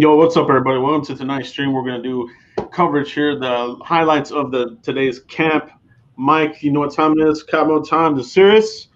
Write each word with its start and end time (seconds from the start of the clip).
Yo, 0.00 0.16
what's 0.16 0.34
up, 0.34 0.48
everybody? 0.48 0.78
Welcome 0.78 1.04
to 1.04 1.14
tonight's 1.14 1.50
stream. 1.50 1.74
We're 1.74 1.84
gonna 1.84 2.02
do 2.02 2.26
coverage 2.72 3.12
here, 3.12 3.38
the 3.38 3.76
highlights 3.84 4.30
of 4.30 4.50
the 4.50 4.78
today's 4.82 5.20
camp. 5.20 5.70
Mike, 6.16 6.62
you 6.62 6.72
know 6.72 6.80
what 6.80 6.94
time 6.94 7.12
it 7.18 7.28
is? 7.28 7.42
Cabo 7.42 7.82
time. 7.82 8.16
The 8.16 8.24
serious. 8.24 8.88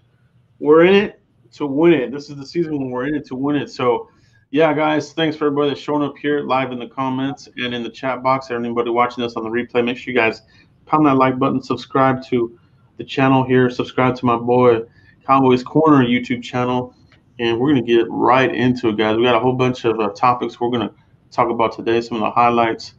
We're 0.61 0.87
in 0.87 0.95
it 0.95 1.21
to 1.57 1.67
win 1.67 1.93
it. 1.93 2.11
This 2.11 2.31
is 2.31 2.37
the 2.37 2.47
season 2.47 2.79
when 2.79 2.89
we're 2.89 3.07
in 3.07 3.17
it 3.17 3.27
to 3.27 3.35
win 3.35 3.57
it. 3.57 3.69
So, 3.69 4.09
yeah, 4.51 4.73
guys, 4.73 5.13
thanks 5.13 5.37
for 5.37 5.49
everybody 5.49 5.69
that's 5.69 5.81
showing 5.83 6.03
up 6.03 6.17
here 6.17 6.41
live 6.41 6.73
in 6.73 6.79
the 6.79 6.89
comments 6.89 7.51
and 7.59 7.75
in 7.75 7.83
the 7.83 7.91
chat 7.91 8.23
box. 8.23 8.51
Anybody 8.51 8.89
watching 8.89 9.23
this 9.23 9.35
on 9.35 9.45
the 9.45 9.51
replay, 9.51 9.85
make 9.85 9.99
sure 9.99 10.11
you 10.11 10.19
guys 10.19 10.41
pound 10.87 11.05
that 11.05 11.19
like 11.19 11.39
button, 11.39 11.63
subscribe 11.63 12.25
to 12.29 12.59
the 12.97 13.05
channel 13.05 13.45
here, 13.45 13.69
subscribe 13.69 14.17
to 14.17 14.25
my 14.25 14.39
boy 14.39 14.81
Cowboys 15.27 15.63
Corner 15.63 16.03
YouTube 16.03 16.43
channel, 16.43 16.95
and 17.39 17.59
we're 17.59 17.71
gonna 17.71 17.83
get 17.83 18.07
right 18.09 18.55
into 18.55 18.89
it, 18.89 18.97
guys. 18.97 19.17
We 19.17 19.25
got 19.25 19.35
a 19.35 19.41
whole 19.41 19.55
bunch 19.55 19.85
of 19.85 19.99
uh, 20.01 20.11
topics 20.11 20.61
we're 20.61 20.71
gonna 20.71 20.93
talk 21.31 21.51
about 21.51 21.75
today. 21.75 22.01
Some 22.01 22.17
of 22.17 22.21
the 22.23 22.31
highlights. 22.31 22.95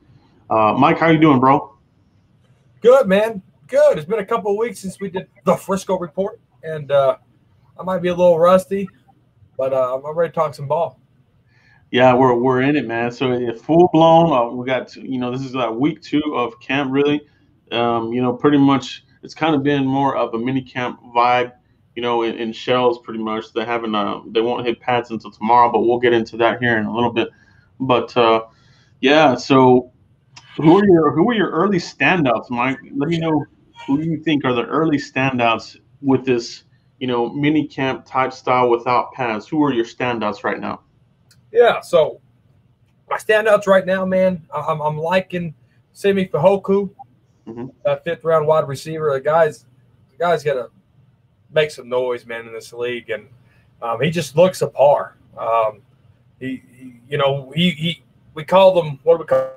Uh, 0.50 0.74
Mike, 0.78 1.00
how 1.00 1.10
you 1.10 1.20
doing, 1.20 1.40
bro? 1.40 1.76
Good, 2.82 3.08
man. 3.08 3.42
Good. 3.68 3.98
It's 3.98 4.08
been 4.08 4.20
a 4.20 4.26
couple 4.26 4.52
of 4.52 4.58
weeks 4.58 4.80
since 4.80 5.00
we 5.00 5.10
did 5.10 5.28
the 5.44 5.56
Frisco 5.56 5.98
report, 5.98 6.40
and 6.64 6.92
uh, 6.92 7.18
I 7.80 7.84
might 7.84 8.00
be 8.00 8.10
a 8.10 8.16
little 8.16 8.38
rusty, 8.38 8.88
but 9.58 9.74
uh, 9.74 9.96
I'm 9.96 10.16
ready 10.16 10.30
to 10.32 10.36
talk 10.36 10.54
some 10.54 10.68
ball. 10.68 11.00
Yeah, 11.92 12.14
we're 12.14 12.36
we're 12.36 12.62
in 12.62 12.76
it, 12.76 12.86
man. 12.86 13.12
So 13.12 13.56
full 13.56 13.90
blown. 13.94 14.32
Uh, 14.32 14.54
we 14.54 14.66
got 14.66 14.96
you 14.96 15.18
know 15.18 15.32
this 15.32 15.42
is 15.42 15.56
like 15.56 15.72
week 15.72 16.02
two 16.02 16.22
of 16.36 16.60
camp, 16.60 16.92
really. 16.92 17.22
Um, 17.72 18.12
you 18.12 18.22
know, 18.22 18.34
pretty 18.34 18.58
much 18.58 19.06
it's 19.24 19.34
kind 19.34 19.56
of 19.56 19.64
been 19.64 19.86
more 19.86 20.16
of 20.16 20.34
a 20.34 20.38
mini 20.38 20.62
camp 20.62 21.00
vibe. 21.16 21.54
You 21.96 22.02
know, 22.02 22.24
in, 22.24 22.36
in 22.36 22.52
shells, 22.52 23.00
pretty 23.00 23.22
much. 23.22 23.54
They 23.54 23.66
haven't 23.66 23.96
uh, 23.96 24.22
they 24.28 24.42
won't 24.42 24.66
hit 24.66 24.80
pads 24.80 25.12
until 25.12 25.32
tomorrow, 25.32 25.72
but 25.72 25.80
we'll 25.80 26.00
get 26.00 26.14
into 26.14 26.38
that 26.38 26.62
here 26.62 26.78
in 26.78 26.86
a 26.86 26.94
little 26.94 27.12
bit. 27.12 27.30
But 27.80 28.16
uh, 28.18 28.46
yeah, 29.02 29.36
so 29.36 29.92
who 30.58 30.78
are 30.78 30.86
your 30.86 31.12
who 31.12 31.30
are 31.30 31.34
your 31.34 31.52
early 31.52 31.80
standouts, 31.80 32.50
Mike? 32.50 32.78
Let 32.96 33.10
me 33.10 33.18
know 33.18 33.46
who 33.88 34.02
you 34.02 34.18
think 34.24 34.44
are 34.46 34.54
the 34.54 34.66
early 34.66 34.98
standouts 34.98 35.78
with 36.02 36.26
this 36.26 36.66
you 37.00 37.08
know, 37.08 37.30
mini 37.30 37.68
camp 37.68 38.06
type 38.06 38.34
style 38.34 38.70
without 38.70 39.14
pads? 39.14 39.48
Who 39.48 39.64
are 39.64 39.74
your 39.74 39.86
standouts 39.86 40.44
right 40.44 40.60
now? 40.60 40.82
Yeah, 41.52 41.82
so 41.82 42.22
my 43.10 43.18
standouts 43.18 43.68
right 43.68 43.86
now, 43.86 44.06
man, 44.06 44.46
I'm, 44.54 44.82
I'm 44.82 44.98
liking 44.98 45.54
Simi 45.94 46.28
Fehoko, 46.28 46.90
mm-hmm. 47.48 47.68
that 47.84 48.04
fifth 48.04 48.24
round 48.24 48.48
wide 48.48 48.68
receiver. 48.68 49.14
The 49.14 49.22
guy's 49.22 49.66
the 50.12 50.18
guy's 50.18 50.44
got 50.44 50.54
to 50.54 50.70
make 51.56 51.72
some 51.72 51.90
noise, 51.90 52.26
man, 52.26 52.46
in 52.46 52.54
this 52.54 52.74
league, 52.74 53.10
and 53.10 53.28
um, 53.82 54.00
he 54.02 54.12
just 54.12 54.36
looks 54.36 54.62
a 54.62 54.68
par. 54.68 55.16
Um, 55.38 55.82
he, 56.40 56.62
he, 56.72 57.00
you 57.10 57.18
know, 57.18 57.52
he, 57.56 57.72
he 57.72 58.04
we 58.36 58.44
call 58.44 58.76
them 58.76 59.00
what 59.04 59.16
do 59.16 59.20
we 59.22 59.26
call 59.26 59.50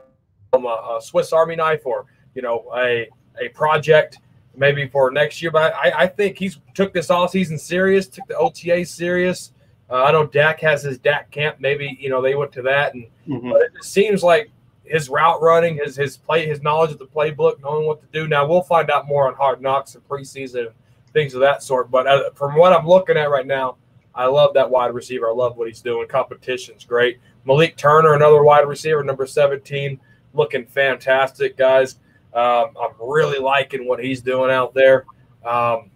them 0.53 0.65
a, 0.65 0.97
a 0.97 1.01
Swiss 1.03 1.33
Army 1.33 1.57
knife 1.57 1.85
or 1.85 2.07
you 2.35 2.41
know 2.41 2.65
a 2.75 3.09
a 3.41 3.49
project 3.51 4.19
maybe 4.57 4.89
for 4.89 5.11
next 5.11 5.43
year. 5.43 5.51
But 5.51 5.75
I, 5.75 5.93
I 6.05 6.07
think 6.07 6.39
he's 6.39 6.59
took 6.75 6.95
this 6.95 7.11
all 7.11 7.29
season 7.29 7.59
serious, 7.59 8.09
took 8.09 8.27
the 8.27 8.37
OTA 8.37 8.87
serious. 8.87 9.53
Uh, 9.91 10.05
I 10.05 10.13
know 10.13 10.27
Dak 10.27 10.61
has 10.61 10.83
his 10.83 10.99
Dak 10.99 11.31
camp. 11.31 11.57
Maybe 11.59 11.99
you 12.01 12.09
know 12.09 12.23
they 12.23 12.35
went 12.35 12.53
to 12.53 12.63
that, 12.63 12.95
and 12.95 13.07
mm-hmm. 13.27 13.53
it 13.53 13.85
seems 13.85 14.23
like 14.23 14.51
his 14.85 15.09
route 15.09 15.43
running, 15.43 15.81
his 15.83 15.97
his 15.97 16.17
play, 16.17 16.47
his 16.47 16.63
knowledge 16.63 16.93
of 16.93 16.99
the 16.99 17.07
playbook, 17.07 17.61
knowing 17.63 17.87
what 17.87 18.01
to 18.01 18.07
do. 18.13 18.29
Now 18.29 18.47
we'll 18.47 18.63
find 18.63 18.91
out 18.91 19.09
more 19.09 19.27
on 19.27 19.35
Hard 19.35 19.61
Knocks 19.61 19.95
and 19.95 20.07
preseason 20.09 20.69
things 21.09 21.35
of 21.35 21.41
that 21.41 21.63
sort. 21.63 21.91
But 21.91 22.07
uh, 22.07 22.31
from 22.35 22.55
what 22.57 22.73
I'm 22.73 22.87
looking 22.87 23.17
at 23.17 23.31
right 23.31 23.47
now, 23.47 23.77
I 24.15 24.27
love 24.27 24.55
that 24.55 24.69
wide 24.69 24.95
receiver. 24.95 25.29
I 25.29 25.33
love 25.33 25.57
what 25.57 25.69
he's 25.69 25.81
doing. 25.81 26.09
Competition's 26.09 26.85
great. 26.85 27.19
Malik 27.45 27.77
Turner, 27.77 28.15
another 28.15 28.43
wide 28.43 28.67
receiver, 28.67 29.03
number 29.05 29.27
17, 29.27 30.01
looking 30.35 30.67
fantastic, 30.67 31.57
guys. 31.57 31.99
Um, 32.35 32.67
I'm 32.81 32.93
really 33.01 33.39
liking 33.39 33.87
what 33.87 34.03
he's 34.03 34.21
doing 34.21 34.51
out 34.51 34.75
there. 34.75 35.07
Um, 35.45 35.91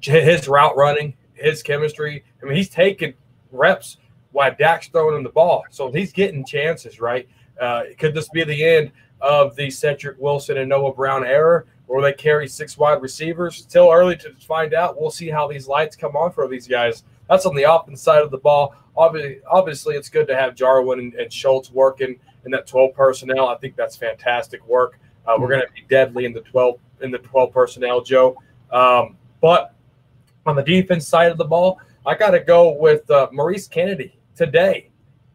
his 0.00 0.48
route 0.48 0.76
running, 0.76 1.14
his 1.34 1.62
chemistry. 1.62 2.24
I 2.42 2.46
mean, 2.46 2.56
he's 2.56 2.68
taking 2.68 3.14
reps 3.50 3.98
while 4.32 4.54
Dak's 4.58 4.88
throwing 4.88 5.16
him 5.16 5.22
the 5.22 5.30
ball, 5.30 5.64
so 5.70 5.90
he's 5.90 6.12
getting 6.12 6.44
chances. 6.44 7.00
Right? 7.00 7.28
Uh, 7.60 7.84
could 7.98 8.14
this 8.14 8.28
be 8.28 8.44
the 8.44 8.64
end 8.64 8.92
of 9.20 9.56
the 9.56 9.70
Cedric 9.70 10.18
Wilson 10.18 10.58
and 10.58 10.68
Noah 10.68 10.94
Brown 10.94 11.24
era, 11.24 11.64
where 11.86 12.02
they 12.02 12.12
carry 12.12 12.48
six 12.48 12.78
wide 12.78 13.02
receivers? 13.02 13.56
Still 13.56 13.90
early 13.90 14.16
to 14.18 14.32
find 14.46 14.74
out. 14.74 15.00
We'll 15.00 15.10
see 15.10 15.28
how 15.28 15.48
these 15.48 15.68
lights 15.68 15.96
come 15.96 16.16
on 16.16 16.32
for 16.32 16.48
these 16.48 16.66
guys. 16.66 17.04
That's 17.28 17.46
on 17.46 17.54
the 17.54 17.64
offense 17.64 18.02
side 18.02 18.22
of 18.22 18.30
the 18.30 18.38
ball. 18.38 18.74
Obviously, 18.96 19.40
obviously 19.50 19.94
it's 19.96 20.08
good 20.08 20.26
to 20.28 20.36
have 20.36 20.54
Jarwin 20.54 20.98
and, 20.98 21.14
and 21.14 21.32
Schultz 21.32 21.70
working 21.70 22.16
in 22.44 22.50
that 22.52 22.66
12 22.66 22.94
personnel. 22.94 23.48
I 23.48 23.56
think 23.56 23.76
that's 23.76 23.96
fantastic 23.96 24.66
work. 24.66 24.98
Uh, 25.26 25.36
we're 25.38 25.48
going 25.48 25.62
to 25.62 25.72
be 25.72 25.86
deadly 25.88 26.26
in 26.26 26.32
the 26.32 26.42
12 26.42 26.78
in 27.00 27.10
the 27.10 27.18
12 27.18 27.52
personnel, 27.52 28.02
Joe. 28.02 28.36
Um, 28.70 29.16
but 29.40 29.74
on 30.46 30.56
the 30.56 30.62
defense 30.62 31.06
side 31.06 31.32
of 31.32 31.38
the 31.38 31.44
ball, 31.44 31.80
I 32.06 32.14
got 32.14 32.30
to 32.30 32.40
go 32.40 32.72
with 32.72 33.10
uh, 33.10 33.28
Maurice 33.32 33.66
Canady 33.66 34.18
today. 34.36 34.90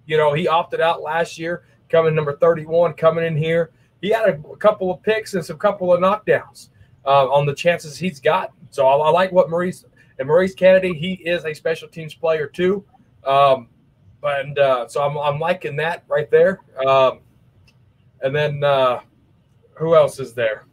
You 0.05 0.17
know, 0.17 0.33
he 0.33 0.47
opted 0.47 0.81
out 0.81 1.01
last 1.01 1.37
year, 1.37 1.63
coming 1.89 2.15
number 2.15 2.37
31, 2.37 2.93
coming 2.93 3.25
in 3.25 3.35
here. 3.35 3.71
He 4.01 4.09
had 4.09 4.29
a, 4.29 4.55
couple 4.57 4.91
of 4.91 5.01
picks 5.03 5.33
and 5.33 5.45
some 5.45 5.57
couple 5.57 5.93
of 5.93 5.99
knockdowns 5.99 6.69
uh, 7.05 7.27
on 7.29 7.45
the 7.45 7.53
chances 7.53 7.97
he's 7.97 8.19
got. 8.19 8.51
So 8.69 8.87
I, 8.87 8.95
I, 8.95 9.09
like 9.09 9.31
what 9.31 9.49
Maurice 9.49 9.85
and 10.19 10.27
Maurice 10.27 10.53
Canady. 10.53 10.93
He 10.93 11.13
is 11.13 11.45
a 11.45 11.53
special 11.53 11.87
teams 11.87 12.13
player 12.13 12.47
too, 12.47 12.85
um, 13.25 13.67
and 14.23 14.57
uh, 14.59 14.87
so 14.87 15.01
I'm, 15.01 15.17
I'm 15.17 15.39
liking 15.39 15.75
that 15.77 16.03
right 16.07 16.29
there. 16.29 16.61
Um, 16.85 17.19
and 18.21 18.35
then 18.35 18.63
uh, 18.63 18.99
who 19.75 19.95
else 19.95 20.19
is 20.19 20.33
there? 20.33 20.65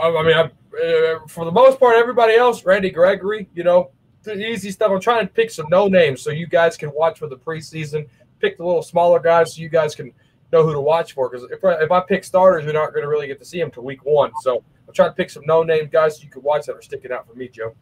I, 0.00 0.08
I 0.08 0.22
mean, 0.22 0.36
I, 0.36 0.50
uh, 0.76 1.26
for 1.26 1.44
the 1.44 1.52
most 1.52 1.80
part, 1.80 1.96
everybody 1.96 2.34
else, 2.34 2.64
Randy 2.64 2.90
Gregory, 2.90 3.48
you 3.54 3.64
know, 3.64 3.90
easy 4.28 4.70
stuff. 4.70 4.90
I'm 4.90 5.00
trying 5.00 5.26
to 5.26 5.32
pick 5.32 5.50
some 5.50 5.66
no 5.70 5.88
names 5.88 6.20
so 6.20 6.30
you 6.30 6.46
guys 6.46 6.76
can 6.76 6.90
watch 6.94 7.18
for 7.18 7.28
the 7.28 7.36
preseason. 7.36 8.08
Pick 8.40 8.58
the 8.58 8.64
little 8.64 8.82
smaller 8.82 9.20
guys 9.20 9.54
so 9.54 9.62
you 9.62 9.68
guys 9.68 9.94
can 9.94 10.12
know 10.52 10.64
who 10.64 10.72
to 10.72 10.80
watch 10.80 11.12
for. 11.12 11.28
Because 11.28 11.48
if 11.50 11.60
if 11.62 11.90
I 11.90 12.00
pick 12.00 12.24
starters, 12.24 12.64
we're 12.64 12.72
not 12.72 12.92
going 12.92 13.02
to 13.02 13.08
really 13.08 13.26
get 13.26 13.38
to 13.38 13.44
see 13.44 13.58
them 13.60 13.70
till 13.70 13.84
week 13.84 14.04
one. 14.04 14.32
So 14.42 14.62
I'm 14.86 14.94
trying 14.94 15.10
to 15.10 15.14
pick 15.14 15.30
some 15.30 15.44
no 15.46 15.62
name 15.62 15.88
guys 15.90 16.22
you 16.22 16.30
can 16.30 16.42
watch 16.42 16.66
that 16.66 16.76
are 16.76 16.82
sticking 16.82 17.12
out 17.12 17.26
for 17.26 17.34
me, 17.34 17.48
Joe. 17.48 17.74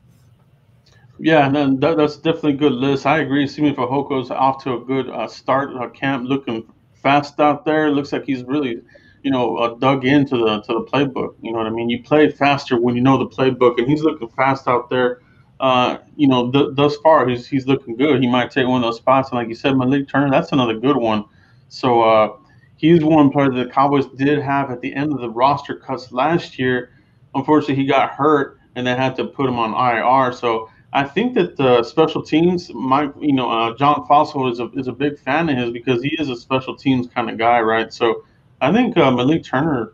Yeah, 1.19 1.48
no, 1.48 1.76
that, 1.76 1.97
that's 1.97 2.16
definitely 2.16 2.54
a 2.54 2.56
good 2.56 2.72
list. 2.72 3.06
I 3.06 3.20
agree. 3.20 3.47
Simi 3.47 3.72
Fehoko's 3.72 4.30
off 4.30 4.62
to 4.64 4.74
a 4.74 4.80
good 4.80 5.08
uh, 5.08 5.28
start. 5.28 5.70
Uh, 5.76 5.88
camp 5.91 6.28
looking 6.28 6.66
fast 6.94 7.38
out 7.38 7.64
there. 7.64 7.91
Looks 7.91 8.12
like 8.12 8.24
he's 8.24 8.42
really 8.42 8.82
you 9.24 9.30
know, 9.30 9.56
uh, 9.56 9.74
dug 9.76 10.04
into 10.04 10.36
the 10.36 10.60
to 10.60 10.74
the 10.74 10.84
playbook. 10.84 11.34
You 11.41 11.50
know 11.50 11.58
what 11.58 11.66
I 11.66 11.70
mean? 11.70 11.88
You 11.88 12.03
play 12.03 12.30
faster 12.30 12.78
when 12.78 12.94
you 12.94 13.00
know 13.00 13.16
the 13.16 13.26
playbook, 13.26 13.78
and 13.78 13.88
he's 13.88 14.03
looking 14.03 14.28
fast 14.28 14.69
out 14.69 14.91
there. 14.91 15.22
Uh, 15.58 15.98
you 16.14 16.28
know, 16.28 16.53
th- 16.53 16.69
thus 16.74 16.97
far 16.98 17.26
he's 17.26 17.47
he's 17.47 17.66
looking 17.66 17.97
good. 17.97 18.20
He 18.20 18.28
might 18.28 18.50
take 18.50 18.69
one 18.69 18.84
of 18.84 18.86
those 18.86 18.98
spots, 18.98 19.30
and 19.30 19.38
like 19.38 19.48
you 19.48 19.54
said, 19.54 19.78
Malik 19.78 20.08
Turner, 20.08 20.30
that's 20.30 20.53
another 20.53 20.78
good 20.78 20.97
one. 20.97 21.24
So 21.71 22.03
uh, 22.03 22.36
he's 22.76 23.03
one 23.03 23.30
player 23.30 23.50
that 23.50 23.65
the 23.65 23.71
Cowboys 23.71 24.06
did 24.16 24.41
have 24.41 24.71
at 24.71 24.80
the 24.80 24.94
end 24.94 25.12
of 25.12 25.21
the 25.21 25.30
roster 25.30 25.76
cuts 25.76 26.12
last 26.12 26.59
year. 26.59 26.91
Unfortunately, 27.34 27.76
he 27.76 27.86
got 27.86 28.10
hurt, 28.10 28.59
and 28.76 28.86
they 28.86 28.94
had 28.94 29.16
to 29.16 29.24
put 29.24 29.47
him 29.47 29.59
on 29.59 29.72
IR. 29.72 30.32
So 30.32 30.71
I 30.92 31.04
think 31.04 31.34
that 31.34 31.56
the 31.56 31.82
special 31.82 32.22
teams, 32.22 32.72
might, 32.72 33.12
you 33.21 33.32
know, 33.32 33.50
uh, 33.50 33.76
John 33.76 34.06
Fassel 34.09 34.50
is 34.50 34.60
a 34.60 34.71
is 34.78 34.86
a 34.86 34.92
big 34.92 35.18
fan 35.18 35.48
of 35.48 35.56
his 35.56 35.71
because 35.71 36.03
he 36.03 36.15
is 36.21 36.30
a 36.30 36.36
special 36.36 36.76
teams 36.76 37.09
kind 37.09 37.28
of 37.28 37.36
guy, 37.36 37.60
right? 37.60 37.92
So 37.92 38.24
I 38.60 38.72
think 38.72 38.97
uh, 38.97 39.10
Malik 39.10 39.42
Turner 39.42 39.92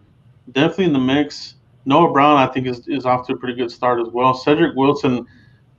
definitely 0.52 0.86
in 0.86 0.92
the 0.92 0.98
mix. 0.98 1.54
Noah 1.86 2.12
Brown, 2.12 2.36
I 2.36 2.46
think, 2.52 2.66
is, 2.66 2.86
is 2.88 3.06
off 3.06 3.26
to 3.26 3.32
a 3.32 3.36
pretty 3.36 3.54
good 3.54 3.70
start 3.70 4.00
as 4.00 4.08
well. 4.12 4.34
Cedric 4.34 4.76
Wilson, 4.76 5.26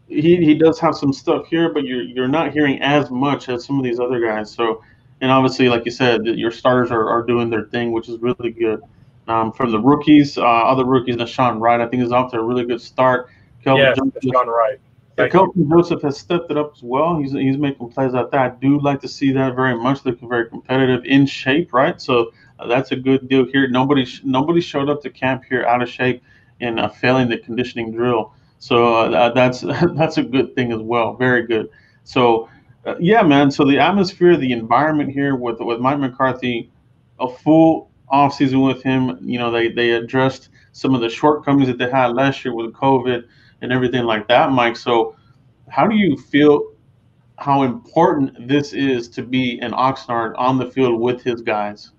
he, 0.08 0.38
he 0.38 0.56
does 0.56 0.80
have 0.80 0.96
some 0.96 1.14
stuff 1.14 1.46
here, 1.46 1.72
but 1.72 1.84
you're 1.84 2.02
you're 2.02 2.28
not 2.28 2.52
hearing 2.52 2.82
as 2.82 3.12
much 3.12 3.50
as 3.50 3.64
some 3.64 3.78
of 3.78 3.84
these 3.84 4.00
other 4.00 4.20
guys. 4.20 4.52
So, 4.52 4.84
and 5.22 5.32
obviously, 5.32 5.70
like 5.70 5.86
you 5.86 5.92
said, 5.92 6.26
your 6.26 6.52
starters 6.52 6.92
are, 6.92 7.08
are 7.10 7.24
doing 7.24 7.50
their 7.50 7.66
thing, 7.66 7.92
which 7.92 8.10
is 8.10 8.20
really 8.20 8.52
good. 8.52 8.82
Um, 9.28 9.52
from 9.54 9.72
the 9.72 9.80
rookies, 9.80 10.38
uh, 10.38 10.42
other 10.42 10.84
rookies, 10.84 11.16
Nahshon 11.16 11.60
Wright, 11.60 11.80
I 11.80 11.88
think 11.88 12.04
is 12.04 12.12
off 12.12 12.32
to 12.32 12.40
a 12.40 12.44
really 12.44 12.66
good 12.66 12.82
start. 12.82 13.30
Kelvin 13.64 13.86
yeah, 13.86 13.94
Nahshon 13.94 14.48
Wright. 14.48 14.80
Yeah, 15.18 15.28
Kelvin 15.28 15.70
Joseph 15.70 16.02
has 16.02 16.18
stepped 16.18 16.50
it 16.50 16.58
up 16.58 16.74
as 16.76 16.82
well. 16.82 17.20
He's 17.20 17.32
he's 17.34 17.58
making 17.58 17.90
plays 17.90 18.16
out 18.16 18.32
there. 18.32 18.40
I 18.40 18.50
do 18.50 18.80
like 18.80 19.00
to 19.02 19.08
see 19.08 19.32
that 19.34 19.56
very 19.56 19.78
much. 19.78 20.04
Looking 20.06 20.28
very 20.28 20.50
competitive, 20.50 21.06
in 21.06 21.28
shape, 21.28 21.72
right? 21.74 22.02
So 22.02 22.32
that's 22.68 22.92
a 22.92 22.96
good 22.96 23.30
deal 23.30 23.46
here. 23.46 23.68
Nobody 23.68 24.08
nobody 24.24 24.60
showed 24.60 24.90
up 24.90 25.02
to 25.04 25.10
camp 25.12 25.44
here 25.48 25.66
out 25.66 25.84
of 25.84 25.90
shape 25.90 26.24
and 26.62 26.80
uh, 26.80 26.90
failing 26.90 27.30
the 27.30 27.38
conditioning 27.38 27.92
drill. 27.92 28.34
So 28.58 28.96
uh, 28.96 29.34
that's 29.34 29.62
that's 29.96 30.18
a 30.18 30.24
good 30.24 30.56
thing 30.56 30.72
as 30.72 30.82
well. 30.82 31.14
Very 31.14 31.46
good. 31.46 31.70
So 32.04 32.50
uh, 32.86 32.96
yeah, 33.00 33.22
man. 33.22 33.52
So 33.52 33.66
the 33.66 33.80
atmosphere, 33.80 34.38
the 34.38 34.52
environment 34.52 35.12
here 35.12 35.36
with 35.36 35.60
with 35.60 35.80
Mike 35.80 36.00
McCarthy, 36.00 36.72
a 37.20 37.28
full 37.28 37.92
off 38.10 38.34
season 38.36 38.62
with 38.62 38.82
him. 38.82 39.18
You 39.22 39.40
know, 39.40 39.52
they 39.52 39.70
they 39.70 39.92
addressed 39.92 40.50
some 40.72 40.96
of 40.96 41.02
the 41.02 41.10
shortcomings 41.10 41.68
that 41.68 41.78
they 41.78 41.90
had 41.90 42.14
last 42.14 42.44
year 42.44 42.54
with 42.54 42.74
COVID 42.74 43.26
and 43.62 43.72
everything 43.72 44.04
like 44.04 44.28
that, 44.28 44.52
Mike. 44.52 44.78
So 44.78 45.16
how 45.70 45.88
do 45.88 45.96
you 45.96 46.18
feel? 46.18 46.72
how 47.42 47.64
important 47.64 48.48
this 48.48 48.72
is 48.72 49.10
to 49.10 49.24
be 49.24 49.60
an 49.62 49.72
Oxnard 49.72 50.38
on 50.38 50.60
the 50.60 50.70
field 50.70 51.02
with 51.02 51.24
his 51.24 51.42
guys. 51.42 51.92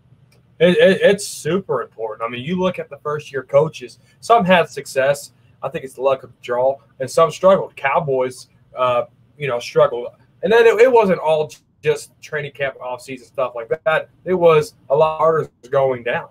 It, 0.61 0.77
it, 0.79 1.01
it's 1.03 1.27
super 1.27 1.83
important. 1.83 2.27
I 2.27 2.31
mean, 2.31 2.45
you 2.45 2.59
look 2.59 2.79
at 2.79 2.89
the 2.89 2.99
first 2.99 3.33
year 3.33 3.43
coaches, 3.43 3.99
some 4.21 4.45
had 4.45 4.69
success. 4.69 5.33
I 5.61 5.69
think 5.69 5.85
it's 5.85 5.95
the 5.95 6.03
luck 6.03 6.23
of 6.23 6.31
the 6.31 6.37
draw, 6.43 6.79
and 7.01 7.11
some 7.11 7.33
struggled. 7.33 7.75
Cowboys, 7.75 8.49
uh, 8.77 9.05
you 9.37 9.49
know, 9.49 9.59
struggled. 9.59 10.09
And 10.43 10.53
then 10.53 10.67
it, 10.67 10.81
it 10.81 10.91
wasn't 10.91 11.21
all 11.21 11.51
just 11.83 12.13
training 12.21 12.53
camp, 12.53 12.77
off 12.81 13.03
season 13.03 13.27
stuff 13.27 13.53
like 13.55 13.69
that. 13.85 14.09
It 14.25 14.35
was 14.35 14.75
a 14.91 14.97
lot 14.97 15.21
of 15.21 15.51
going 15.71 16.05
down. 16.05 16.29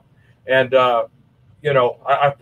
And, 0.47 0.73
uh, 0.73 1.07
you 1.61 1.73
know, 1.73 1.97
I, 2.05 2.13
I, 2.13 2.33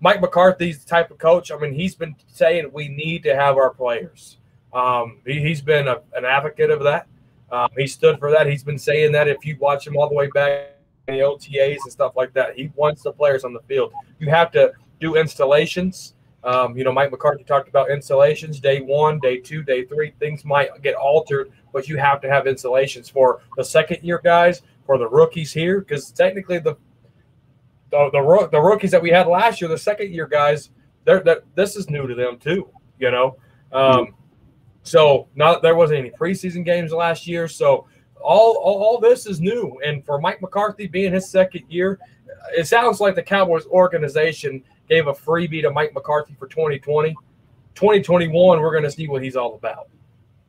Mike 0.00 0.20
McCarthy's 0.20 0.82
the 0.82 0.88
type 0.88 1.10
of 1.10 1.18
coach. 1.18 1.50
I 1.50 1.58
mean, 1.58 1.74
he's 1.74 1.94
been 1.94 2.14
saying 2.28 2.70
we 2.72 2.88
need 2.88 3.22
to 3.24 3.34
have 3.34 3.56
our 3.56 3.70
players. 3.70 4.38
Um, 4.72 5.18
he, 5.26 5.48
has 5.48 5.60
been 5.60 5.88
a, 5.88 6.00
an 6.14 6.24
advocate 6.24 6.70
of 6.70 6.82
that. 6.84 7.06
Um, 7.50 7.68
he 7.76 7.86
stood 7.86 8.18
for 8.18 8.30
that. 8.30 8.46
He's 8.46 8.62
been 8.62 8.78
saying 8.78 9.12
that 9.12 9.26
if 9.26 9.44
you 9.44 9.56
watch 9.58 9.86
him 9.86 9.96
all 9.96 10.08
the 10.08 10.14
way 10.14 10.28
back 10.28 10.76
in 11.08 11.14
the 11.14 11.20
OTAs 11.20 11.78
and 11.82 11.92
stuff 11.92 12.12
like 12.14 12.32
that, 12.34 12.56
he 12.56 12.70
wants 12.76 13.02
the 13.02 13.12
players 13.12 13.44
on 13.44 13.52
the 13.52 13.60
field. 13.60 13.92
You 14.20 14.30
have 14.30 14.52
to 14.52 14.72
do 15.00 15.16
installations. 15.16 16.14
Um, 16.42 16.76
you 16.76 16.84
know, 16.84 16.92
Mike 16.92 17.10
McCarthy 17.10 17.44
talked 17.44 17.68
about 17.68 17.90
installations 17.90 18.60
day 18.60 18.80
one, 18.80 19.18
day 19.18 19.38
two, 19.38 19.62
day 19.62 19.84
three. 19.84 20.12
Things 20.18 20.44
might 20.44 20.68
get 20.82 20.94
altered, 20.94 21.52
but 21.72 21.88
you 21.88 21.98
have 21.98 22.20
to 22.22 22.30
have 22.30 22.46
installations 22.46 23.10
for 23.10 23.42
the 23.56 23.64
second 23.64 24.02
year 24.02 24.20
guys, 24.22 24.62
for 24.86 24.96
the 24.96 25.08
rookies 25.08 25.52
here, 25.52 25.80
because 25.80 26.10
technically 26.10 26.58
the 26.58 26.76
the, 27.90 28.10
the 28.10 28.48
the 28.52 28.60
rookies 28.60 28.90
that 28.92 29.02
we 29.02 29.10
had 29.10 29.26
last 29.26 29.60
year, 29.60 29.68
the 29.68 29.76
second 29.76 30.12
year 30.12 30.26
guys, 30.26 30.70
they're 31.04 31.22
this 31.54 31.76
is 31.76 31.90
new 31.90 32.06
to 32.06 32.14
them 32.14 32.38
too. 32.38 32.68
You 32.98 33.10
know, 33.10 33.36
um, 33.72 34.14
so 34.82 35.28
not 35.34 35.62
there 35.62 35.74
wasn't 35.74 35.98
any 35.98 36.10
preseason 36.10 36.64
games 36.64 36.92
last 36.92 37.26
year, 37.26 37.48
so 37.48 37.86
all, 38.20 38.56
all 38.62 38.82
all 38.82 38.98
this 38.98 39.26
is 39.26 39.40
new. 39.40 39.78
And 39.84 40.04
for 40.04 40.20
Mike 40.20 40.40
McCarthy 40.40 40.86
being 40.86 41.12
his 41.12 41.28
second 41.28 41.64
year, 41.68 41.98
it 42.56 42.66
sounds 42.66 43.00
like 43.00 43.14
the 43.14 43.22
Cowboys 43.22 43.66
organization 43.66 44.62
gave 44.90 45.06
a 45.06 45.12
freebie 45.12 45.62
to 45.62 45.70
Mike 45.70 45.94
McCarthy 45.94 46.34
for 46.38 46.48
2020. 46.48 47.14
2021, 47.76 48.60
we're 48.60 48.72
going 48.72 48.82
to 48.82 48.90
see 48.90 49.06
what 49.06 49.22
he's 49.22 49.36
all 49.36 49.54
about. 49.54 49.88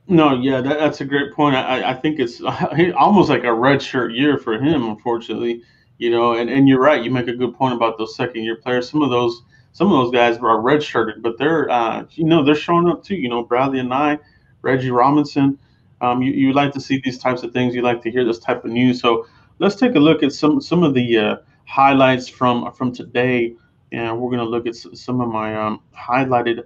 No, 0.08 0.34
yeah, 0.34 0.60
that, 0.60 0.80
that's 0.80 1.00
a 1.00 1.06
great 1.06 1.32
point. 1.32 1.56
I, 1.56 1.92
I 1.92 1.94
think 1.94 2.20
it's 2.20 2.42
almost 2.98 3.30
like 3.30 3.44
a 3.44 3.54
red 3.54 3.82
shirt 3.82 4.12
year 4.12 4.38
for 4.38 4.56
him, 4.56 4.84
unfortunately. 4.84 5.62
You 6.00 6.10
know, 6.10 6.34
and, 6.34 6.50
and 6.50 6.68
you're 6.68 6.82
right. 6.82 7.02
You 7.02 7.12
make 7.12 7.28
a 7.28 7.36
good 7.36 7.54
point 7.54 7.76
about 7.76 8.00
those 8.00 8.16
second 8.16 8.44
year 8.44 8.56
players. 8.56 8.90
Some 8.90 9.04
of 9.04 9.12
those 9.12 9.44
some 9.74 9.88
of 9.88 9.94
those 9.94 10.12
guys 10.12 10.38
are 10.40 10.60
red 10.60 10.84
shirted, 10.84 11.22
but 11.22 11.38
they're 11.38 11.70
uh, 11.70 12.06
you 12.14 12.26
know 12.26 12.44
they're 12.44 12.56
showing 12.56 12.90
up 12.90 13.04
too. 13.04 13.16
You 13.16 13.30
know, 13.30 13.46
Bradlee 13.46 13.84
Anae, 13.84 14.20
Reggie 14.64 14.90
Robinson. 14.90 15.60
Um, 16.02 16.24
you, 16.24 16.32
you 16.32 16.54
like 16.54 16.74
to 16.74 16.82
see 16.82 17.00
these 17.06 17.20
types 17.20 17.44
of 17.44 17.54
things. 17.54 17.76
You 17.76 17.84
like 17.84 18.02
to 18.02 18.10
hear 18.10 18.26
this 18.26 18.40
type 18.40 18.66
of 18.66 18.72
news. 18.72 19.00
So 19.00 19.28
let's 19.60 19.76
take 19.76 19.94
a 19.94 20.00
look 20.00 20.24
at 20.24 20.34
some 20.34 20.60
some 20.60 20.82
of 20.82 20.96
the 20.96 21.18
uh, 21.20 21.36
highlights 21.66 22.28
from 22.28 22.72
from 22.74 22.92
today 22.92 23.56
and 23.92 24.20
we're 24.20 24.30
going 24.30 24.40
to 24.40 24.50
look 24.50 24.68
at 24.68 24.76
some 24.76 25.22
of 25.22 25.30
my 25.30 25.56
um, 25.56 25.82
highlighted 25.94 26.64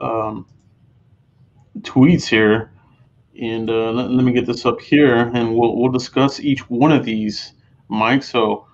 um, 0.00 0.46
tweets 1.80 2.26
here. 2.26 2.72
And 3.40 3.70
uh, 3.70 3.92
let, 3.92 4.10
let, 4.10 4.24
me 4.24 4.32
get 4.32 4.46
this 4.46 4.66
up 4.66 4.80
here, 4.80 5.16
and 5.16 5.54
we'll, 5.54 5.76
we'll 5.76 5.92
discuss 5.92 6.40
each 6.40 6.68
one 6.68 6.90
of 6.90 7.04
these, 7.04 7.52
Mike. 7.88 8.24
So 8.24 8.66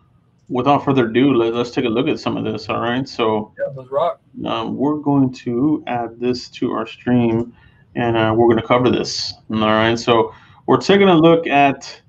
without 0.49 0.85
further 0.85 1.09
ado, 1.09 1.35
let, 1.35 1.55
us 1.55 1.71
take 1.71 1.85
a 1.85 1.89
look 1.89 2.09
at 2.09 2.19
some 2.19 2.37
of 2.39 2.45
this, 2.45 2.69
all 2.71 2.81
right? 2.81 3.07
So 3.07 3.53
yeah, 3.59 3.67
let's 3.75 3.91
rock. 3.91 4.21
Um, 4.47 4.77
we're 4.77 4.97
going 4.97 5.33
to 5.35 5.85
add 5.87 6.19
this 6.19 6.49
to 6.51 6.73
our 6.73 6.87
stream, 6.87 7.55
and 7.95 8.17
uh, 8.17 8.35
we're 8.35 8.47
going 8.47 8.61
to 8.61 8.67
cover 8.67 8.91
this, 8.91 9.35
all 9.51 9.59
right? 9.59 9.99
So 9.99 10.33
we're 10.67 10.81
taking 10.81 11.09
a 11.09 11.15
look 11.15 11.47
at 11.47 12.01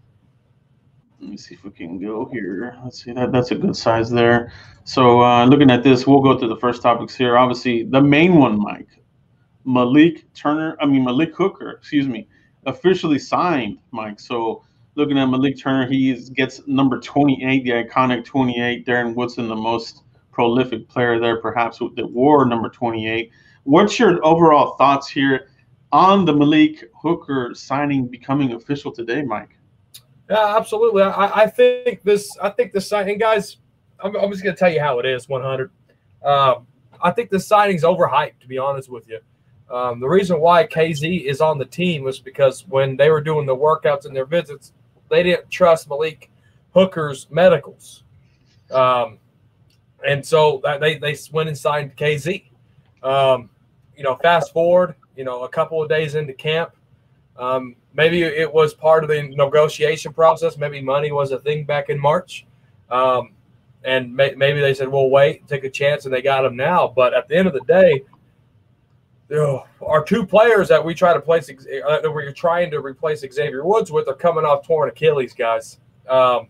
let 1.25 1.31
me 1.31 1.37
see 1.37 1.55
if 1.55 1.63
we 1.63 1.71
can 1.71 1.99
go 1.99 2.29
here. 2.31 2.77
Let's 2.83 3.03
see 3.03 3.11
that 3.13 3.31
that's 3.31 3.49
a 3.49 3.55
good 3.55 3.75
size 3.75 4.11
there. 4.11 4.53
So 4.83 5.23
uh, 5.23 5.45
looking 5.45 5.71
at 5.71 5.83
this, 5.83 6.05
we'll 6.05 6.21
go 6.21 6.37
to 6.37 6.47
the 6.47 6.57
first 6.57 6.83
topics 6.83 7.15
here. 7.15 7.35
Obviously, 7.35 7.81
the 7.83 7.99
main 7.99 8.35
one, 8.35 8.59
Mike, 8.61 8.89
Malik 9.63 10.31
Turner. 10.35 10.77
I 10.79 10.85
mean 10.85 11.03
Malik 11.03 11.35
Hooker. 11.35 11.71
Excuse 11.71 12.07
me, 12.07 12.27
officially 12.67 13.17
signed, 13.17 13.79
Mike. 13.89 14.19
So 14.19 14.63
looking 14.93 15.17
at 15.17 15.25
Malik 15.25 15.57
Turner, 15.57 15.87
he 15.87 16.13
gets 16.35 16.61
number 16.67 16.99
28, 16.99 17.63
the 17.63 17.71
iconic 17.71 18.23
28. 18.23 18.85
Darren 18.85 19.15
Woodson, 19.15 19.47
the 19.47 19.55
most 19.55 20.03
prolific 20.31 20.87
player 20.87 21.19
there, 21.19 21.41
perhaps 21.41 21.79
that 21.79 22.07
wore 22.07 22.45
number 22.45 22.69
28. 22.69 23.31
What's 23.63 23.97
your 23.97 24.23
overall 24.23 24.75
thoughts 24.75 25.09
here 25.09 25.47
on 25.91 26.23
the 26.23 26.33
Malik 26.33 26.83
Hooker 26.93 27.55
signing 27.55 28.05
becoming 28.05 28.53
official 28.53 28.91
today, 28.91 29.23
Mike? 29.23 29.54
Yeah, 30.29 30.57
absolutely. 30.57 31.03
I, 31.03 31.43
I 31.43 31.47
think 31.47 32.01
this. 32.03 32.35
I 32.41 32.49
think 32.49 32.73
the 32.73 32.81
signing, 32.81 33.17
guys. 33.17 33.57
I'm, 33.99 34.15
I'm 34.15 34.31
just 34.31 34.43
going 34.43 34.55
to 34.55 34.59
tell 34.59 34.71
you 34.71 34.79
how 34.81 34.99
it 34.99 35.05
is. 35.05 35.29
100. 35.29 35.71
Um, 36.23 36.67
I 37.01 37.11
think 37.11 37.29
the 37.29 37.39
signing's 37.39 37.83
overhyped. 37.83 38.39
To 38.41 38.47
be 38.47 38.57
honest 38.57 38.89
with 38.89 39.07
you, 39.07 39.19
um, 39.73 39.99
the 39.99 40.07
reason 40.07 40.39
why 40.39 40.65
KZ 40.65 41.23
is 41.23 41.41
on 41.41 41.57
the 41.57 41.65
team 41.65 42.03
was 42.03 42.19
because 42.19 42.67
when 42.67 42.97
they 42.97 43.09
were 43.09 43.21
doing 43.21 43.45
the 43.45 43.55
workouts 43.55 44.05
and 44.05 44.15
their 44.15 44.25
visits, 44.25 44.73
they 45.09 45.23
didn't 45.23 45.49
trust 45.49 45.89
Malik 45.89 46.31
Hooker's 46.73 47.27
medicals, 47.29 48.03
um, 48.71 49.19
and 50.07 50.25
so 50.25 50.61
they 50.79 50.97
they 50.97 51.15
went 51.31 51.49
and 51.49 51.57
signed 51.57 51.95
KZ. 51.95 52.45
Um, 53.03 53.49
you 53.95 54.03
know, 54.03 54.15
fast 54.15 54.51
forward, 54.51 54.95
you 55.15 55.23
know, 55.23 55.43
a 55.43 55.49
couple 55.49 55.81
of 55.81 55.87
days 55.87 56.15
into 56.15 56.33
camp, 56.33 56.74
um, 57.37 57.75
maybe 57.93 58.23
it 58.23 58.51
was 58.51 58.73
part 58.73 59.03
of 59.03 59.09
the 59.09 59.23
negotiation 59.23 60.13
process. 60.13 60.57
Maybe 60.57 60.81
money 60.81 61.11
was 61.11 61.31
a 61.31 61.39
thing 61.39 61.65
back 61.65 61.89
in 61.89 61.99
March. 61.99 62.45
Um, 62.89 63.31
and 63.83 64.13
may, 64.13 64.33
maybe 64.35 64.61
they 64.61 64.73
said, 64.73 64.87
"Well, 64.87 65.09
wait, 65.09 65.47
take 65.47 65.63
a 65.63 65.69
chance," 65.69 66.05
and 66.05 66.13
they 66.13 66.21
got 66.21 66.45
him 66.45 66.55
now. 66.55 66.91
But 66.95 67.13
at 67.13 67.27
the 67.27 67.35
end 67.35 67.47
of 67.47 67.53
the 67.53 67.61
day, 67.61 68.03
our 69.81 70.03
two 70.03 70.25
players 70.25 70.67
that 70.69 70.83
we 70.83 70.93
try 70.93 71.13
to 71.13 71.19
place 71.19 71.49
uh, 71.49 72.01
that 72.01 72.11
we're 72.11 72.31
trying 72.31 72.71
to 72.71 72.79
replace 72.79 73.19
Xavier 73.19 73.65
Woods 73.65 73.91
with 73.91 74.07
are 74.07 74.15
coming 74.15 74.45
off 74.45 74.65
torn 74.65 74.89
Achilles, 74.89 75.33
guys. 75.33 75.79
Um, 76.07 76.47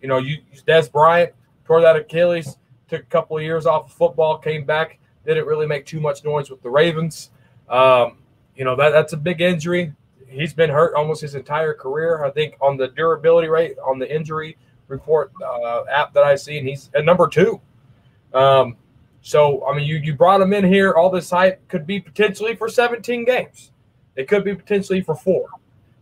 you 0.00 0.08
know, 0.08 0.18
you 0.18 0.38
Dez 0.66 0.90
Bryant 0.90 1.32
tore 1.64 1.80
that 1.82 1.96
Achilles, 1.96 2.58
took 2.88 3.02
a 3.02 3.06
couple 3.06 3.36
of 3.36 3.42
years 3.42 3.66
off 3.66 3.86
of 3.86 3.92
football, 3.92 4.38
came 4.38 4.64
back, 4.64 4.98
didn't 5.26 5.46
really 5.46 5.66
make 5.66 5.84
too 5.84 6.00
much 6.00 6.24
noise 6.24 6.50
with 6.50 6.62
the 6.62 6.70
Ravens. 6.70 7.30
Um, 7.68 8.18
you 8.56 8.64
know 8.64 8.76
that 8.76 8.90
that's 8.90 9.12
a 9.12 9.16
big 9.16 9.40
injury 9.40 9.92
he's 10.28 10.52
been 10.52 10.70
hurt 10.70 10.94
almost 10.94 11.20
his 11.20 11.34
entire 11.34 11.74
career. 11.74 12.24
I 12.24 12.30
think 12.30 12.54
on 12.60 12.76
the 12.76 12.88
durability 12.88 13.48
rate 13.48 13.76
on 13.84 13.98
the 13.98 14.14
injury 14.14 14.56
report 14.88 15.32
uh, 15.44 15.84
app 15.90 16.12
that 16.14 16.24
I've 16.24 16.40
seen, 16.40 16.64
he's 16.64 16.90
at 16.94 17.04
number 17.04 17.28
two. 17.28 17.60
Um, 18.34 18.76
so 19.20 19.66
I 19.66 19.76
mean, 19.76 19.86
you 19.86 19.96
you 19.96 20.14
brought 20.14 20.40
him 20.40 20.52
in 20.52 20.64
here. 20.64 20.94
All 20.94 21.10
this 21.10 21.30
hype 21.30 21.66
could 21.68 21.86
be 21.86 22.00
potentially 22.00 22.54
for 22.54 22.68
17 22.68 23.24
games. 23.24 23.72
It 24.16 24.28
could 24.28 24.44
be 24.44 24.54
potentially 24.54 25.00
for 25.00 25.14
four. 25.14 25.48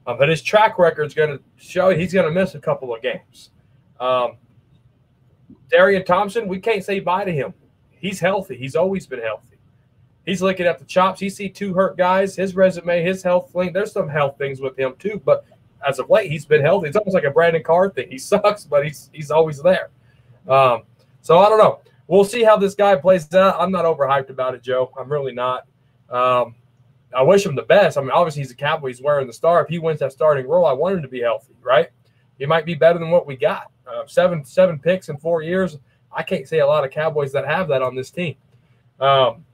Uh, 0.07 0.15
but 0.15 0.29
his 0.29 0.41
track 0.41 0.79
record 0.79 1.05
is 1.05 1.15
going 1.15 1.31
to 1.37 1.43
show 1.57 1.91
he's 1.91 2.13
going 2.13 2.27
to 2.27 2.33
miss 2.33 2.55
a 2.55 2.61
couple 2.61 2.95
of 2.95 3.03
games. 3.03 3.51
Um, 3.99 4.37
Darian 5.69 6.05
Thompson, 6.05 6.47
we 6.47 6.61
can't 6.61 6.85
say 6.85 7.01
bye 7.01 7.25
to 7.25 7.33
him. 7.33 7.53
He's 7.91 8.21
healthy. 8.21 8.57
He's 8.57 8.77
always 8.77 9.07
been 9.07 9.21
healthy. 9.21 9.56
He's 10.27 10.43
looking 10.43 10.67
at 10.67 10.79
the 10.81 10.85
chops. 10.85 11.21
He 11.21 11.31
see 11.31 11.49
two 11.49 11.73
hurt 11.73 11.97
guys. 11.97 12.35
His 12.35 12.57
resume, 12.57 13.03
his 13.03 13.23
health 13.23 13.53
thing. 13.53 13.73
There's 13.73 13.93
some 13.93 14.09
health 14.09 14.37
things 14.37 14.61
with 14.61 14.77
him 14.79 14.95
too, 14.99 15.23
but 15.25 15.45
as 15.87 16.01
of 16.01 16.11
late, 16.11 16.31
he's 16.31 16.45
been 16.45 16.63
healthy. 16.63 16.89
It's 16.89 16.97
almost 16.97 17.15
like 17.15 17.25
a 17.25 17.31
Brandon 17.31 17.63
Carr 17.63 17.91
thing. 17.91 18.11
He 18.11 18.19
sucks, 18.33 18.65
but 18.65 18.85
he's 18.85 19.09
he's 19.13 19.31
always 19.31 19.63
there. 19.63 19.91
Um, 20.49 20.83
so 21.23 21.39
I 21.39 21.49
don't 21.49 21.59
know. 21.59 21.81
We'll 22.09 22.25
see 22.25 22.43
how 22.43 22.57
this 22.57 22.75
guy 22.75 22.97
plays 22.97 23.33
out. 23.35 23.57
I'm 23.59 23.73
not 23.73 23.85
overhyped 23.85 24.31
about 24.31 24.55
it, 24.55 24.63
Joe. 24.63 24.93
I'm 24.99 25.11
really 25.11 25.33
not. 25.33 25.67
Um, 26.11 26.55
I 27.17 27.23
wish 27.23 27.47
him 27.47 27.55
the 27.55 27.63
best. 27.63 27.97
I 27.97 28.01
mean, 28.01 28.11
obviously 28.11 28.43
he's 28.43 28.51
a 28.51 28.57
Cowboy. 28.57 28.89
He's 28.89 29.01
wearing 29.01 29.27
the 29.27 29.33
star. 29.33 29.63
If 29.63 29.69
he 29.69 29.79
wins 29.79 30.01
that 30.01 30.13
starting 30.13 30.47
role, 30.47 30.67
I 30.67 30.73
want 30.73 30.97
him 30.97 31.03
to 31.03 31.09
be 31.09 31.21
healthy, 31.21 31.55
right? 31.63 31.89
He 32.39 32.47
might 32.47 32.67
be 32.67 32.75
better 32.75 32.99
than 32.99 33.11
what 33.11 33.27
we 33.27 33.37
got. 33.37 33.71
Uh, 33.87 34.03
seven 34.07 34.45
seven 34.45 34.79
picks 34.79 35.09
in 35.09 35.17
four 35.17 35.43
years. 35.43 35.79
I 36.13 36.23
can't 36.23 36.47
say 36.49 36.59
a 36.59 36.67
lot 36.67 36.85
of 36.85 36.91
Cowboys 36.91 37.33
that 37.33 37.47
have 37.47 37.69
that 37.69 37.83
on 37.83 37.95
this 37.95 38.11
team. 38.11 38.37
Um, 39.01 39.45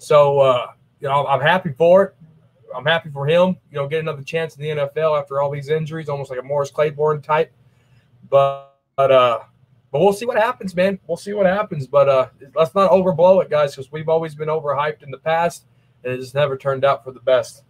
so, 0.00 0.38
uh, 0.40 0.72
you 1.00 1.08
know, 1.08 1.26
I'm 1.26 1.42
happy 1.42 1.74
for 1.76 2.02
it. 2.02 2.14
I'm 2.74 2.86
happy 2.86 3.10
for 3.10 3.26
him. 3.26 3.56
You 3.70 3.76
know, 3.76 3.86
get 3.86 4.00
another 4.00 4.22
chance 4.22 4.56
in 4.56 4.62
the 4.62 4.68
NFL 4.70 5.20
after 5.20 5.42
all 5.42 5.50
these 5.50 5.68
injuries, 5.68 6.08
almost 6.08 6.30
like 6.30 6.38
a 6.38 6.42
Morris 6.42 6.70
Claiborne 6.70 7.20
type. 7.20 7.52
But, 8.30 8.76
but, 8.96 9.10
uh, 9.10 9.40
but 9.92 10.00
we'll 10.00 10.14
see 10.14 10.24
what 10.24 10.38
happens, 10.38 10.74
man. 10.74 10.98
We'll 11.06 11.18
see 11.18 11.34
what 11.34 11.44
happens. 11.44 11.86
But 11.86 12.08
uh, 12.08 12.28
let's 12.54 12.74
not 12.74 12.90
overblow 12.90 13.42
it, 13.42 13.50
guys, 13.50 13.76
because 13.76 13.92
we've 13.92 14.08
always 14.08 14.34
been 14.34 14.48
overhyped 14.48 15.02
in 15.02 15.10
the 15.10 15.18
past, 15.18 15.66
and 16.02 16.14
it 16.14 16.18
just 16.18 16.34
never 16.34 16.56
turned 16.56 16.84
out 16.84 17.04
for 17.04 17.12
the 17.12 17.20
best. 17.20 17.64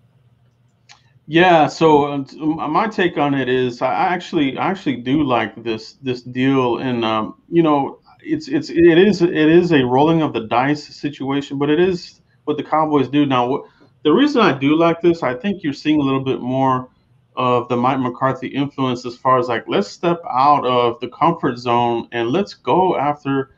Yeah. 1.26 1.66
So 1.66 2.12
uh, 2.12 2.68
my 2.68 2.86
take 2.86 3.18
on 3.18 3.34
it 3.34 3.48
is, 3.48 3.82
I 3.82 3.92
actually, 3.92 4.56
I 4.56 4.70
actually 4.70 4.96
do 4.96 5.24
like 5.24 5.64
this 5.64 5.94
this 5.94 6.22
deal, 6.22 6.78
and 6.78 7.04
um, 7.04 7.42
you 7.50 7.62
know, 7.62 8.00
it's 8.22 8.48
it's 8.48 8.70
it 8.70 8.98
is 8.98 9.22
it 9.22 9.32
is 9.32 9.72
a 9.72 9.82
rolling 9.82 10.22
of 10.22 10.32
the 10.32 10.46
dice 10.46 10.84
situation, 10.84 11.58
but 11.58 11.70
it 11.70 11.80
is 11.80 12.19
what 12.50 12.56
the 12.56 12.68
Cowboys 12.68 13.08
do 13.08 13.26
now. 13.26 13.64
the 14.02 14.12
reason 14.12 14.40
I 14.40 14.58
do 14.58 14.76
like 14.76 15.00
this, 15.00 15.22
I 15.22 15.34
think 15.34 15.62
you're 15.62 15.72
seeing 15.72 16.00
a 16.00 16.02
little 16.02 16.24
bit 16.24 16.40
more 16.40 16.88
of 17.36 17.68
the 17.68 17.76
Mike 17.76 18.00
McCarthy 18.00 18.48
influence 18.48 19.06
as 19.06 19.16
far 19.16 19.38
as 19.38 19.46
like 19.46 19.64
let's 19.68 19.88
step 19.88 20.20
out 20.28 20.66
of 20.66 20.98
the 21.00 21.08
comfort 21.08 21.58
zone 21.58 22.08
and 22.10 22.30
let's 22.30 22.54
go 22.54 22.96
after, 22.96 23.52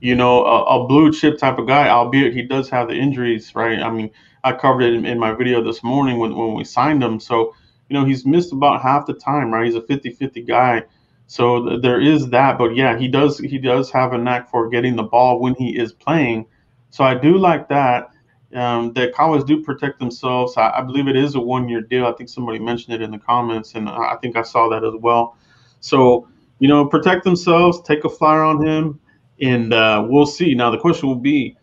you 0.00 0.16
know, 0.16 0.44
a, 0.44 0.64
a 0.64 0.86
blue 0.88 1.12
chip 1.12 1.38
type 1.38 1.58
of 1.58 1.68
guy. 1.68 1.88
Albeit 1.88 2.34
he 2.34 2.42
does 2.42 2.68
have 2.68 2.88
the 2.88 2.94
injuries, 2.94 3.54
right? 3.54 3.78
I 3.78 3.90
mean, 3.90 4.10
I 4.42 4.52
covered 4.52 4.82
it 4.82 4.94
in, 4.94 5.06
in 5.06 5.20
my 5.20 5.32
video 5.32 5.62
this 5.62 5.84
morning 5.84 6.18
when 6.18 6.34
when 6.36 6.54
we 6.54 6.64
signed 6.64 7.02
him. 7.02 7.20
So 7.20 7.54
you 7.88 7.94
know 7.94 8.04
he's 8.04 8.26
missed 8.26 8.52
about 8.52 8.82
half 8.82 9.06
the 9.06 9.14
time, 9.14 9.54
right? 9.54 9.66
He's 9.66 9.76
a 9.76 9.80
50-50 9.82 10.46
guy. 10.46 10.82
So 11.28 11.64
th- 11.64 11.82
there 11.82 12.00
is 12.00 12.28
that, 12.30 12.58
but 12.58 12.74
yeah, 12.74 12.98
he 12.98 13.06
does 13.06 13.38
he 13.38 13.58
does 13.58 13.90
have 13.92 14.12
a 14.12 14.18
knack 14.18 14.50
for 14.50 14.68
getting 14.68 14.96
the 14.96 15.04
ball 15.04 15.38
when 15.38 15.54
he 15.54 15.78
is 15.78 15.92
playing. 15.92 16.46
So 16.90 17.04
I 17.04 17.14
do 17.14 17.38
like 17.38 17.68
that. 17.68 18.11
Um, 18.54 18.92
the 18.92 19.12
Cowboys 19.16 19.44
do 19.44 19.62
protect 19.62 19.98
themselves. 19.98 20.56
I, 20.56 20.70
I 20.70 20.80
believe 20.82 21.08
it 21.08 21.16
is 21.16 21.34
a 21.34 21.40
one-year 21.40 21.82
deal. 21.82 22.06
I 22.06 22.12
think 22.12 22.28
somebody 22.28 22.58
mentioned 22.58 22.94
it 22.94 23.02
in 23.02 23.10
the 23.10 23.18
comments, 23.18 23.74
and 23.74 23.88
I 23.88 24.16
think 24.20 24.36
I 24.36 24.42
saw 24.42 24.68
that 24.68 24.84
as 24.84 24.94
well. 25.00 25.36
So 25.80 26.28
you 26.62 26.68
know, 26.68 26.86
protect 26.86 27.24
themselves, 27.24 27.80
take 27.82 28.04
a 28.04 28.08
flyer 28.08 28.44
on 28.44 28.64
him, 28.64 29.00
and 29.40 29.74
uh, 29.74 30.06
we'll 30.08 30.26
see. 30.26 30.54
Now 30.54 30.70
the 30.70 30.78
question 30.78 31.08
will 31.08 31.16
be, 31.16 31.56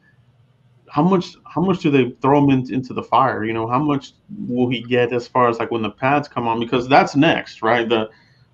how 0.89 1.03
much 1.03 1.37
how 1.45 1.61
much 1.61 1.79
do 1.79 1.89
they 1.89 2.09
throw 2.21 2.43
him 2.43 2.49
in, 2.49 2.73
into 2.73 2.93
the 2.93 3.03
fire? 3.03 3.45
You 3.45 3.53
know, 3.53 3.65
how 3.65 3.79
much 3.79 4.11
will 4.47 4.69
he 4.69 4.81
get 4.81 5.13
as 5.13 5.25
far 5.25 5.47
as 5.47 5.57
like 5.57 5.71
when 5.71 5.81
the 5.81 5.89
pads 5.89 6.27
come 6.27 6.49
on? 6.49 6.59
Because 6.59 6.89
that's 6.89 7.15
next, 7.15 7.61
right? 7.61 7.87
The 7.87 8.09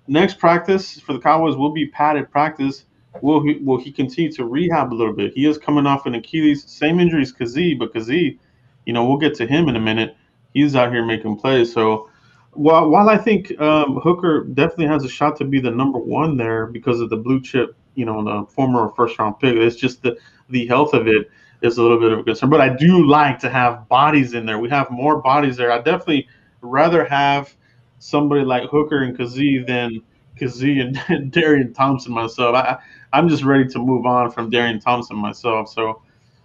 next 0.06 0.38
practice 0.38 1.00
for 1.00 1.14
the 1.14 1.18
Cowboys 1.18 1.56
will 1.56 1.72
be 1.72 1.86
padded 1.86 2.30
practice 2.30 2.84
will 3.22 3.42
he 3.42 3.54
will 3.62 3.78
he 3.78 3.92
continue 3.92 4.30
to 4.32 4.44
rehab 4.44 4.92
a 4.92 4.94
little 4.94 5.12
bit? 5.12 5.32
He 5.34 5.46
is 5.46 5.58
coming 5.58 5.86
off 5.86 6.06
an 6.06 6.14
Achilles, 6.14 6.64
same 6.64 7.00
injury 7.00 7.22
as 7.22 7.32
Kazee, 7.32 7.78
but 7.78 7.92
Kazee, 7.92 8.38
you 8.84 8.92
know, 8.92 9.04
we'll 9.04 9.18
get 9.18 9.34
to 9.36 9.46
him 9.46 9.68
in 9.68 9.76
a 9.76 9.80
minute. 9.80 10.16
He's 10.54 10.74
out 10.74 10.92
here 10.92 11.04
making 11.04 11.36
plays. 11.36 11.72
So 11.72 12.08
while 12.52 12.88
while 12.88 13.08
I 13.08 13.18
think 13.18 13.58
um, 13.60 13.96
Hooker 13.96 14.44
definitely 14.44 14.86
has 14.86 15.04
a 15.04 15.08
shot 15.08 15.36
to 15.36 15.44
be 15.44 15.60
the 15.60 15.70
number 15.70 15.98
one 15.98 16.36
there 16.36 16.66
because 16.66 17.00
of 17.00 17.10
the 17.10 17.16
blue 17.16 17.40
chip, 17.40 17.76
you 17.94 18.04
know, 18.04 18.24
the 18.24 18.50
former 18.50 18.90
first 18.96 19.18
round 19.18 19.38
pick, 19.38 19.56
it's 19.56 19.76
just 19.76 20.02
the 20.02 20.16
the 20.48 20.66
health 20.66 20.94
of 20.94 21.06
it 21.06 21.30
is 21.62 21.78
a 21.78 21.82
little 21.82 21.98
bit 21.98 22.12
of 22.12 22.18
a 22.18 22.24
concern. 22.24 22.50
But 22.50 22.60
I 22.60 22.68
do 22.68 23.06
like 23.06 23.38
to 23.40 23.50
have 23.50 23.88
bodies 23.88 24.34
in 24.34 24.46
there. 24.46 24.58
We 24.58 24.68
have 24.70 24.90
more 24.90 25.20
bodies 25.20 25.56
there. 25.56 25.72
I 25.72 25.78
definitely 25.78 26.28
rather 26.60 27.04
have 27.04 27.54
somebody 27.98 28.44
like 28.44 28.68
Hooker 28.70 29.02
and 29.02 29.16
Kazee 29.16 29.66
than 29.66 30.02
Kazee 30.38 30.80
and 31.08 31.30
Darian 31.32 31.72
Thompson 31.72 32.12
myself. 32.12 32.54
I 32.54 32.78
I'm 33.16 33.30
just 33.30 33.44
ready 33.44 33.66
to 33.68 33.78
move 33.78 34.04
on 34.04 34.30
from 34.30 34.50
Darian 34.50 34.78
Thompson 34.78 35.16
myself. 35.16 35.70
So 35.70 36.02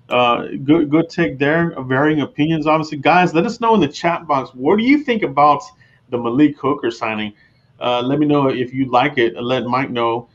uh, 0.08 0.48
good 0.64 0.90
good 0.90 1.10
take 1.10 1.38
there. 1.38 1.76
Varying 1.82 2.22
opinions, 2.22 2.66
obviously, 2.66 2.98
guys. 2.98 3.34
Let 3.34 3.46
us 3.46 3.60
know 3.60 3.76
in 3.76 3.82
the 3.82 3.90
chat 3.90 4.26
box. 4.26 4.52
What 4.56 4.78
do 4.78 4.86
you 4.86 5.04
think 5.04 5.22
about 5.22 5.62
the 6.12 6.18
Malik 6.18 6.58
Hooker 6.58 6.90
signing? 6.90 7.34
Uh, 7.82 8.02
let 8.02 8.20
me 8.20 8.26
know 8.26 8.48
if 8.48 8.74
you 8.74 8.90
like 8.90 9.18
it. 9.18 9.36
And 9.36 9.46
let 9.46 9.66
Mike 9.66 9.90
know. 9.90 10.30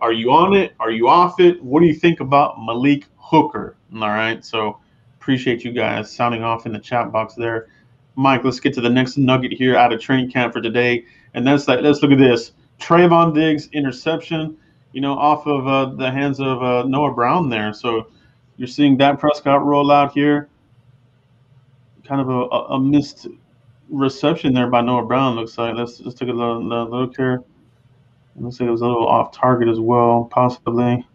Are 0.00 0.12
you 0.12 0.32
on 0.32 0.52
it? 0.54 0.74
Are 0.80 0.90
you 0.90 1.08
off 1.08 1.38
it? 1.38 1.62
What 1.62 1.78
do 1.78 1.86
you 1.86 1.94
think 1.94 2.18
about 2.18 2.60
Malik 2.60 3.04
Hooker? 3.16 3.76
All 3.94 4.00
right. 4.00 4.44
So 4.44 4.80
appreciate 5.20 5.62
you 5.62 5.70
guys 5.70 6.10
sounding 6.10 6.42
off 6.42 6.66
in 6.66 6.72
the 6.72 6.80
chat 6.80 7.12
box 7.12 7.34
there. 7.34 7.68
Mike, 8.16 8.42
let's 8.42 8.58
get 8.58 8.74
to 8.74 8.80
the 8.80 8.90
next 8.90 9.16
nugget 9.16 9.52
here 9.52 9.76
out 9.76 9.92
of 9.92 10.00
training 10.00 10.28
camp 10.32 10.54
for 10.54 10.60
today. 10.60 11.04
And 11.34 11.46
that's 11.46 11.68
like, 11.68 11.82
let's 11.82 12.02
look 12.02 12.10
at 12.10 12.18
this. 12.18 12.50
Trevon 12.80 13.32
Diggs 13.32 13.68
interception 13.72 14.56
you 14.92 15.00
know, 15.00 15.14
off 15.14 15.46
of 15.46 15.66
uh, 15.66 15.94
the 15.96 16.10
hands 16.10 16.40
of 16.40 16.62
uh, 16.62 16.84
Noah 16.84 17.12
Brown 17.12 17.48
there. 17.48 17.72
So 17.72 18.08
you're 18.56 18.68
seeing 18.68 18.96
Dak 18.96 19.18
Prescott 19.18 19.64
roll 19.64 19.90
out 19.90 20.12
here. 20.12 20.48
Kind 22.06 22.20
of 22.20 22.28
a, 22.28 22.74
a 22.74 22.80
missed 22.80 23.26
reception 23.90 24.54
there 24.54 24.68
by 24.68 24.80
Noah 24.80 25.04
Brown. 25.04 25.36
Looks 25.36 25.58
like. 25.58 25.74
Let's 25.74 25.98
just 25.98 26.18
take 26.18 26.28
a 26.28 26.32
little, 26.32 26.62
little 26.62 26.90
look 26.90 27.16
here. 27.16 27.42
looks 28.36 28.60
like 28.60 28.68
it 28.68 28.72
was 28.72 28.80
a 28.80 28.86
little 28.86 29.06
off 29.06 29.32
target 29.32 29.68
as 29.68 29.80
well, 29.80 30.28
possibly. 30.30 31.06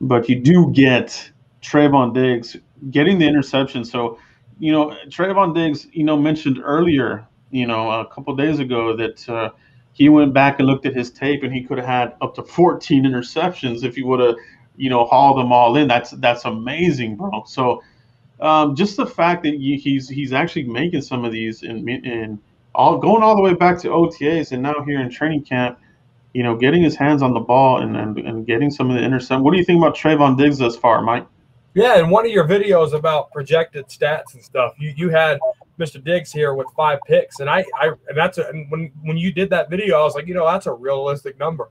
But 0.00 0.28
you 0.28 0.40
do 0.40 0.70
get 0.72 1.30
Trevon 1.62 2.12
Diggs 2.12 2.56
getting 2.90 3.18
the 3.18 3.26
interception. 3.26 3.84
So, 3.84 4.18
you 4.58 4.72
know, 4.72 4.96
Trevon 5.06 5.54
Diggs, 5.54 5.86
you 5.92 6.04
know, 6.04 6.16
mentioned 6.16 6.60
earlier, 6.62 7.26
you 7.50 7.66
know, 7.66 7.90
a 7.90 8.06
couple 8.06 8.34
days 8.36 8.58
ago 8.58 8.96
that 8.96 9.28
uh, 9.28 9.50
he 9.96 10.10
went 10.10 10.34
back 10.34 10.58
and 10.58 10.68
looked 10.68 10.84
at 10.84 10.94
his 10.94 11.10
tape 11.10 11.42
and 11.42 11.54
he 11.54 11.64
could 11.64 11.78
have 11.78 11.86
had 11.86 12.14
up 12.20 12.34
to 12.34 12.42
14 12.42 13.04
interceptions 13.04 13.82
if 13.82 13.96
he 13.96 14.02
would 14.02 14.20
have 14.20 14.36
you 14.76 14.90
know 14.90 15.06
hauled 15.06 15.38
them 15.38 15.52
all 15.52 15.74
in. 15.76 15.88
That's 15.88 16.10
that's 16.10 16.44
amazing 16.44 17.16
bro. 17.16 17.44
So 17.46 17.82
um, 18.40 18.76
just 18.76 18.98
the 18.98 19.06
fact 19.06 19.42
that 19.44 19.54
he's 19.54 20.06
he's 20.06 20.34
actually 20.34 20.64
making 20.64 21.00
some 21.00 21.24
of 21.24 21.32
these 21.32 21.62
and 21.62 21.88
and 21.88 22.38
all 22.74 22.98
going 22.98 23.22
all 23.22 23.34
the 23.34 23.42
way 23.42 23.54
back 23.54 23.78
to 23.80 23.88
OTAs 23.88 24.52
and 24.52 24.62
now 24.62 24.84
here 24.84 25.00
in 25.00 25.10
training 25.10 25.44
camp 25.44 25.78
you 26.34 26.42
know 26.42 26.54
getting 26.54 26.82
his 26.82 26.94
hands 26.94 27.22
on 27.22 27.32
the 27.32 27.40
ball 27.40 27.80
and 27.80 27.96
and, 27.96 28.18
and 28.18 28.46
getting 28.46 28.70
some 28.70 28.90
of 28.90 28.96
the 28.96 29.02
intercept 29.02 29.40
what 29.40 29.52
do 29.52 29.56
you 29.56 29.64
think 29.64 29.80
about 29.82 29.96
Trevon 29.96 30.36
Diggs 30.36 30.58
thus 30.58 30.76
far 30.76 31.00
Mike? 31.00 31.26
Yeah, 31.72 31.98
in 31.98 32.10
one 32.10 32.26
of 32.26 32.32
your 32.32 32.46
videos 32.46 32.92
about 32.92 33.30
projected 33.32 33.86
stats 33.88 34.34
and 34.34 34.44
stuff, 34.44 34.74
you 34.78 34.92
you 34.94 35.08
had 35.08 35.38
Mr. 35.78 36.02
Diggs 36.02 36.32
here 36.32 36.54
with 36.54 36.66
five 36.76 36.98
picks, 37.06 37.40
and 37.40 37.50
I, 37.50 37.64
I 37.78 37.88
and 38.08 38.16
that's 38.16 38.38
a, 38.38 38.48
and 38.48 38.70
when 38.70 38.90
when 39.02 39.16
you 39.16 39.32
did 39.32 39.50
that 39.50 39.68
video, 39.70 39.98
I 40.00 40.04
was 40.04 40.14
like, 40.14 40.26
you 40.26 40.34
know, 40.34 40.46
that's 40.46 40.66
a 40.66 40.72
realistic 40.72 41.38
number, 41.38 41.70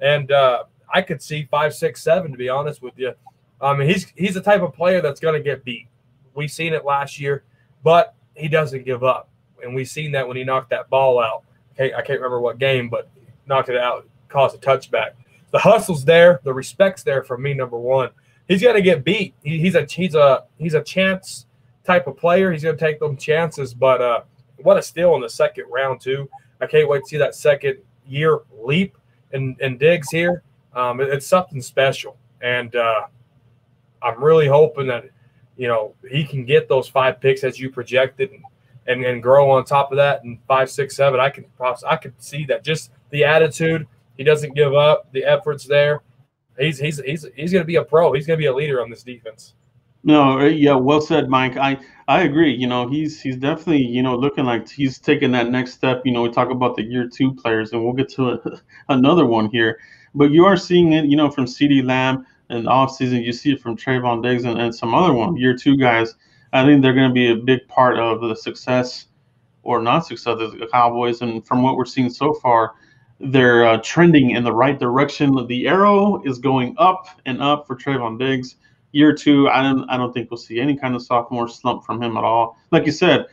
and 0.00 0.30
uh, 0.30 0.64
I 0.92 1.02
could 1.02 1.22
see 1.22 1.48
five, 1.50 1.74
six, 1.74 2.02
seven. 2.02 2.30
To 2.32 2.38
be 2.38 2.48
honest 2.48 2.82
with 2.82 2.94
you, 2.98 3.14
I 3.60 3.74
mean, 3.74 3.88
he's 3.88 4.12
he's 4.16 4.34
the 4.34 4.42
type 4.42 4.62
of 4.62 4.74
player 4.74 5.00
that's 5.00 5.20
going 5.20 5.34
to 5.34 5.40
get 5.42 5.64
beat. 5.64 5.88
We've 6.34 6.50
seen 6.50 6.72
it 6.72 6.84
last 6.84 7.18
year, 7.18 7.44
but 7.82 8.14
he 8.34 8.48
doesn't 8.48 8.84
give 8.84 9.02
up, 9.02 9.30
and 9.62 9.74
we've 9.74 9.88
seen 9.88 10.12
that 10.12 10.26
when 10.26 10.36
he 10.36 10.44
knocked 10.44 10.70
that 10.70 10.90
ball 10.90 11.20
out. 11.20 11.44
Okay, 11.72 11.94
I 11.94 12.02
can't 12.02 12.20
remember 12.20 12.40
what 12.40 12.58
game, 12.58 12.88
but 12.88 13.10
knocked 13.46 13.68
it 13.70 13.78
out, 13.78 14.06
caused 14.28 14.56
a 14.56 14.58
touchback. 14.58 15.12
The 15.50 15.58
hustle's 15.58 16.04
there, 16.04 16.40
the 16.44 16.52
respect's 16.52 17.02
there 17.02 17.24
for 17.24 17.38
me. 17.38 17.54
Number 17.54 17.78
one 17.78 18.10
he's 18.48 18.62
going 18.62 18.74
to 18.74 18.82
get 18.82 19.04
beat. 19.04 19.34
He, 19.44 19.58
he's 19.60 19.74
a 19.76 19.86
he's 19.88 20.14
a 20.14 20.44
he's 20.58 20.74
a 20.74 20.82
chance 20.82 21.46
type 21.88 22.06
of 22.06 22.16
player. 22.16 22.52
He's 22.52 22.62
going 22.62 22.76
to 22.76 22.84
take 22.84 23.00
them 23.00 23.16
chances. 23.16 23.74
But 23.74 24.00
uh, 24.00 24.20
what 24.58 24.76
a 24.76 24.82
steal 24.82 25.14
in 25.16 25.20
the 25.20 25.28
second 25.28 25.64
round 25.70 26.00
too. 26.00 26.28
I 26.60 26.66
can't 26.66 26.88
wait 26.88 27.00
to 27.00 27.08
see 27.08 27.16
that 27.16 27.34
second 27.34 27.78
year 28.06 28.40
leap 28.60 28.96
and 29.32 29.56
and 29.60 29.78
Diggs 29.78 30.10
here. 30.10 30.42
Um, 30.74 31.00
it, 31.00 31.08
it's 31.08 31.26
something 31.26 31.60
special, 31.60 32.16
and 32.42 32.74
uh, 32.76 33.02
I'm 34.02 34.22
really 34.22 34.46
hoping 34.46 34.86
that 34.88 35.06
you 35.56 35.68
know 35.68 35.94
he 36.08 36.24
can 36.24 36.44
get 36.44 36.68
those 36.68 36.88
five 36.88 37.20
picks 37.20 37.42
as 37.42 37.58
you 37.58 37.70
projected 37.70 38.30
and, 38.30 38.42
and, 38.86 39.04
and 39.04 39.22
grow 39.22 39.50
on 39.50 39.64
top 39.64 39.90
of 39.90 39.96
that 39.96 40.22
and 40.24 40.38
five, 40.46 40.70
six, 40.70 40.94
seven. 40.96 41.18
I 41.18 41.30
can 41.30 41.46
I 41.86 41.96
could 41.96 42.20
see 42.22 42.44
that 42.46 42.64
just 42.64 42.92
the 43.10 43.24
attitude. 43.24 43.86
He 44.16 44.24
doesn't 44.24 44.54
give 44.54 44.74
up. 44.74 45.12
The 45.12 45.24
effort's 45.24 45.64
there 45.64 46.02
he's 46.58 46.78
he's 46.78 47.00
he's 47.00 47.26
he's 47.36 47.52
going 47.52 47.62
to 47.62 47.66
be 47.66 47.76
a 47.76 47.84
pro. 47.84 48.12
He's 48.12 48.26
going 48.26 48.38
to 48.38 48.42
be 48.42 48.46
a 48.46 48.54
leader 48.54 48.82
on 48.82 48.90
this 48.90 49.02
defense. 49.02 49.54
No, 50.08 50.40
uh, 50.40 50.44
yeah, 50.46 50.74
well 50.74 51.02
said, 51.02 51.28
Mike. 51.28 51.58
I 51.58 51.76
I 52.08 52.22
agree. 52.22 52.54
You 52.54 52.66
know, 52.66 52.88
he's 52.88 53.20
he's 53.20 53.36
definitely 53.36 53.82
you 53.82 54.02
know 54.02 54.16
looking 54.16 54.46
like 54.46 54.66
he's 54.66 54.98
taking 54.98 55.32
that 55.32 55.50
next 55.50 55.72
step. 55.74 56.00
You 56.06 56.12
know, 56.12 56.22
we 56.22 56.30
talk 56.30 56.48
about 56.48 56.76
the 56.76 56.82
year 56.82 57.06
two 57.06 57.34
players, 57.34 57.74
and 57.74 57.84
we'll 57.84 57.92
get 57.92 58.08
to 58.12 58.30
a, 58.30 58.62
another 58.88 59.26
one 59.26 59.50
here. 59.50 59.78
But 60.14 60.30
you 60.30 60.46
are 60.46 60.56
seeing 60.56 60.94
it, 60.94 61.04
you 61.04 61.14
know, 61.14 61.30
from 61.30 61.44
CeeDee 61.44 61.84
Lamb 61.84 62.24
in 62.48 62.56
and 62.56 62.66
offseason. 62.66 63.22
You 63.22 63.34
see 63.34 63.52
it 63.52 63.60
from 63.60 63.76
Trevon 63.76 64.22
Diggs 64.22 64.44
and, 64.44 64.58
and 64.58 64.74
some 64.74 64.94
other 64.94 65.12
one 65.12 65.36
year 65.36 65.54
two 65.54 65.76
guys. 65.76 66.14
I 66.54 66.64
think 66.64 66.80
they're 66.80 66.94
going 66.94 67.10
to 67.10 67.14
be 67.14 67.30
a 67.30 67.36
big 67.36 67.68
part 67.68 67.98
of 67.98 68.22
the 68.22 68.34
success 68.34 69.08
or 69.62 69.82
not 69.82 70.06
success 70.06 70.40
of 70.40 70.58
the 70.58 70.68
Cowboys. 70.72 71.20
And 71.20 71.46
from 71.46 71.62
what 71.62 71.76
we're 71.76 71.84
seeing 71.84 72.08
so 72.08 72.32
far, 72.32 72.72
they're 73.20 73.66
uh, 73.66 73.78
trending 73.84 74.30
in 74.30 74.42
the 74.42 74.54
right 74.54 74.80
direction. 74.80 75.46
The 75.48 75.68
arrow 75.68 76.22
is 76.24 76.38
going 76.38 76.76
up 76.78 77.08
and 77.26 77.42
up 77.42 77.66
for 77.66 77.76
Trevon 77.76 78.18
Diggs. 78.18 78.56
Year 78.92 79.12
two, 79.12 79.48
I 79.48 79.62
don't, 79.62 79.88
I 79.88 79.96
don't 79.96 80.12
think 80.12 80.30
we'll 80.30 80.38
see 80.38 80.60
any 80.60 80.76
kind 80.76 80.94
of 80.94 81.02
sophomore 81.02 81.48
slump 81.48 81.84
from 81.84 82.02
him 82.02 82.16
at 82.16 82.24
all. 82.24 82.58
Like 82.70 82.86
you 82.86 82.92
said, 82.92 83.26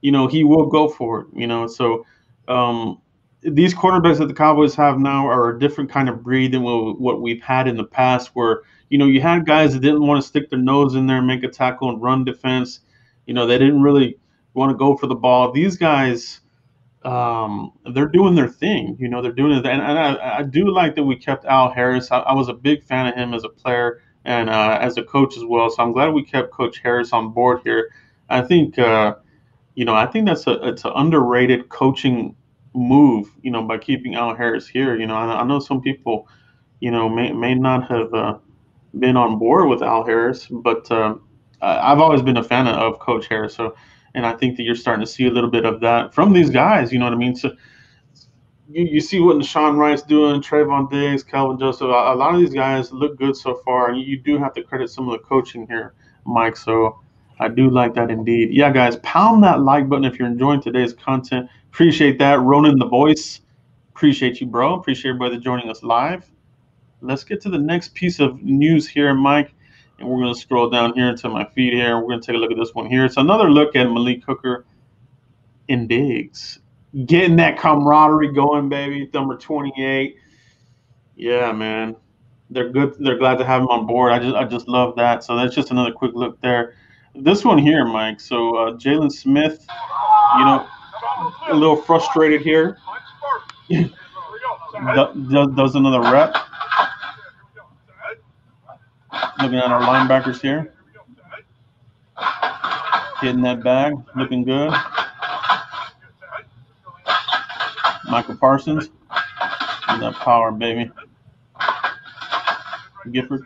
you 0.00 0.10
know, 0.10 0.26
he 0.26 0.44
will 0.44 0.66
go 0.66 0.88
for 0.88 1.20
it. 1.20 1.26
You 1.34 1.46
know, 1.46 1.66
so 1.66 2.06
um, 2.48 3.00
these 3.42 3.74
quarterbacks 3.74 4.18
that 4.18 4.28
the 4.28 4.34
Cowboys 4.34 4.74
have 4.74 4.98
now 4.98 5.26
are 5.26 5.50
a 5.50 5.58
different 5.58 5.90
kind 5.90 6.08
of 6.08 6.22
breed 6.22 6.52
than 6.52 6.62
what, 6.62 7.20
we've 7.20 7.42
had 7.42 7.68
in 7.68 7.76
the 7.76 7.84
past, 7.84 8.30
where 8.34 8.62
you 8.88 8.98
know 8.98 9.06
you 9.06 9.20
had 9.20 9.46
guys 9.46 9.72
that 9.72 9.80
didn't 9.80 10.06
want 10.06 10.22
to 10.22 10.26
stick 10.26 10.50
their 10.50 10.58
nose 10.58 10.94
in 10.94 11.06
there 11.06 11.18
and 11.18 11.26
make 11.26 11.44
a 11.44 11.48
tackle 11.48 11.90
and 11.90 12.02
run 12.02 12.24
defense. 12.24 12.80
You 13.26 13.34
know, 13.34 13.46
they 13.46 13.58
didn't 13.58 13.82
really 13.82 14.18
want 14.54 14.70
to 14.70 14.76
go 14.76 14.96
for 14.96 15.06
the 15.06 15.14
ball. 15.14 15.52
These 15.52 15.76
guys 15.76 16.40
um, 17.04 17.72
they're 17.94 18.08
doing 18.08 18.34
their 18.34 18.48
thing. 18.48 18.96
You 18.98 19.08
know, 19.08 19.20
they're 19.20 19.32
doing 19.32 19.52
it. 19.52 19.66
And, 19.66 19.82
and 19.82 19.98
I, 19.98 20.38
I, 20.38 20.42
do 20.42 20.70
like 20.70 20.94
that 20.94 21.02
we 21.02 21.16
kept 21.16 21.44
Al 21.46 21.70
Harris. 21.70 22.12
I, 22.12 22.18
I, 22.20 22.32
was 22.32 22.48
a 22.48 22.54
big 22.54 22.84
fan 22.84 23.08
of 23.08 23.14
him 23.14 23.34
as 23.34 23.42
a 23.44 23.48
player 23.48 24.00
and 24.24 24.48
uh, 24.50 24.78
as 24.80 24.96
a 24.96 25.02
coach 25.02 25.36
as 25.36 25.44
well. 25.44 25.70
So 25.70 25.82
I'm 25.82 25.92
glad 25.92 26.12
we 26.12 26.22
kept 26.22 26.52
Coach 26.52 26.78
Harris 26.78 27.12
on 27.12 27.32
board 27.32 27.60
here. 27.64 27.90
I 28.28 28.42
think, 28.42 28.78
uh, 28.78 29.16
you 29.74 29.84
know, 29.84 29.94
I 29.94 30.06
think 30.06 30.26
that's 30.26 30.46
a 30.46 30.68
it's 30.68 30.84
an 30.84 30.92
underrated 30.94 31.68
coaching 31.68 32.36
move. 32.74 33.30
You 33.42 33.50
know, 33.50 33.62
by 33.62 33.78
keeping 33.78 34.14
Al 34.14 34.34
Harris 34.34 34.66
here. 34.66 34.98
You 34.98 35.06
know, 35.06 35.14
I, 35.14 35.40
I 35.40 35.44
know 35.44 35.58
some 35.58 35.80
people, 35.80 36.28
you 36.80 36.90
know, 36.90 37.08
may 37.08 37.32
may 37.32 37.54
not 37.54 37.88
have 37.90 38.12
uh, 38.14 38.38
been 38.98 39.16
on 39.16 39.38
board 39.38 39.68
with 39.68 39.82
Al 39.82 40.04
Harris, 40.04 40.46
but 40.46 40.90
uh, 40.90 41.14
I've 41.60 41.98
always 41.98 42.22
been 42.22 42.36
a 42.36 42.44
fan 42.44 42.66
of 42.66 42.98
Coach 42.98 43.26
Harris. 43.28 43.54
So 43.54 43.74
and 44.14 44.26
I 44.26 44.32
think 44.32 44.56
that 44.56 44.64
you're 44.64 44.74
starting 44.74 45.04
to 45.04 45.10
see 45.10 45.26
a 45.26 45.30
little 45.30 45.50
bit 45.50 45.64
of 45.64 45.80
that 45.80 46.14
from 46.14 46.32
these 46.32 46.50
guys. 46.50 46.92
You 46.92 46.98
know 46.98 47.06
what 47.06 47.14
I 47.14 47.16
mean? 47.16 47.34
So 47.34 47.54
you, 48.72 48.84
you 48.84 49.00
see 49.00 49.20
what 49.20 49.36
Nahshon 49.36 49.76
Wright's 49.76 50.02
doing, 50.02 50.40
Trevon 50.40 50.90
Diggs, 50.90 51.22
Kelvin 51.22 51.58
Joseph. 51.58 51.82
A, 51.82 52.12
a, 52.12 52.16
lot 52.16 52.34
of 52.34 52.40
these 52.40 52.54
guys 52.54 52.92
look 52.92 53.18
good 53.18 53.36
so 53.36 53.60
far, 53.64 53.90
and 53.90 54.00
you, 54.00 54.18
do 54.18 54.38
have 54.38 54.54
to 54.54 54.62
credit 54.62 54.90
some 54.90 55.08
of 55.08 55.12
the 55.12 55.18
coaching 55.26 55.66
here, 55.66 55.94
Mike. 56.24 56.56
So 56.56 57.00
I 57.38 57.48
do 57.48 57.70
like 57.70 57.94
that 57.94 58.10
indeed. 58.10 58.52
Yeah, 58.52 58.72
guys, 58.72 58.96
pound 58.96 59.42
that 59.44 59.60
like 59.60 59.88
button 59.88 60.04
if 60.04 60.18
you're 60.18 60.28
enjoying 60.28 60.62
today's 60.62 60.92
content. 60.92 61.48
Appreciate 61.72 62.18
that. 62.18 62.40
Ronan 62.40 62.78
the 62.78 62.86
voice. 62.86 63.40
Appreciate 63.94 64.40
you, 64.40 64.46
bro. 64.46 64.74
Appreciate 64.74 65.10
everybody 65.10 65.38
joining 65.38 65.68
us 65.68 65.82
live. 65.82 66.28
Let's 67.00 67.24
get 67.24 67.40
to 67.42 67.50
the 67.50 67.58
next 67.58 67.94
piece 67.94 68.20
of 68.20 68.42
news 68.42 68.86
here, 68.88 69.12
Mike. 69.14 69.52
And 69.98 70.08
we're 70.08 70.18
going 70.18 70.34
to 70.34 70.40
scroll 70.40 70.70
down 70.70 70.94
here 70.94 71.14
to 71.14 71.28
my 71.28 71.44
feed 71.54 71.74
here. 71.74 71.96
We're 71.98 72.08
going 72.08 72.20
to 72.20 72.26
take 72.26 72.36
a 72.36 72.38
look 72.38 72.50
at 72.50 72.56
this 72.56 72.74
one 72.74 72.86
here. 72.86 73.04
It's 73.04 73.16
another 73.16 73.50
look 73.50 73.76
at 73.76 73.84
Malik 73.84 74.24
Hooker 74.24 74.64
and 75.68 75.88
Diggs. 75.88 76.58
Getting 77.06 77.36
that 77.36 77.58
camaraderie 77.58 78.32
going, 78.32 78.68
baby. 78.68 79.08
Number 79.14 79.36
28. 79.36 80.16
Yeah, 81.16 81.52
man. 81.52 81.96
They're 82.50 82.68
good. 82.68 82.94
They're 82.98 83.16
glad 83.16 83.38
to 83.38 83.46
have 83.46 83.62
him 83.62 83.68
on 83.68 83.86
board. 83.86 84.12
I 84.12 84.18
just 84.18 84.36
I 84.36 84.44
just 84.44 84.68
love 84.68 84.94
that. 84.96 85.24
So 85.24 85.36
that's 85.36 85.54
just 85.54 85.70
another 85.70 85.92
quick 85.92 86.12
look 86.14 86.38
there. 86.42 86.74
This 87.14 87.44
one 87.44 87.56
here, 87.56 87.86
Mike. 87.86 88.20
So 88.20 88.56
uh, 88.56 88.72
Jaylon 88.72 89.10
Smith, 89.10 89.66
you 90.38 90.44
know, 90.44 90.66
a 91.48 91.54
little 91.54 91.76
frustrated 91.76 92.42
here. 92.42 92.76
does 93.70 95.74
another 95.74 96.00
rep. 96.00 96.36
Looking 99.40 99.58
at 99.58 99.70
our 99.70 99.80
linebackers 99.80 100.40
here. 100.40 100.74
Getting 103.20 103.42
that 103.42 103.62
bag, 103.62 103.94
looking 104.16 104.44
good. 104.44 104.72
Micah 108.12 108.34
Parsons. 108.34 108.90
That 109.88 110.12
power, 110.16 110.52
baby. 110.52 110.90
Gifford. 113.10 113.40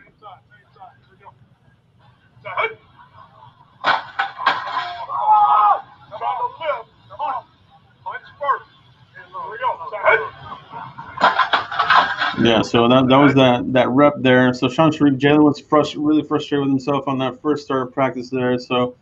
Yeah, 12.39 12.61
so 12.61 12.89
that, 12.89 13.07
that 13.07 13.17
was 13.17 13.33
that 13.35 13.71
that 13.71 13.87
rep 13.87 14.15
there. 14.19 14.53
So 14.53 14.67
Sean 14.67 14.91
Shariff, 14.91 15.17
Jaylon 15.17 15.43
was 15.45 15.61
frust- 15.61 15.95
really 15.97 16.23
frustrated 16.23 16.65
with 16.65 16.71
himself 16.71 17.07
on 17.07 17.17
that 17.19 17.41
first 17.41 17.63
start 17.63 17.87
of 17.87 17.93
practice 17.93 18.29
there. 18.29 18.59
So, 18.59 18.97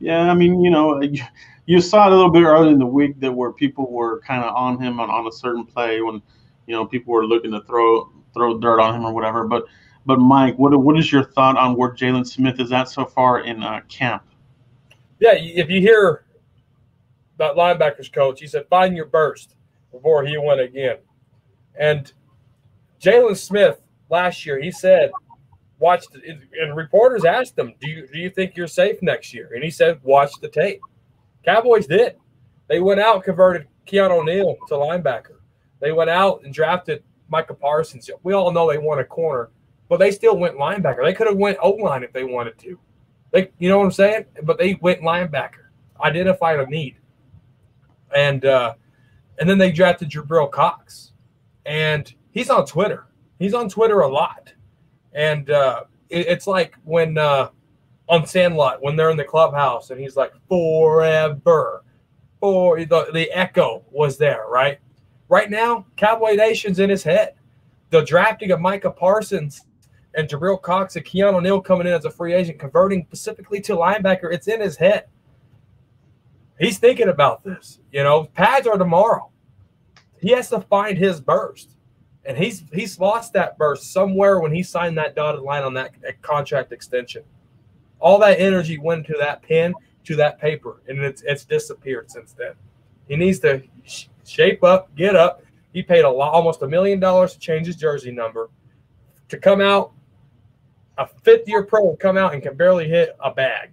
yeah, 0.00 0.30
I 0.30 0.34
mean, 0.34 0.60
you 0.60 0.70
know, 0.70 1.00
you, 1.66 1.80
saw 1.80 2.06
it 2.06 2.12
a 2.12 2.16
little 2.16 2.30
bit 2.30 2.42
earlier 2.42 2.72
in 2.72 2.78
the 2.78 2.86
week 2.86 3.20
that 3.20 3.30
where 3.30 3.52
people 3.52 3.90
were 3.90 4.20
kind 4.20 4.42
of 4.42 4.54
on 4.56 4.80
him 4.80 4.98
on, 4.98 5.10
on 5.10 5.26
a 5.26 5.32
certain 5.32 5.64
play 5.64 6.00
when, 6.00 6.22
you 6.66 6.74
know, 6.74 6.86
people 6.86 7.12
were 7.12 7.26
looking 7.26 7.52
to 7.52 7.60
throw 7.62 8.10
throw 8.32 8.58
dirt 8.58 8.80
on 8.80 8.94
him 8.94 9.04
or 9.04 9.12
whatever. 9.12 9.46
But 9.46 9.64
but 10.06 10.18
Mike, 10.18 10.58
what 10.58 10.76
what 10.80 10.98
is 10.98 11.12
your 11.12 11.24
thought 11.24 11.56
on 11.56 11.76
where 11.76 11.90
Jaylon 11.90 12.26
Smith 12.26 12.58
is 12.58 12.72
at 12.72 12.88
so 12.88 13.04
far 13.04 13.40
in 13.40 13.62
uh, 13.62 13.80
camp? 13.88 14.24
Yeah, 15.18 15.34
if 15.34 15.68
you 15.68 15.80
hear 15.80 16.24
that 17.36 17.54
linebackers 17.54 18.12
coach, 18.12 18.40
he 18.40 18.46
said 18.46 18.66
find 18.68 18.96
your 18.96 19.06
burst 19.06 19.56
before 19.92 20.24
he 20.24 20.38
went 20.38 20.60
again, 20.60 20.96
and 21.78 22.10
Jaylon 23.00 23.36
Smith 23.36 23.80
last 24.08 24.46
year, 24.46 24.60
he 24.60 24.70
said, 24.70 25.10
"Watch." 25.80 26.04
The, 26.12 26.20
and 26.60 26.76
reporters 26.76 27.24
asked 27.24 27.58
him, 27.58 27.74
"Do 27.80 27.90
you 27.90 28.06
do 28.12 28.20
you 28.20 28.30
think 28.30 28.56
you're 28.56 28.68
safe 28.68 29.02
next 29.02 29.34
year?" 29.34 29.50
And 29.54 29.64
he 29.64 29.70
said, 29.70 29.98
"Watch 30.02 30.30
the 30.40 30.48
tape." 30.48 30.80
Cowboys 31.44 31.86
did. 31.86 32.16
They 32.68 32.78
went 32.78 33.00
out 33.00 33.24
converted 33.24 33.66
Keanu 33.86 34.24
Neal 34.24 34.56
to 34.68 34.74
linebacker. 34.74 35.38
They 35.80 35.90
went 35.90 36.10
out 36.10 36.42
and 36.44 36.54
drafted 36.54 37.02
Micah 37.28 37.54
Parsons. 37.54 38.08
We 38.22 38.34
all 38.34 38.52
know 38.52 38.70
they 38.70 38.78
want 38.78 39.00
a 39.00 39.04
corner, 39.04 39.50
but 39.88 39.98
they 39.98 40.10
still 40.10 40.36
went 40.36 40.56
linebacker. 40.56 41.02
They 41.02 41.14
could 41.14 41.26
have 41.26 41.36
went 41.36 41.58
O 41.62 41.70
line 41.70 42.02
if 42.02 42.12
they 42.12 42.24
wanted 42.24 42.58
to. 42.58 42.78
They, 43.32 43.50
you 43.58 43.68
know 43.68 43.78
what 43.78 43.84
I'm 43.84 43.92
saying? 43.92 44.26
But 44.42 44.58
they 44.58 44.74
went 44.80 45.00
linebacker, 45.00 45.68
identified 46.02 46.58
a 46.58 46.66
need, 46.66 46.96
and 48.14 48.44
uh, 48.44 48.74
and 49.38 49.48
then 49.48 49.58
they 49.58 49.72
drafted 49.72 50.10
Jabril 50.10 50.50
Cox, 50.50 51.12
and 51.64 52.12
he's 52.30 52.50
on 52.50 52.66
Twitter. 52.66 53.06
He's 53.38 53.54
on 53.54 53.68
Twitter 53.68 54.00
a 54.00 54.08
lot, 54.08 54.52
and 55.12 55.50
uh, 55.50 55.84
it, 56.08 56.26
it's 56.28 56.46
like 56.46 56.76
when 56.84 57.18
uh, 57.18 57.50
on 58.08 58.26
Sandlot 58.26 58.82
when 58.82 58.96
they're 58.96 59.10
in 59.10 59.16
the 59.16 59.24
clubhouse 59.24 59.90
and 59.90 60.00
he's 60.00 60.16
like 60.16 60.32
forever, 60.48 61.84
for 62.40 62.84
the 62.84 63.10
the 63.12 63.30
echo 63.32 63.84
was 63.90 64.18
there, 64.18 64.44
right? 64.48 64.78
Right 65.28 65.50
now, 65.50 65.86
Cowboy 65.96 66.32
Nation's 66.34 66.78
in 66.78 66.90
his 66.90 67.02
head. 67.02 67.34
The 67.90 68.02
drafting 68.02 68.50
of 68.50 68.60
Micah 68.60 68.90
Parsons 68.90 69.64
and 70.14 70.28
Jabril 70.28 70.60
Cox 70.60 70.96
and 70.96 71.04
Keanu 71.04 71.42
Neal 71.42 71.60
coming 71.60 71.86
in 71.86 71.92
as 71.92 72.04
a 72.04 72.10
free 72.10 72.34
agent, 72.34 72.58
converting 72.58 73.04
specifically 73.06 73.60
to 73.62 73.74
linebacker, 73.74 74.32
it's 74.32 74.48
in 74.48 74.60
his 74.60 74.76
head. 74.76 75.04
He's 76.58 76.78
thinking 76.78 77.08
about 77.08 77.44
this. 77.44 77.80
You 77.92 78.02
know, 78.02 78.24
pads 78.24 78.66
are 78.66 78.76
tomorrow. 78.76 79.30
He 80.20 80.32
has 80.32 80.50
to 80.50 80.60
find 80.60 80.98
his 80.98 81.20
burst 81.20 81.76
and 82.30 82.38
he's 82.38 82.62
he's 82.72 83.00
lost 83.00 83.32
that 83.32 83.58
burst 83.58 83.92
somewhere 83.92 84.38
when 84.38 84.54
he 84.54 84.62
signed 84.62 84.96
that 84.96 85.16
dotted 85.16 85.40
line 85.40 85.64
on 85.64 85.74
that 85.74 85.92
contract 86.22 86.70
extension. 86.70 87.24
All 87.98 88.20
that 88.20 88.38
energy 88.38 88.78
went 88.78 89.04
to 89.08 89.16
that 89.18 89.42
pen, 89.42 89.74
to 90.04 90.14
that 90.14 90.40
paper, 90.40 90.80
and 90.86 91.00
it's 91.00 91.22
it's 91.22 91.44
disappeared 91.44 92.08
since 92.08 92.32
then. 92.32 92.52
He 93.08 93.16
needs 93.16 93.40
to 93.40 93.64
sh- 93.84 94.06
shape 94.24 94.62
up, 94.62 94.94
get 94.94 95.16
up. 95.16 95.42
He 95.72 95.82
paid 95.82 96.04
a 96.04 96.08
lot, 96.08 96.32
almost 96.32 96.62
a 96.62 96.68
million 96.68 97.00
dollars 97.00 97.32
to 97.32 97.40
change 97.40 97.66
his 97.66 97.74
jersey 97.74 98.12
number, 98.12 98.48
to 99.28 99.36
come 99.36 99.60
out. 99.60 99.90
A 100.98 101.08
fifth 101.24 101.48
year 101.48 101.64
pro 101.64 101.82
will 101.82 101.96
come 101.96 102.16
out 102.16 102.32
and 102.32 102.40
can 102.40 102.56
barely 102.56 102.88
hit 102.88 103.16
a 103.18 103.34
bag. 103.34 103.72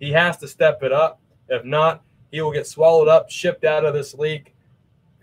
He 0.00 0.10
has 0.10 0.36
to 0.38 0.48
step 0.48 0.82
it 0.82 0.90
up. 0.90 1.20
If 1.48 1.64
not, 1.64 2.02
he 2.32 2.40
will 2.40 2.50
get 2.50 2.66
swallowed 2.66 3.06
up, 3.06 3.30
shipped 3.30 3.62
out 3.64 3.84
of 3.84 3.94
this 3.94 4.14
league, 4.14 4.52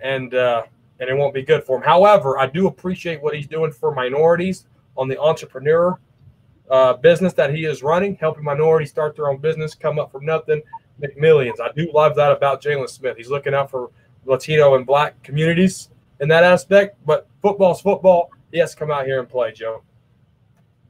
and. 0.02 0.34
Uh, 0.34 0.64
and 1.00 1.10
it 1.10 1.16
won't 1.16 1.34
be 1.34 1.42
good 1.42 1.64
for 1.64 1.78
him. 1.78 1.84
However, 1.84 2.40
I 2.40 2.48
do 2.48 2.68
appreciate 2.68 3.22
what 3.22 3.36
he's 3.36 3.48
doing 3.48 3.72
for 3.72 3.94
minorities 3.94 4.66
on 4.98 5.08
the 5.08 5.20
entrepreneur 5.20 6.00
uh, 6.70 6.94
business 6.94 7.34
that 7.34 7.54
he 7.54 7.66
is 7.66 7.82
running, 7.82 8.16
helping 8.16 8.44
minorities 8.44 8.90
start 8.90 9.16
their 9.16 9.30
own 9.30 9.38
business, 9.38 9.74
come 9.74 9.98
up 9.98 10.12
from 10.12 10.26
nothing, 10.26 10.62
make 11.00 11.18
millions. 11.18 11.60
I 11.60 11.72
do 11.76 11.92
love 11.94 12.16
that 12.16 12.32
about 12.32 12.62
Jaylon 12.62 12.90
Smith. 12.90 13.18
He's 13.18 13.30
looking 13.30 13.54
out 13.54 13.72
for 13.72 13.90
Latino 14.26 14.76
and 14.76 14.86
Black 14.86 15.22
communities 15.24 15.90
in 16.20 16.28
that 16.30 16.44
aspect. 16.44 16.98
But 17.06 17.28
football's 17.42 17.82
football. 17.82 18.32
He 18.52 18.60
has 18.60 18.72
to 18.72 18.78
come 18.78 18.92
out 18.92 19.06
here 19.06 19.20
and 19.20 19.30
play, 19.30 19.52
Joe. 19.52 19.84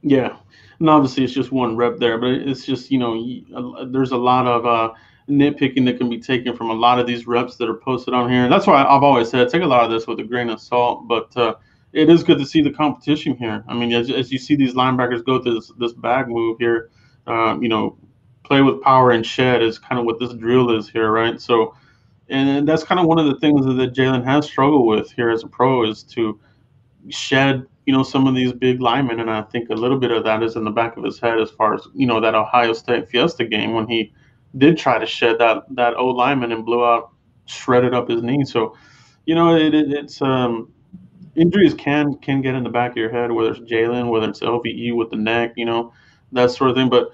Yeah, 0.02 0.38
and 0.80 0.89
obviously 0.89 1.24
it's 1.24 1.34
just 1.34 1.52
one 1.52 1.76
rep 1.76 1.98
there, 1.98 2.17
but 2.17 2.30
it's 2.30 2.65
just 2.65 2.89
you 2.89 3.00
know 3.00 3.86
there's 3.91 4.12
a 4.12 4.17
lot 4.17 4.48
of 4.48 4.65
uh, 4.65 4.93
nitpicking 5.30 5.86
that 5.86 5.98
can 5.98 6.10
be 6.10 6.20
taken 6.20 6.56
from 6.56 6.70
a 6.70 6.74
lot 6.74 7.00
of 7.00 7.08
these 7.08 7.28
reps 7.28 7.56
that 7.58 7.70
are 7.70 7.76
posted 7.76 8.13
on 8.13 8.30
here. 8.30 8.44
And 8.44 8.52
that's 8.52 8.68
why 8.68 8.84
I've 8.84 9.04
always 9.04 9.30
said 9.30 9.50
take 9.50 9.62
a 9.62 9.68
lot 9.68 9.84
of 9.84 9.92
this 9.92 10.08
with 10.08 10.20
a 10.20 10.24
grain 10.24 10.50
of 10.50 10.60
salt. 10.60 11.08
But 11.08 11.36
uh, 11.38 11.56
it 11.94 12.10
is 12.10 12.24
good 12.24 12.39
to 12.39 12.46
see 12.46 12.62
the 12.62 12.72
competition 12.72 13.36
here. 13.36 13.63
I 13.68 13.74
mean, 13.74 13.94
as, 13.94 14.10
as 14.10 14.32
you 14.32 14.38
see 14.38 14.56
these 14.56 14.74
linebackers 14.74 15.24
go 15.26 15.42
through 15.42 15.56
this, 15.56 15.72
this 15.78 15.94
bag 15.94 16.28
move 16.28 16.58
here, 16.60 16.89
uh, 17.28 17.58
you 17.62 17.70
know, 17.70 17.98
play 18.44 18.62
with 18.62 18.82
power 18.82 19.12
and 19.12 19.26
shed 19.26 19.62
is 19.62 19.78
kind 19.78 20.00
of 20.00 20.06
what 20.06 20.20
this 20.20 20.34
drill 20.34 20.76
is 20.76 20.89
here, 20.89 21.12
right? 21.12 21.39
So, 21.39 21.76
and 22.30 22.68
that's 22.68 22.84
kind 22.84 23.00
of 23.00 23.06
one 23.06 23.20
of 23.20 23.26
the 23.26 23.39
things 23.39 23.65
that 23.65 23.94
Jaylon 23.94 24.24
has 24.26 24.46
struggled 24.46 24.88
with 24.88 25.12
here 25.12 25.30
as 25.30 25.44
a 25.44 25.48
pro 25.48 25.84
is 25.84 26.04
to 26.04 26.39
shed, 27.10 27.65
you 27.86 27.94
know, 27.94 28.04
some 28.04 28.28
of 28.28 28.36
these 28.36 28.52
big 28.52 28.82
linemen. 28.82 29.20
And 29.20 29.30
I 29.30 29.42
think 29.44 29.70
a 29.70 29.76
little 29.76 29.98
bit 29.98 30.12
of 30.12 30.24
that 30.24 30.44
is 30.44 30.56
in 30.56 30.63
the 30.63 30.72
back 30.72 30.98
of 30.98 31.04
his 31.04 31.20
head 31.20 31.39
as 31.39 31.52
far 31.52 31.76
as, 31.76 31.88
you 31.94 32.08
know, 32.08 32.20
that 32.20 32.36
Ohio 32.36 32.74
State 32.74 33.10
Fiesta 33.10 33.46
game 33.46 33.74
when 33.74 33.88
he– 33.88 34.12
did 34.58 34.78
try 34.78 34.98
to 34.98 35.06
shed 35.06 35.38
that 35.40 35.64
that 35.72 35.96
old 35.96 36.16
lineman 36.16 36.52
and 36.52 36.66
blew 36.66 36.84
out, 36.84 37.12
shredded 37.46 37.94
up 37.94 38.10
his 38.10 38.24
knee. 38.24 38.44
So, 38.46 38.76
you 39.26 39.36
know, 39.36 39.56
it, 39.56 39.74
it, 39.74 39.92
it's 39.92 40.22
um, 40.22 40.72
injuries 41.36 41.74
can 41.74 42.16
can 42.16 42.42
get 42.42 42.56
in 42.56 42.64
the 42.64 42.70
back 42.70 42.92
of 42.92 42.98
your 42.98 43.12
head, 43.12 43.32
whether 43.32 43.52
it's 43.52 43.60
Jaylon, 43.60 44.10
whether 44.10 44.30
it's 44.30 44.40
LVE 44.42 44.96
with 44.96 45.10
the 45.10 45.18
neck, 45.18 45.54
you 45.56 45.66
know, 45.66 45.94
that 46.32 46.52
sort 46.52 46.70
of 46.70 46.76
thing. 46.76 46.90
But 46.90 47.10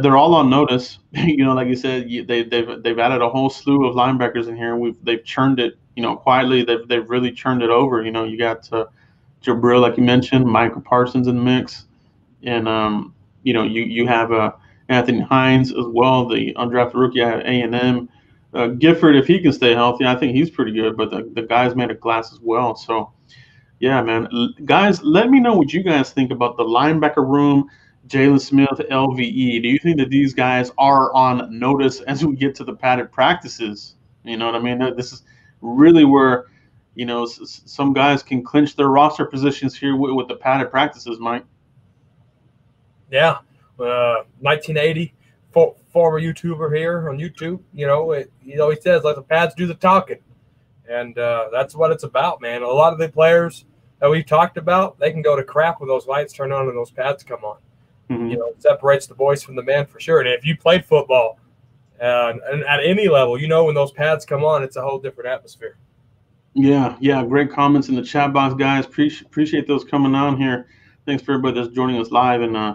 they're 0.00 0.16
all 0.16 0.34
on 0.34 0.48
notice. 0.48 0.98
you 1.12 1.44
know, 1.44 1.52
like 1.54 1.68
you 1.68 1.76
said, 1.76 2.08
they 2.26 2.42
they've 2.42 2.82
they've 2.82 2.98
added 2.98 3.22
a 3.22 3.28
whole 3.28 3.50
slew 3.50 3.86
of 3.86 3.94
linebackers 3.94 4.48
in 4.48 4.56
here. 4.56 4.76
We've 4.76 5.02
they've 5.04 5.24
churned 5.24 5.60
it, 5.60 5.74
you 5.96 6.02
know, 6.02 6.16
quietly. 6.16 6.64
They've 6.64 6.86
they've 6.88 7.08
really 7.08 7.32
churned 7.32 7.62
it 7.62 7.70
over. 7.70 8.02
You 8.02 8.10
know, 8.12 8.24
you 8.24 8.38
got 8.38 8.72
uh, 8.72 8.86
Jabril, 9.42 9.80
like 9.80 9.96
you 9.96 10.04
mentioned, 10.04 10.46
Michael 10.46 10.80
Parsons 10.80 11.26
in 11.26 11.36
the 11.36 11.42
mix, 11.42 11.86
and 12.42 12.68
um, 12.68 13.14
you 13.42 13.52
know, 13.52 13.64
you 13.64 13.82
you 13.82 14.06
have 14.06 14.32
a 14.32 14.54
Anthony 14.88 15.20
Hines 15.20 15.70
as 15.70 15.86
well, 15.86 16.28
the 16.28 16.54
undrafted 16.54 16.94
rookie 16.94 17.22
at 17.22 17.40
A&M. 17.40 18.08
Uh, 18.54 18.66
Gifford, 18.68 19.16
if 19.16 19.26
he 19.26 19.40
can 19.40 19.52
stay 19.52 19.74
healthy, 19.74 20.04
I 20.04 20.14
think 20.14 20.34
he's 20.34 20.50
pretty 20.50 20.72
good. 20.72 20.96
But 20.96 21.10
the, 21.10 21.30
the 21.34 21.42
guy's 21.42 21.74
made 21.74 21.90
of 21.90 22.00
glass 22.00 22.32
as 22.32 22.40
well. 22.40 22.74
So, 22.74 23.12
yeah, 23.80 24.02
man. 24.02 24.28
L- 24.32 24.52
guys, 24.64 25.02
let 25.02 25.30
me 25.30 25.40
know 25.40 25.54
what 25.54 25.72
you 25.72 25.82
guys 25.82 26.10
think 26.10 26.30
about 26.30 26.56
the 26.56 26.64
linebacker 26.64 27.26
room 27.26 27.70
Jaylon 28.08 28.40
Smith, 28.40 28.68
LVE. 28.90 29.62
Do 29.62 29.68
you 29.68 29.78
think 29.78 29.98
that 29.98 30.10
these 30.10 30.34
guys 30.34 30.70
are 30.76 31.14
on 31.14 31.58
notice 31.58 32.00
as 32.02 32.24
we 32.24 32.34
get 32.36 32.54
to 32.56 32.64
the 32.64 32.74
padded 32.74 33.12
practices? 33.12 33.94
You 34.24 34.36
know 34.36 34.46
what 34.46 34.54
I 34.54 34.58
mean? 34.58 34.96
This 34.96 35.12
is 35.12 35.22
really 35.60 36.04
where, 36.04 36.46
you 36.94 37.06
know, 37.06 37.26
some 37.26 37.92
guys 37.92 38.22
can 38.22 38.42
clinch 38.42 38.76
their 38.76 38.88
roster 38.88 39.24
positions 39.24 39.76
here 39.76 39.96
with, 39.96 40.12
with 40.12 40.28
the 40.28 40.36
padded 40.36 40.70
practices, 40.70 41.18
Mike. 41.20 41.44
Yeah. 43.10 43.38
Uh, 43.78 44.24
1980, 44.40 45.14
for, 45.50 45.74
former 45.92 46.20
YouTuber 46.20 46.76
here 46.76 47.08
on 47.08 47.18
YouTube, 47.18 47.60
you 47.72 47.86
know, 47.86 48.12
it, 48.12 48.32
he 48.40 48.58
always 48.58 48.82
says, 48.82 49.04
let 49.04 49.16
the 49.16 49.22
pads 49.22 49.54
do 49.54 49.66
the 49.66 49.74
talking. 49.74 50.18
And 50.88 51.16
uh, 51.18 51.48
that's 51.52 51.74
what 51.74 51.90
it's 51.90 52.04
about, 52.04 52.40
man. 52.40 52.62
A 52.62 52.68
lot 52.68 52.92
of 52.92 52.98
the 52.98 53.08
players 53.08 53.64
that 54.00 54.10
we've 54.10 54.26
talked 54.26 54.56
about, 54.56 54.98
they 54.98 55.12
can 55.12 55.22
go 55.22 55.36
to 55.36 55.44
crap 55.44 55.80
when 55.80 55.88
those 55.88 56.06
lights 56.06 56.32
turn 56.32 56.52
on 56.52 56.68
and 56.68 56.76
those 56.76 56.90
pads 56.90 57.22
come 57.22 57.44
on. 57.44 57.58
Mm-hmm. 58.10 58.28
You 58.28 58.38
know, 58.38 58.46
it 58.46 58.60
separates 58.60 59.06
the 59.06 59.14
boys 59.14 59.42
from 59.42 59.56
the 59.56 59.62
men 59.62 59.86
for 59.86 60.00
sure. 60.00 60.20
And 60.20 60.28
if 60.28 60.44
you 60.44 60.56
played 60.56 60.84
football 60.84 61.38
uh, 62.00 62.34
and 62.50 62.64
at 62.64 62.80
any 62.82 63.08
level, 63.08 63.40
you 63.40 63.48
know, 63.48 63.64
when 63.64 63.74
those 63.74 63.92
pads 63.92 64.24
come 64.24 64.44
on, 64.44 64.62
it's 64.62 64.76
a 64.76 64.82
whole 64.82 64.98
different 64.98 65.30
atmosphere. 65.30 65.76
Yeah, 66.54 66.96
yeah, 67.00 67.24
great 67.24 67.50
comments 67.50 67.88
in 67.88 67.94
the 67.94 68.02
chat 68.02 68.32
box, 68.32 68.54
guys. 68.54 68.84
Appreciate 68.84 69.26
appreciate 69.26 69.66
those 69.66 69.84
coming 69.84 70.14
on 70.14 70.36
here. 70.36 70.66
Thanks 71.06 71.22
for 71.22 71.32
everybody 71.32 71.60
that's 71.60 71.74
joining 71.74 71.98
us 71.98 72.10
live 72.10 72.42
and 72.42 72.56
uh, 72.56 72.74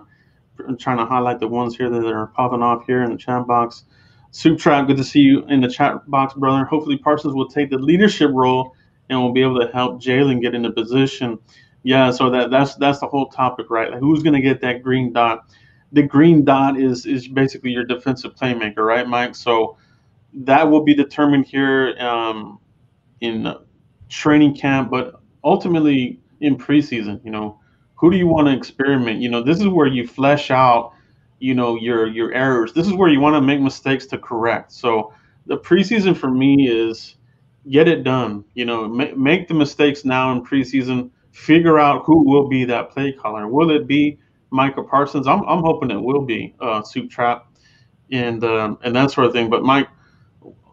trying 0.79 0.97
to 0.97 1.05
highlight 1.05 1.39
the 1.39 1.47
ones 1.47 1.75
here 1.75 1.89
that 1.89 2.05
are 2.05 2.27
popping 2.27 2.61
off 2.61 2.85
here 2.85 3.03
in 3.03 3.11
the 3.11 3.17
chat 3.17 3.47
box. 3.47 3.85
Soup 4.31 4.59
Trap, 4.59 4.87
good 4.87 4.97
to 4.97 5.03
see 5.03 5.21
you 5.21 5.45
in 5.47 5.61
the 5.61 5.69
chat 5.69 6.09
box, 6.09 6.33
brother. 6.33 6.65
Hopefully 6.65 6.97
Parsons 6.97 7.33
will 7.33 7.47
take 7.47 7.69
the 7.69 7.77
leadership 7.77 8.31
role 8.33 8.75
and 9.09 9.19
will 9.19 9.31
be 9.31 9.41
able 9.41 9.59
to 9.59 9.71
help 9.71 10.01
Jaylon 10.01 10.41
get 10.41 10.53
into 10.53 10.71
position. 10.71 11.39
Yeah, 11.83 12.11
so 12.11 12.29
that 12.31 12.51
that's 12.51 12.75
that's 12.75 12.99
the 12.99 13.07
whole 13.07 13.27
topic, 13.27 13.69
right? 13.69 13.89
Like 13.91 13.99
who's 13.99 14.23
gonna 14.23 14.41
get 14.41 14.61
that 14.61 14.83
green 14.83 15.13
dot? 15.13 15.49
The 15.93 16.03
green 16.03 16.43
dot 16.43 16.79
is 16.79 17.05
is 17.05 17.27
basically 17.27 17.71
your 17.71 17.85
defensive 17.85 18.35
playmaker, 18.35 18.79
right, 18.79 19.07
Mike? 19.07 19.35
So 19.35 19.77
that 20.33 20.69
will 20.69 20.83
be 20.83 20.93
determined 20.93 21.45
here 21.45 21.97
um, 21.99 22.59
in 23.21 23.55
training 24.09 24.55
camp, 24.55 24.91
but 24.91 25.21
ultimately 25.43 26.19
in 26.41 26.57
preseason. 26.57 27.23
You 27.23 27.31
know, 27.31 27.59
who 27.97 28.11
do 28.11 28.17
you 28.17 28.27
want 28.27 28.47
to 28.47 28.53
experiment? 28.53 29.21
You 29.21 29.29
know, 29.29 29.41
this 29.41 29.59
is 29.59 29.67
where 29.67 29.87
you 29.87 30.07
flesh 30.07 30.51
out, 30.51 30.93
you 31.39 31.53
know, 31.53 31.75
your 31.75 32.07
your 32.07 32.31
errors. 32.31 32.71
This 32.73 32.87
is 32.87 32.93
where 32.93 33.09
you 33.09 33.19
want 33.19 33.35
to 33.35 33.41
make 33.41 33.59
mistakes 33.59 34.05
to 34.07 34.17
correct. 34.17 34.71
So 34.71 35.13
the 35.47 35.57
preseason 35.57 36.15
for 36.15 36.29
me 36.29 36.69
is 36.69 37.15
get 37.69 37.87
it 37.87 38.03
done. 38.03 38.45
You 38.53 38.65
know, 38.65 38.87
make, 38.87 39.17
make 39.17 39.47
the 39.47 39.53
mistakes 39.53 40.05
now 40.05 40.31
in 40.31 40.43
preseason. 40.45 41.09
Figure 41.31 41.77
out 41.77 42.03
who 42.05 42.23
will 42.23 42.47
be 42.47 42.65
that 42.65 42.89
play 42.91 43.11
caller. 43.11 43.47
Will 43.47 43.69
it 43.71 43.85
be 43.87 44.17
Micah 44.49 44.83
Parsons? 44.83 45.27
I'm, 45.27 45.43
I'm 45.43 45.61
hoping 45.61 45.91
it 45.91 46.01
will 46.01 46.21
be 46.21 46.55
uh, 46.59 46.81
Soup 46.81 47.09
Trap, 47.09 47.47
and 48.11 48.43
um, 48.43 48.79
and 48.83 48.95
that 48.95 49.11
sort 49.11 49.27
of 49.27 49.33
thing. 49.33 49.49
But 49.49 49.63
Mike, 49.63 49.87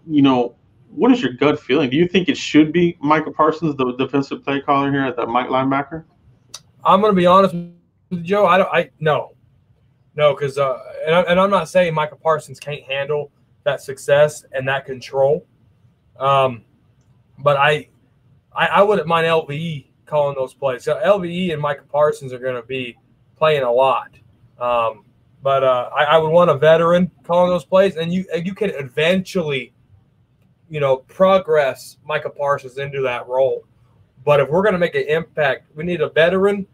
you 0.07 0.23
know, 0.23 0.57
what 0.89 1.11
is 1.11 1.23
your 1.23 1.33
gut 1.33 1.59
feeling? 1.61 1.91
Do 1.91 1.97
you 1.97 2.07
think 2.07 2.29
it 2.29 2.37
should 2.37 2.73
be 2.73 2.97
Micah 3.01 3.31
Parsons, 3.31 3.77
the 3.77 3.93
defensive 3.97 4.45
play 4.45 4.61
caller 4.61 4.91
here 4.91 5.05
at 5.05 5.17
that 5.17 5.29
Mike 5.29 5.49
linebacker? 5.49 6.05
I'm 6.85 7.01
going 7.01 7.13
to 7.13 7.17
be 7.17 7.27
honest 7.27 7.55
with 7.55 7.73
you, 8.11 8.21
Joe. 8.21 8.47
I 8.47 8.59
don't. 8.59 8.69
I 8.73 8.91
no, 9.01 9.35
no, 10.17 10.35
because 10.35 10.59
uh, 10.59 10.79
and, 11.07 11.15
I, 11.15 11.21
and 11.23 11.41
I'm 11.41 11.51
not 11.51 11.69
saying 11.69 11.95
Micah 11.95 12.17
Parsons 12.17 12.61
can't 12.61 12.83
handle 12.85 13.31
that 13.65 13.81
success 13.81 14.45
and 14.53 14.69
that 14.69 14.87
control. 14.87 15.47
Um, 16.19 16.63
but 17.39 17.57
I, 17.57 17.89
I, 18.55 18.67
I 18.67 18.83
wouldn't 18.83 19.09
mind 19.09 19.27
LVE 19.27 19.87
calling 20.07 20.37
those 20.37 20.55
plays. 20.55 20.85
So 20.85 21.01
LVE 21.05 21.53
and 21.53 21.61
Micah 21.61 21.85
Parsons 21.91 22.33
are 22.33 22.39
going 22.39 22.55
to 22.55 22.63
be 22.63 22.97
playing 23.37 23.63
a 23.63 23.73
lot. 23.73 24.11
Um, 24.61 25.05
but 25.43 25.65
uh, 25.65 25.91
I, 25.95 26.05
I, 26.05 26.19
would 26.19 26.31
want 26.31 26.51
a 26.51 26.57
veteran 26.57 27.11
calling 27.25 27.51
those 27.51 27.65
plays, 27.65 27.97
and 27.97 28.13
you 28.13 28.25
you 28.43 28.55
can 28.55 28.71
eventually, 28.71 29.75
you 30.71 30.81
know, 30.81 30.99
progress 30.99 31.99
Micah 32.05 32.31
Parsons 32.31 32.79
into 32.79 33.03
that 33.03 33.27
role. 33.27 33.67
But 34.25 34.41
if 34.41 34.49
we're 34.49 34.63
going 34.63 34.73
to 34.75 34.79
make 34.79 34.95
an 34.95 35.03
impact, 35.03 35.67
we 35.75 35.85
need 35.85 36.01
a 36.01 36.09
veteran 36.09 36.67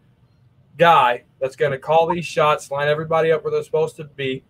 guy 0.81 1.23
that's 1.39 1.55
going 1.55 1.71
to 1.71 1.77
call 1.77 2.11
these 2.11 2.25
shots, 2.25 2.71
line 2.71 2.87
everybody 2.87 3.31
up 3.31 3.43
where 3.43 3.51
they're 3.51 3.63
supposed 3.63 3.95
to 3.97 4.03
be. 4.03 4.43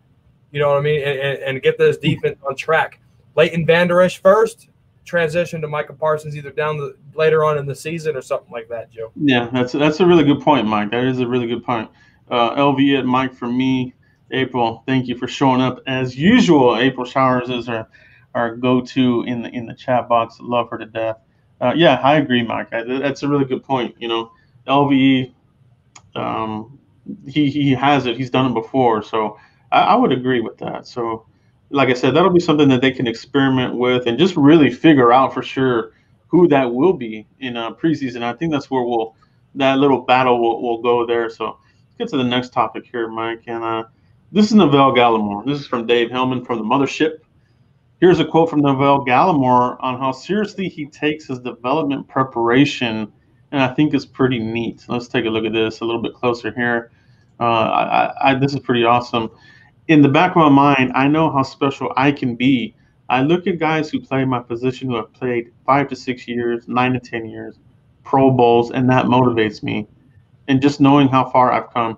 You 0.52 0.62
know 0.62 0.70
what 0.70 0.78
I 0.78 0.82
mean, 0.82 1.02
and, 1.04 1.20
and, 1.20 1.44
and 1.44 1.62
get 1.62 1.78
this 1.78 1.98
defense 1.98 2.40
on 2.48 2.56
track. 2.56 3.02
Leighton 3.36 3.66
Vander 3.66 4.02
Esch 4.02 4.22
first, 4.22 4.70
transition 5.04 5.62
to 5.62 5.68
Micah 5.68 5.94
Parsons 5.94 6.38
either 6.38 6.52
down 6.52 6.78
the 6.78 6.96
later 7.16 7.44
on 7.44 7.58
in 7.58 7.66
the 7.66 7.76
season 7.76 8.16
or 8.16 8.22
something 8.22 8.52
like 8.52 8.70
that, 8.70 8.92
Joe. 8.92 9.12
Yeah, 9.16 9.50
that's 9.52 9.74
that's 9.74 10.00
a 10.00 10.06
really 10.06 10.24
good 10.24 10.42
point, 10.42 10.68
Mike. 10.68 10.92
That 10.92 11.04
is 11.04 11.20
a 11.20 11.28
really 11.28 11.48
good 11.48 11.66
point. 11.66 11.90
Uh, 12.30 12.56
LV 12.56 13.00
at 13.00 13.06
Mike 13.06 13.34
for 13.34 13.48
me. 13.48 13.94
April, 14.32 14.84
thank 14.88 15.08
you 15.08 15.18
for 15.18 15.28
showing 15.28 15.60
up 15.60 15.82
as 15.88 16.18
usual. 16.18 16.78
April 16.78 17.06
Showers 17.06 17.50
is 17.50 17.68
our 17.68 17.90
our 18.34 18.56
go-to 18.56 19.24
in 19.24 19.42
the 19.42 19.50
in 19.50 19.66
the 19.66 19.74
chat 19.74 20.08
box. 20.08 20.38
Love 20.40 20.70
her 20.70 20.78
to 20.78 20.86
death. 20.86 21.18
Uh, 21.60 21.74
yeah, 21.76 22.00
I 22.02 22.16
agree, 22.16 22.44
Mike. 22.44 22.74
I, 22.74 22.84
that's 22.84 23.24
a 23.24 23.28
really 23.28 23.46
good 23.46 23.64
point. 23.64 23.96
You 24.00 24.08
know, 24.08 24.32
LVE, 24.68 25.34
um, 26.16 26.80
he 27.28 27.50
he 27.50 27.72
has 27.72 28.06
it. 28.06 28.18
He's 28.18 28.30
done 28.30 28.52
it 28.52 28.54
before, 28.54 29.02
so 29.04 29.38
I, 29.72 29.82
I 29.82 29.96
would 29.96 30.12
agree 30.12 30.42
with 30.42 30.58
that. 30.60 30.88
So 30.88 31.26
like 31.72 31.90
I 31.90 31.94
said, 31.94 32.14
that'll 32.14 32.34
be 32.34 32.40
something 32.40 32.70
that 32.70 32.82
they 32.82 32.92
can 32.92 33.08
experiment 33.08 33.76
with 33.76 34.06
and 34.06 34.20
just 34.20 34.36
really 34.36 34.70
figure 34.70 35.12
out 35.12 35.34
for 35.34 35.42
sure 35.42 35.94
who 36.28 36.48
that 36.50 36.72
will 36.72 36.94
be 36.94 37.26
in 37.40 37.58
uh, 37.58 37.72
preseason. 37.72 38.24
I 38.24 38.34
think 38.34 38.52
that's 38.52 38.70
where 38.70 38.84
we'll 38.84 39.16
that 39.56 39.80
little 39.80 40.02
battle 40.02 40.40
will, 40.42 40.62
will 40.62 40.82
go 40.82 41.06
there. 41.06 41.30
So 41.30 41.58
let's 41.88 41.96
get 41.98 42.10
to 42.10 42.18
the 42.18 42.24
next 42.24 42.54
topic 42.54 42.86
here, 42.90 43.08
Mike. 43.08 43.44
And 43.48 43.64
uh, 43.64 43.84
this 44.32 44.46
is 44.46 44.54
Neville 44.54 44.94
Gallimore. 44.94 45.46
This 45.46 45.60
is 45.60 45.68
from 45.68 45.86
Dave 45.86 46.10
Helman 46.10 46.46
from 46.46 46.58
the 46.58 46.64
Mothership. 46.64 47.20
Here's 48.00 48.20
a 48.20 48.26
quote 48.26 48.50
from 48.50 48.62
Neville 48.62 49.06
Gallimore 49.06 49.78
on 49.80 50.00
how 50.00 50.12
seriously 50.12 50.68
he 50.68 50.88
takes 50.88 51.28
his 51.28 51.40
development 51.40 52.08
preparation, 52.08 53.12
and 53.52 53.62
I 53.62 53.74
think 53.74 53.94
it's 53.94 54.06
pretty 54.06 54.40
neat. 54.40 54.86
Let's 54.88 55.08
take 55.08 55.26
a 55.26 55.30
look 55.30 55.46
at 55.46 55.54
this 55.54 55.82
a 55.82 55.86
little 55.86 56.02
bit 56.02 56.14
closer 56.14 56.52
here. 56.52 56.92
Uh, 57.40 57.44
I, 57.44 58.32
I, 58.32 58.36
this 58.36 58.54
is 58.54 58.60
pretty 58.60 58.84
awesome 58.84 59.32
in 59.92 60.02
the 60.02 60.08
back 60.08 60.32
of 60.32 60.38
my 60.38 60.50
mind, 60.50 60.92
I 60.96 61.08
know 61.10 61.30
how 61.30 61.44
special 61.44 61.92
I 61.98 62.14
can 62.14 62.36
be. 62.36 62.76
I 63.10 63.24
look 63.24 63.46
at 63.46 63.60
guys 63.60 63.90
who 63.90 64.00
play 64.00 64.24
my 64.24 64.40
position 64.40 64.90
who 64.90 64.96
have 64.96 65.12
played 65.12 65.52
five 65.66 65.90
to 65.90 65.98
six 65.98 66.30
years, 66.30 66.66
nine 66.68 66.94
to 66.94 67.00
10 67.00 67.28
years, 67.28 67.60
Pro 68.04 68.32
Bowls, 68.32 68.72
and 68.72 68.90
that 68.90 69.06
motivates 69.06 69.62
me. 69.64 69.88
And 70.48 70.62
just 70.62 70.80
knowing 70.80 71.10
how 71.10 71.30
far 71.30 71.52
I've 71.52 71.74
come, 71.74 71.98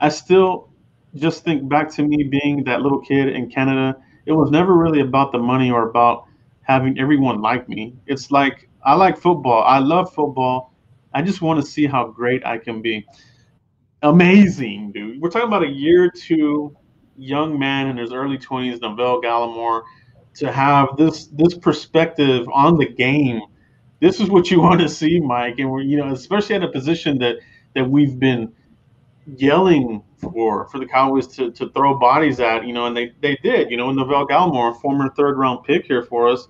I 0.00 0.10
still 0.10 0.68
just 1.14 1.42
think 1.42 1.68
back 1.70 1.90
to 1.92 2.02
me 2.02 2.24
being 2.24 2.62
that 2.64 2.82
little 2.82 3.00
kid 3.00 3.28
in 3.30 3.50
Canada. 3.50 3.96
It 4.26 4.32
was 4.32 4.50
never 4.50 4.74
really 4.74 5.00
about 5.00 5.32
the 5.32 5.38
money 5.38 5.70
or 5.70 5.88
about 5.88 6.26
having 6.62 6.98
everyone 6.98 7.40
like 7.40 7.66
me. 7.66 7.94
It's 8.06 8.30
like 8.30 8.65
I 8.86 8.94
like 8.94 9.18
football. 9.18 9.64
I 9.64 9.80
love 9.80 10.14
football. 10.14 10.72
I 11.12 11.20
just 11.20 11.42
want 11.42 11.60
to 11.60 11.66
see 11.66 11.86
how 11.86 12.06
great 12.06 12.46
I 12.46 12.56
can 12.56 12.80
be. 12.80 13.04
Amazing, 14.02 14.92
dude. 14.92 15.20
We're 15.20 15.28
talking 15.28 15.48
about 15.48 15.64
a 15.64 15.68
year 15.68 16.04
or 16.04 16.10
two 16.10 16.76
young 17.16 17.58
man 17.58 17.88
in 17.88 17.96
his 17.96 18.12
early 18.12 18.38
20s, 18.38 18.80
Neville 18.80 19.20
Gallimore, 19.20 19.82
to 20.34 20.52
have 20.52 20.96
this 20.96 21.26
this 21.26 21.58
perspective 21.58 22.46
on 22.52 22.78
the 22.78 22.86
game. 22.86 23.40
This 24.00 24.20
is 24.20 24.30
what 24.30 24.50
you 24.52 24.60
want 24.66 24.80
to 24.80 24.88
see, 24.88 25.18
Mike, 25.18 25.58
and 25.58 25.68
we're 25.68 25.80
you 25.80 25.96
know 25.96 26.12
especially 26.12 26.54
at 26.54 26.62
a 26.62 26.68
position 26.68 27.18
that 27.18 27.38
that 27.74 27.90
we've 27.90 28.20
been 28.20 28.52
yelling 29.36 30.02
for 30.18 30.68
for 30.68 30.78
the 30.78 30.86
Cowboys 30.86 31.26
to, 31.26 31.50
to 31.52 31.68
throw 31.70 31.98
bodies 31.98 32.38
at, 32.38 32.66
you 32.66 32.72
know, 32.72 32.86
and 32.86 32.96
they, 32.96 33.12
they 33.20 33.36
did, 33.42 33.70
you 33.70 33.76
know, 33.76 33.90
Neville 33.90 34.26
Gallimore, 34.26 34.80
former 34.80 35.10
third 35.10 35.36
round 35.36 35.64
pick 35.64 35.86
here 35.86 36.02
for 36.02 36.28
us. 36.28 36.48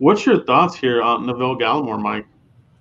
What's 0.00 0.24
your 0.24 0.42
thoughts 0.44 0.74
here 0.76 1.02
on 1.02 1.26
Neville 1.26 1.58
Gallimore, 1.58 2.00
Mike? 2.00 2.26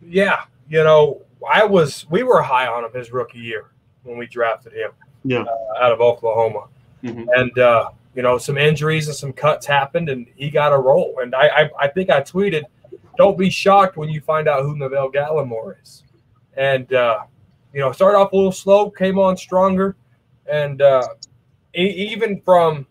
Yeah, 0.02 0.44
you 0.70 0.82
know, 0.86 1.22
I 1.52 1.66
was 1.66 2.10
we 2.10 2.24
were 2.24 2.42
high 2.42 2.68
on 2.68 2.86
him 2.86 2.94
his 2.94 3.12
rookie 3.12 3.40
year 3.40 3.72
when 4.04 4.18
we 4.18 4.26
drafted 4.26 4.72
him. 4.72 4.92
Yeah, 5.26 5.42
uh, 5.42 5.84
out 5.84 5.92
of 5.92 6.00
Oklahoma. 6.00 6.68
Mm-hmm. 7.04 7.26
And 7.36 7.60
uh, 7.60 7.90
you 8.16 8.22
know, 8.22 8.38
some 8.38 8.58
injuries 8.58 9.08
and 9.08 9.16
some 9.18 9.34
cuts 9.34 9.66
happened, 9.66 10.08
and 10.08 10.28
he 10.38 10.50
got 10.50 10.72
a 10.72 10.78
role. 10.78 11.16
And 11.22 11.36
I, 11.36 11.48
I, 11.48 11.70
I 11.78 11.88
think 11.90 12.10
I 12.10 12.22
tweeted, 12.22 12.64
"Don't 13.18 13.38
be 13.38 13.50
shocked 13.50 13.98
when 13.98 14.08
you 14.08 14.22
find 14.22 14.48
out 14.48 14.64
who 14.64 14.78
Neville 14.78 15.12
Gallimore 15.12 15.76
is." 15.84 16.04
And 16.56 16.94
uh, 16.94 17.24
you 17.74 17.82
know, 17.82 17.92
started 17.92 18.18
off 18.18 18.32
a 18.32 18.36
little 18.38 18.54
slow, 18.54 18.90
came 18.90 19.20
on 19.20 19.36
stronger, 19.36 19.98
and 20.50 20.82
uh, 20.82 21.06
even 21.74 22.40
from 22.44 22.88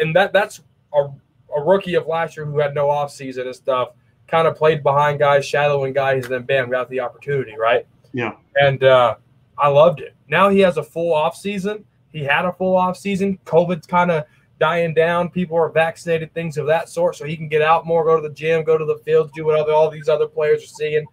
and 0.00 0.16
that 0.16 0.32
that's 0.32 0.62
a, 0.92 1.10
a 1.56 1.60
rookie 1.60 1.94
of 1.94 2.06
last 2.06 2.36
year 2.36 2.46
who 2.46 2.58
had 2.58 2.74
no 2.74 2.86
offseason 2.88 3.46
and 3.46 3.54
stuff. 3.54 3.90
Kind 4.26 4.46
of 4.46 4.56
played 4.56 4.82
behind 4.82 5.18
guys, 5.18 5.46
shadowing 5.46 5.94
guys, 5.94 6.24
and 6.24 6.34
then 6.34 6.42
bam, 6.42 6.70
got 6.70 6.90
the 6.90 7.00
opportunity, 7.00 7.54
right? 7.58 7.86
Yeah. 8.12 8.32
And 8.56 8.84
uh, 8.84 9.16
I 9.56 9.68
loved 9.68 10.00
it. 10.00 10.14
Now 10.28 10.50
he 10.50 10.60
has 10.60 10.76
a 10.76 10.82
full 10.82 11.14
offseason 11.14 11.84
he 12.10 12.24
had 12.24 12.44
a 12.44 12.52
full 12.52 12.76
off 12.76 12.96
season. 12.96 13.38
COVID's 13.44 13.86
kind 13.86 14.10
of 14.10 14.24
dying 14.58 14.94
down. 14.94 15.30
People 15.30 15.56
are 15.56 15.68
vaccinated, 15.68 16.32
things 16.34 16.56
of 16.56 16.66
that 16.66 16.88
sort, 16.88 17.16
so 17.16 17.24
he 17.24 17.36
can 17.36 17.48
get 17.48 17.62
out 17.62 17.86
more, 17.86 18.04
go 18.04 18.16
to 18.20 18.26
the 18.26 18.34
gym, 18.34 18.64
go 18.64 18.78
to 18.78 18.84
the 18.84 18.98
fields, 18.98 19.30
do 19.34 19.44
what 19.44 19.58
other, 19.58 19.72
all 19.72 19.90
these 19.90 20.08
other 20.08 20.26
players 20.26 20.64
are 20.64 20.66
seeing. 20.66 21.06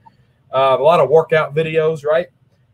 Uh, 0.54 0.78
a 0.80 0.82
lot 0.82 1.00
of 1.00 1.10
workout 1.10 1.54
videos, 1.54 2.06
right? 2.06 2.28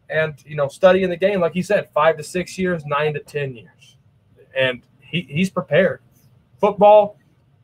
and 0.09 0.43
you 0.45 0.57
know 0.57 0.67
studying 0.67 1.09
the 1.09 1.15
game, 1.15 1.39
like 1.39 1.53
he 1.53 1.61
said, 1.61 1.89
five 1.93 2.17
to 2.17 2.23
six 2.23 2.57
years, 2.57 2.85
nine 2.85 3.13
to 3.13 3.21
ten 3.21 3.55
years, 3.55 3.95
and 4.55 4.83
he, 4.99 5.21
he's 5.21 5.49
prepared. 5.49 6.01
Football 6.59 7.17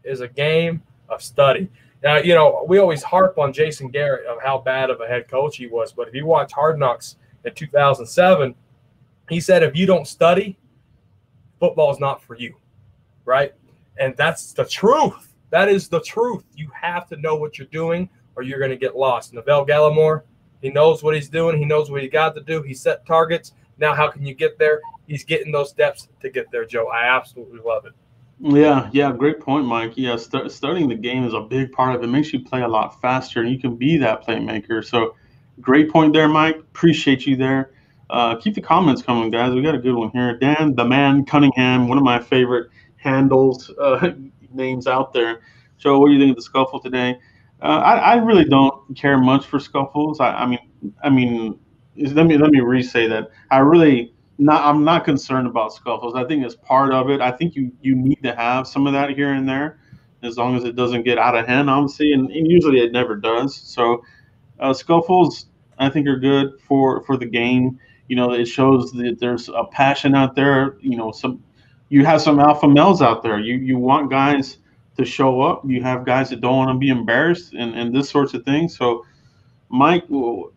is 0.08 0.22
a 0.22 0.28
game 0.28 0.82
of 1.10 1.22
study. 1.22 1.70
Now, 2.04 2.18
you 2.18 2.36
know, 2.36 2.66
we 2.68 2.78
always 2.78 3.04
harp 3.04 3.38
on 3.38 3.52
Jason 3.52 3.90
Garrett 3.90 4.26
of 4.28 4.42
how 4.42 4.60
bad 4.60 4.90
of 4.90 5.02
a 5.02 5.08
head 5.08 5.28
coach 5.28 5.58
he 5.58 5.68
was, 5.68 5.92
but 5.92 6.08
if 6.08 6.14
you 6.14 6.26
watch 6.26 6.52
Hard 6.52 6.80
Knocks 6.80 7.18
in 7.44 7.54
2007, 7.54 8.54
he 9.30 9.40
said 9.40 9.64
if 9.64 9.76
you 9.76 9.86
don't 9.86 10.08
study, 10.08 10.58
football 11.60 11.92
is 11.92 12.00
not 12.00 12.24
for 12.24 12.36
you, 12.36 12.56
right? 13.26 13.54
And 14.00 14.16
that's 14.16 14.54
the 14.54 14.66
truth. 14.66 15.34
That 15.50 15.70
is 15.70 15.88
the 15.88 16.02
truth. 16.02 16.44
You 16.56 16.70
have 16.80 17.08
to 17.08 17.18
know 17.18 17.36
what 17.36 17.58
you're 17.58 17.68
doing, 17.68 18.10
or 18.36 18.44
you're 18.44 18.60
going 18.60 18.72
to 18.72 18.78
get 18.78 18.96
lost. 18.96 19.34
Neville 19.34 19.66
Gallimore, 19.66 20.22
he 20.62 20.70
knows 20.70 21.04
what 21.04 21.16
he's 21.16 21.30
doing. 21.30 21.58
He 21.58 21.66
knows 21.66 21.90
what 21.90 22.02
he 22.02 22.08
got 22.08 22.36
to 22.36 22.42
do. 22.42 22.62
He 22.62 22.74
set 22.74 23.06
targets. 23.06 23.54
Now, 23.80 23.94
how 23.94 24.10
can 24.10 24.26
you 24.26 24.34
get 24.34 24.60
there? 24.60 24.82
He's 25.08 25.24
getting 25.24 25.52
those 25.52 25.70
steps 25.70 26.10
to 26.22 26.30
get 26.30 26.52
there, 26.52 26.66
Joe. 26.66 26.88
I 26.88 27.06
absolutely 27.06 27.60
love 27.66 27.86
it. 27.86 27.94
Yeah, 28.40 28.90
yeah, 28.94 29.12
great 29.12 29.40
point, 29.40 29.66
Mike. 29.66 29.94
Yeah, 29.96 30.16
starting 30.16 30.88
the 30.90 30.96
game 30.96 31.26
is 31.26 31.34
a 31.34 31.42
big 31.42 31.72
part 31.72 31.96
of 31.96 32.02
it. 32.02 32.06
it. 32.06 32.08
Makes 32.10 32.34
you 32.34 32.40
play 32.40 32.62
a 32.62 32.68
lot 32.68 33.02
faster, 33.02 33.42
and 33.42 33.50
you 33.50 33.60
can 33.60 33.76
be 33.76 33.98
that 33.98 34.26
playmaker. 34.26 34.86
So, 34.86 35.16
great 35.60 35.90
point 35.92 36.14
there, 36.14 36.28
Mike. 36.28 36.58
Appreciate 36.58 37.26
you 37.26 37.36
there. 37.36 37.72
Uh, 38.10 38.36
keep 38.36 38.54
the 38.54 38.62
comments 38.62 39.02
coming, 39.02 39.32
guys. 39.32 39.54
We 39.54 39.64
got 39.64 39.74
a 39.74 39.80
good 39.80 39.96
one 39.96 40.12
here. 40.12 40.38
Dan, 40.38 40.76
the 40.76 40.86
man 40.86 41.26
Cunningham, 41.26 41.88
one 41.88 41.98
of 41.98 42.04
my 42.04 42.20
favorite 42.20 42.70
handles 42.98 43.72
uh, 43.82 44.12
names 44.54 44.86
out 44.86 45.14
there. 45.14 45.42
Joe, 45.78 46.00
what 46.00 46.08
do 46.08 46.14
you 46.14 46.20
think 46.20 46.32
of 46.32 46.36
the 46.36 46.42
scuffle 46.44 46.80
today? 46.80 47.20
Uh, 47.62 47.82
I, 47.84 47.96
I, 47.96 48.16
really 48.18 48.46
don't 48.46 48.96
care 48.96 49.18
much 49.18 49.48
for 49.48 49.60
scuffles. 49.60 50.20
I, 50.20 50.32
I 50.32 50.46
mean, 50.46 50.60
I 51.04 51.10
mean, 51.10 51.60
let 51.96 52.28
me 52.28 52.38
let 52.38 52.52
me 52.52 52.60
re-say 52.60 53.08
that. 53.08 53.32
I 53.50 53.58
really 53.60 54.14
not 54.38 54.64
I'm 54.64 54.84
not 54.84 55.04
concerned 55.06 55.48
about 55.48 55.74
scuffles. 55.74 56.16
I 56.16 56.24
think 56.26 56.46
it's 56.46 56.56
part 56.56 56.94
of 56.94 57.10
it. 57.10 57.22
I 57.22 57.32
think 57.32 57.56
you 57.56 57.72
you 57.82 57.96
need 57.96 58.22
to 58.24 58.36
have 58.36 58.68
some 58.68 58.88
of 58.88 58.94
that 58.94 59.12
here 59.12 59.34
and 59.34 59.48
there, 59.48 59.80
as 60.24 60.38
long 60.38 60.56
as 60.56 60.64
it 60.64 60.76
doesn't 60.76 61.04
get 61.04 61.18
out 61.18 61.36
of 61.36 61.48
hand, 61.48 61.70
obviously, 61.70 62.14
and, 62.14 62.30
and 62.32 62.50
usually 62.50 62.80
it 62.80 62.92
never 62.92 63.16
does. 63.16 63.56
So 63.56 64.04
uh, 64.60 64.74
scuffles 64.74 65.48
I 65.80 65.90
think 65.90 66.08
are 66.08 66.20
good 66.20 66.60
for 66.62 67.04
for 67.04 67.18
the 67.18 67.26
game. 67.26 67.80
You 68.08 68.16
know, 68.16 68.34
it 68.34 68.46
shows 68.46 68.92
that 68.94 69.18
there's 69.20 69.50
a 69.50 69.66
passion 69.72 70.16
out 70.16 70.36
there. 70.36 70.78
You 70.82 70.98
know, 70.98 71.12
some 71.12 71.44
you 71.90 72.06
have 72.06 72.22
some 72.22 72.40
alpha 72.40 72.68
males 72.68 73.02
out 73.02 73.24
there. 73.24 73.40
You 73.40 73.56
you 73.56 73.78
want 73.78 74.10
guys 74.10 74.58
to 74.98 75.06
show 75.06 75.42
up. 75.42 75.64
You 75.66 75.82
have 75.84 76.06
guys 76.06 76.30
that 76.30 76.42
don't 76.42 76.58
want 76.58 76.70
to 76.72 76.78
be 76.78 76.90
embarrassed 76.90 77.54
and 77.54 77.74
and 77.76 77.96
this 77.96 78.10
sorts 78.10 78.34
of 78.34 78.44
things. 78.46 78.78
So 78.78 79.06
Mike, 79.70 80.06
what 80.08 80.54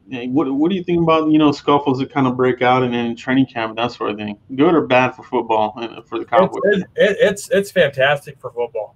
what 0.53 0.71
do 0.71 0.77
you 0.77 0.85
think 0.85 1.03
about 1.03 1.31
you 1.31 1.39
know 1.39 1.51
scuffles 1.51 1.99
that 1.99 2.13
kind 2.13 2.29
of 2.29 2.37
break 2.37 2.63
out 2.63 2.85
in, 2.85 2.95
in 2.95 3.17
training 3.17 3.47
camp 3.47 3.77
that 3.77 3.91
sort 3.91 4.11
of 4.11 4.17
thing? 4.17 4.39
Good 4.55 4.73
or 4.73 4.87
bad 4.87 5.17
for 5.17 5.25
football 5.25 5.75
and 5.79 6.07
for 6.07 6.19
the 6.19 6.25
Cowboys? 6.25 6.61
It's, 6.65 6.83
it, 6.95 7.17
it's 7.21 7.51
it's 7.51 7.71
fantastic 7.73 8.39
for 8.41 8.53
football 8.53 8.95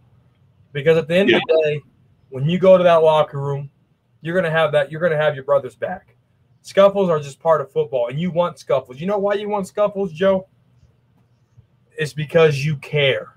because 0.73 0.97
at 0.99 1.09
the 1.09 1.17
end 1.17 1.31
yeah. 1.31 1.39
of 1.39 1.43
the 1.49 1.63
day, 1.65 1.81
when 2.31 2.49
you 2.49 2.59
go 2.59 2.79
to 2.79 2.85
that 2.85 2.97
locker 3.03 3.41
room, 3.41 3.71
you're 4.21 4.37
gonna 4.37 4.53
have 4.53 4.71
that. 4.73 4.93
You're 4.93 5.01
gonna 5.01 5.17
have 5.17 5.35
your 5.35 5.45
brother's 5.45 5.75
back. 5.75 6.15
Scuffles 6.63 7.11
are 7.11 7.19
just 7.19 7.41
part 7.41 7.61
of 7.61 7.73
football, 7.73 8.07
and 8.07 8.21
you 8.21 8.31
want 8.31 8.61
scuffles. 8.61 9.01
You 9.01 9.09
know 9.09 9.19
why 9.19 9.35
you 9.35 9.49
want 9.49 9.67
scuffles, 9.67 10.13
Joe? 10.13 10.47
It's 11.99 12.13
because 12.13 12.65
you 12.65 12.77
care. 12.77 13.37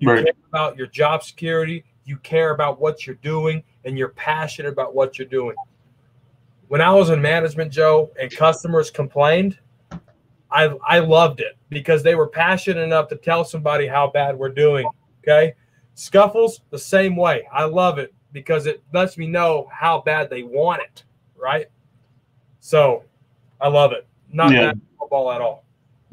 You 0.00 0.10
right. 0.10 0.24
care 0.24 0.34
about 0.48 0.76
your 0.76 0.88
job 0.88 1.22
security. 1.22 1.84
You 2.04 2.16
care 2.18 2.50
about 2.50 2.80
what 2.80 3.06
you're 3.06 3.16
doing, 3.16 3.62
and 3.84 3.96
you're 3.96 4.08
passionate 4.08 4.70
about 4.70 4.92
what 4.92 5.20
you're 5.20 5.28
doing 5.28 5.54
when 6.74 6.80
I 6.80 6.90
was 6.90 7.10
in 7.10 7.22
management, 7.22 7.70
Joe, 7.70 8.10
and 8.20 8.28
customers 8.34 8.90
complained, 8.90 9.60
I 10.50 10.74
I 10.84 10.98
loved 10.98 11.38
it 11.38 11.56
because 11.68 12.02
they 12.02 12.16
were 12.16 12.26
passionate 12.26 12.80
enough 12.80 13.06
to 13.10 13.16
tell 13.16 13.44
somebody 13.44 13.86
how 13.86 14.10
bad 14.10 14.36
we're 14.36 14.48
doing. 14.48 14.84
Okay. 15.22 15.54
Scuffles, 15.94 16.62
the 16.70 16.78
same 16.80 17.14
way. 17.14 17.46
I 17.52 17.62
love 17.62 17.98
it 17.98 18.12
because 18.32 18.66
it 18.66 18.82
lets 18.92 19.16
me 19.16 19.28
know 19.28 19.68
how 19.70 20.00
bad 20.00 20.28
they 20.28 20.42
want 20.42 20.82
it. 20.82 21.04
Right. 21.36 21.68
So 22.58 23.04
I 23.60 23.68
love 23.68 23.92
it. 23.92 24.08
Not 24.32 24.50
yeah. 24.50 24.72
bad 24.72 24.80
football 24.98 25.30
at 25.30 25.40
all. 25.40 25.64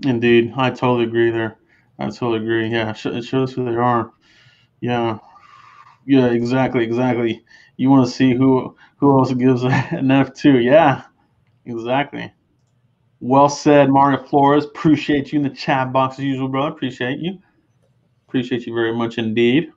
Indeed. 0.05 0.53
I 0.55 0.69
totally 0.69 1.05
agree 1.05 1.31
there. 1.31 1.57
I 1.97 2.05
totally 2.11 2.37
agree. 2.37 2.67
Yeah. 2.67 2.93
It 3.03 3.23
shows 3.23 3.51
who 3.51 3.65
they 3.65 3.77
are. 3.77 4.11
Yeah. 4.79 5.17
Yeah, 6.05 6.27
exactly. 6.27 6.83
Exactly. 6.83 7.43
You 7.81 7.89
want 7.89 8.05
to 8.05 8.13
see 8.13 8.35
who 8.35 8.75
who 8.97 9.17
else 9.17 9.33
gives 9.33 9.63
an 9.63 10.11
F 10.11 10.35
two? 10.35 10.59
Yeah, 10.59 11.01
exactly. 11.65 12.31
Well 13.19 13.49
said, 13.49 13.89
Mario 13.89 14.23
Flores. 14.23 14.65
Appreciate 14.65 15.33
you 15.33 15.39
in 15.39 15.43
the 15.43 15.49
chat 15.49 15.91
box 15.91 16.19
as 16.19 16.25
usual, 16.25 16.47
brother. 16.47 16.69
Appreciate 16.69 17.17
you. 17.17 17.39
Appreciate 18.27 18.67
you 18.67 18.75
very 18.75 18.93
much 18.93 19.17
indeed. 19.17 19.71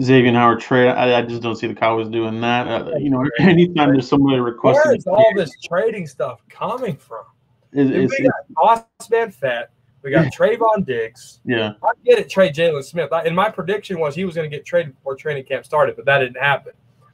Xavier 0.00 0.32
Howard 0.32 0.60
trade. 0.60 0.90
I, 0.90 1.18
I, 1.18 1.22
just 1.22 1.42
don't 1.42 1.56
see 1.56 1.66
the 1.66 1.74
Cowboys 1.74 2.08
doing 2.08 2.40
that. 2.40 2.68
Uh, 2.68 2.96
you 2.96 3.10
know, 3.10 3.28
anytime 3.40 3.90
there's 3.90 4.08
somebody 4.08 4.38
requesting. 4.38 4.82
Where 4.84 4.94
is 4.94 5.08
all 5.08 5.32
this 5.34 5.50
trading 5.64 6.06
stuff 6.06 6.40
coming 6.48 6.96
from? 6.96 7.24
Is, 7.72 7.90
is, 7.90 8.14
we 8.16 8.28
got 8.28 8.86
Osman 9.02 9.32
Fett. 9.32 9.70
We 10.04 10.10
got 10.10 10.26
Trevon 10.32 10.86
Diggs. 10.86 11.40
Yeah. 11.44 11.72
I 11.82 11.92
get 12.04 12.18
it, 12.18 12.28
trade 12.28 12.54
Jaylon 12.54 12.84
Smith. 12.84 13.12
I, 13.12 13.22
and 13.22 13.34
my 13.34 13.50
prediction 13.50 13.98
was 13.98 14.14
he 14.14 14.24
was 14.24 14.36
going 14.36 14.48
to 14.48 14.54
get 14.54 14.64
traded 14.64 14.94
before 14.94 15.16
training 15.16 15.44
camp 15.44 15.64
started, 15.64 15.96
but 15.96 16.04
that 16.04 16.18
didn't 16.18 16.40
happen. 16.40 16.72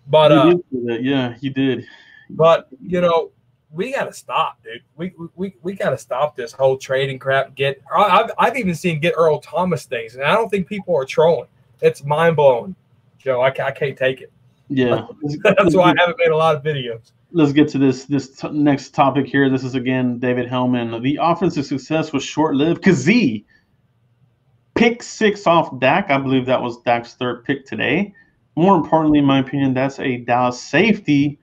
But 0.08 0.32
uh, 0.32 0.56
yeah, 0.72 1.36
he 1.40 1.48
did. 1.48 1.86
But 2.30 2.68
you 2.82 3.00
know, 3.00 3.30
we 3.70 3.92
got 3.92 4.06
to 4.06 4.12
stop, 4.12 4.62
dude. 4.64 4.82
We 4.96 5.12
we 5.36 5.54
we 5.62 5.74
got 5.74 5.90
to 5.90 5.98
stop 5.98 6.36
this 6.36 6.52
whole 6.52 6.76
trading 6.76 7.20
crap. 7.20 7.54
Get 7.54 7.80
I've 7.94 8.32
I've 8.36 8.56
even 8.56 8.74
seen 8.74 8.98
get 8.98 9.14
Earl 9.16 9.38
Thomas 9.38 9.84
things, 9.84 10.16
and 10.16 10.24
I 10.24 10.34
don't 10.34 10.48
think 10.48 10.66
people 10.66 10.96
are 10.96 11.04
trolling. 11.04 11.48
It's 11.80 12.04
mind 12.04 12.36
blowing, 12.36 12.74
Joe. 13.18 13.40
I, 13.40 13.48
I 13.48 13.70
can't 13.70 13.96
take 13.96 14.20
it. 14.20 14.32
Yeah, 14.70 15.06
that's 15.42 15.74
why 15.74 15.90
I 15.90 15.94
haven't 15.98 16.18
made 16.18 16.30
a 16.30 16.36
lot 16.36 16.56
of 16.56 16.62
videos. 16.62 17.12
Let's 17.32 17.52
get 17.52 17.68
to 17.68 17.78
this 17.78 18.06
this 18.06 18.42
next 18.52 18.94
topic 18.94 19.26
here. 19.26 19.50
This 19.50 19.64
is 19.64 19.74
again 19.74 20.18
David 20.18 20.48
Helman. 20.48 21.02
The 21.02 21.18
offensive 21.20 21.66
success 21.66 22.12
was 22.12 22.22
short 22.22 22.54
lived. 22.54 22.82
Kazee 22.82 23.44
pick 24.74 25.02
six 25.02 25.46
off 25.46 25.78
Dak. 25.78 26.10
I 26.10 26.18
believe 26.18 26.46
that 26.46 26.62
was 26.62 26.80
Dak's 26.82 27.14
third 27.14 27.44
pick 27.44 27.66
today 27.66 28.14
more 28.56 28.76
importantly, 28.76 29.18
in 29.18 29.24
my 29.24 29.38
opinion, 29.38 29.74
that's 29.74 29.98
a 29.98 30.18
Dallas 30.18 30.60
safety 30.60 31.38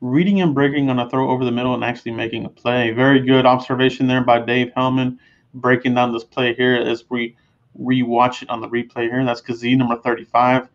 reading 0.00 0.40
and 0.40 0.54
breaking 0.54 0.88
on 0.88 0.98
a 0.98 1.10
throw 1.10 1.30
over 1.30 1.44
the 1.44 1.52
middle 1.52 1.74
and 1.74 1.84
actually 1.84 2.12
making 2.12 2.44
a 2.44 2.48
play. 2.48 2.90
Very 2.90 3.20
good 3.20 3.44
observation 3.44 4.06
there 4.06 4.22
by 4.22 4.40
Dave 4.40 4.72
Helman 4.74 5.18
breaking 5.54 5.94
down 5.94 6.12
this 6.12 6.24
play 6.24 6.54
here 6.54 6.76
as 6.76 7.04
we 7.10 7.36
rewatch 7.78 8.42
it 8.42 8.50
on 8.50 8.60
the 8.60 8.68
replay 8.68 9.10
here. 9.10 9.24
That's 9.24 9.42
Kazee 9.42 9.76
number 9.76 9.96
35, 9.96 10.68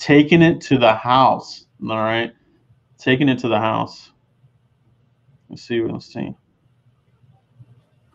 taking 0.00 0.42
it 0.42 0.60
to 0.62 0.78
the 0.78 0.94
house. 0.94 1.66
All 1.82 1.96
right, 1.96 2.32
taking 2.98 3.28
it 3.28 3.38
to 3.40 3.48
the 3.48 3.60
house. 3.60 4.10
Let's 5.48 5.62
see. 5.62 5.80
Let's 5.82 6.12
see. 6.12 6.34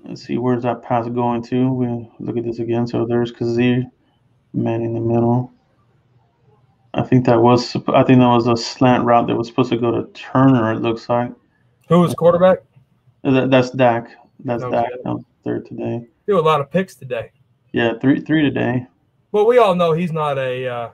Let's 0.03 0.23
see 0.23 0.37
where's 0.37 0.63
that 0.63 0.83
pass 0.83 1.07
going 1.07 1.41
to. 1.43 1.71
We 1.71 2.09
look 2.19 2.37
at 2.37 2.43
this 2.43 2.59
again. 2.59 2.85
So 2.85 3.05
there's 3.05 3.31
Kazee, 3.31 3.89
man 4.53 4.81
in 4.81 4.93
the 4.93 4.99
middle. 4.99 5.51
I 6.93 7.03
think 7.03 7.25
that 7.25 7.41
was 7.41 7.75
I 7.75 8.03
think 8.03 8.19
that 8.19 8.27
was 8.27 8.47
a 8.47 8.57
slant 8.57 9.03
route 9.03 9.27
that 9.27 9.35
was 9.35 9.47
supposed 9.47 9.71
to 9.71 9.77
go 9.77 9.91
to 9.91 10.11
Turner. 10.13 10.73
It 10.73 10.81
looks 10.81 11.07
like. 11.09 11.31
Who 11.89 11.99
was 11.99 12.13
quarterback? 12.13 12.59
That, 13.23 13.51
that's 13.51 13.69
Dak. 13.71 14.09
That's 14.43 14.63
okay. 14.63 14.81
Dak. 14.81 14.91
No, 15.03 15.23
third 15.43 15.65
today. 15.65 16.07
Do 16.27 16.39
a 16.39 16.41
lot 16.41 16.61
of 16.61 16.71
picks 16.71 16.95
today. 16.95 17.31
Yeah, 17.73 17.93
three 17.99 18.21
three 18.21 18.41
today. 18.41 18.87
Well, 19.31 19.45
we 19.45 19.57
all 19.57 19.75
know 19.75 19.91
he's 19.91 20.13
not 20.13 20.37
a 20.37 20.67
uh, 20.67 20.89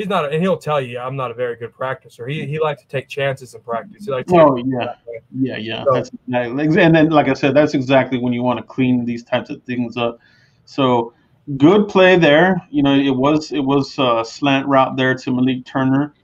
he's 0.00 0.08
not, 0.08 0.24
a, 0.24 0.28
and 0.30 0.42
he'll 0.42 0.56
tell 0.56 0.80
you 0.80 0.98
I'm 0.98 1.16
not 1.16 1.30
a 1.30 1.34
very 1.34 1.56
good 1.56 1.72
practicer. 1.72 2.30
He 2.30 2.46
he 2.46 2.58
likes 2.58 2.82
to 2.82 2.88
take 2.88 3.08
chances 3.08 3.54
in 3.54 3.60
practice. 3.60 4.06
He 4.06 4.10
likes 4.10 4.32
oh 4.32 4.56
yeah, 4.56 4.94
yeah, 5.38 5.56
yeah. 5.56 5.84
So, 5.84 5.92
that's 5.92 6.10
exactly, 6.28 6.82
and 6.82 6.94
then 6.94 7.10
like 7.10 7.28
I 7.28 7.34
said, 7.34 7.54
that's 7.54 7.74
exactly 7.74 8.18
when 8.18 8.32
you 8.32 8.42
want 8.42 8.58
to 8.58 8.62
clean 8.62 9.04
these 9.04 9.22
types 9.22 9.50
of 9.50 9.62
things 9.64 9.96
up. 9.96 10.18
So 10.64 11.12
good 11.56 11.88
play 11.88 12.16
there. 12.16 12.60
You 12.70 12.82
know, 12.82 12.94
it 12.94 13.14
was 13.14 13.52
it 13.52 13.60
was 13.60 13.98
a 13.98 14.24
slant 14.24 14.66
route 14.66 14.96
there 14.96 15.14
to 15.14 15.30
Malik 15.30 15.64
Turner, 15.66 16.14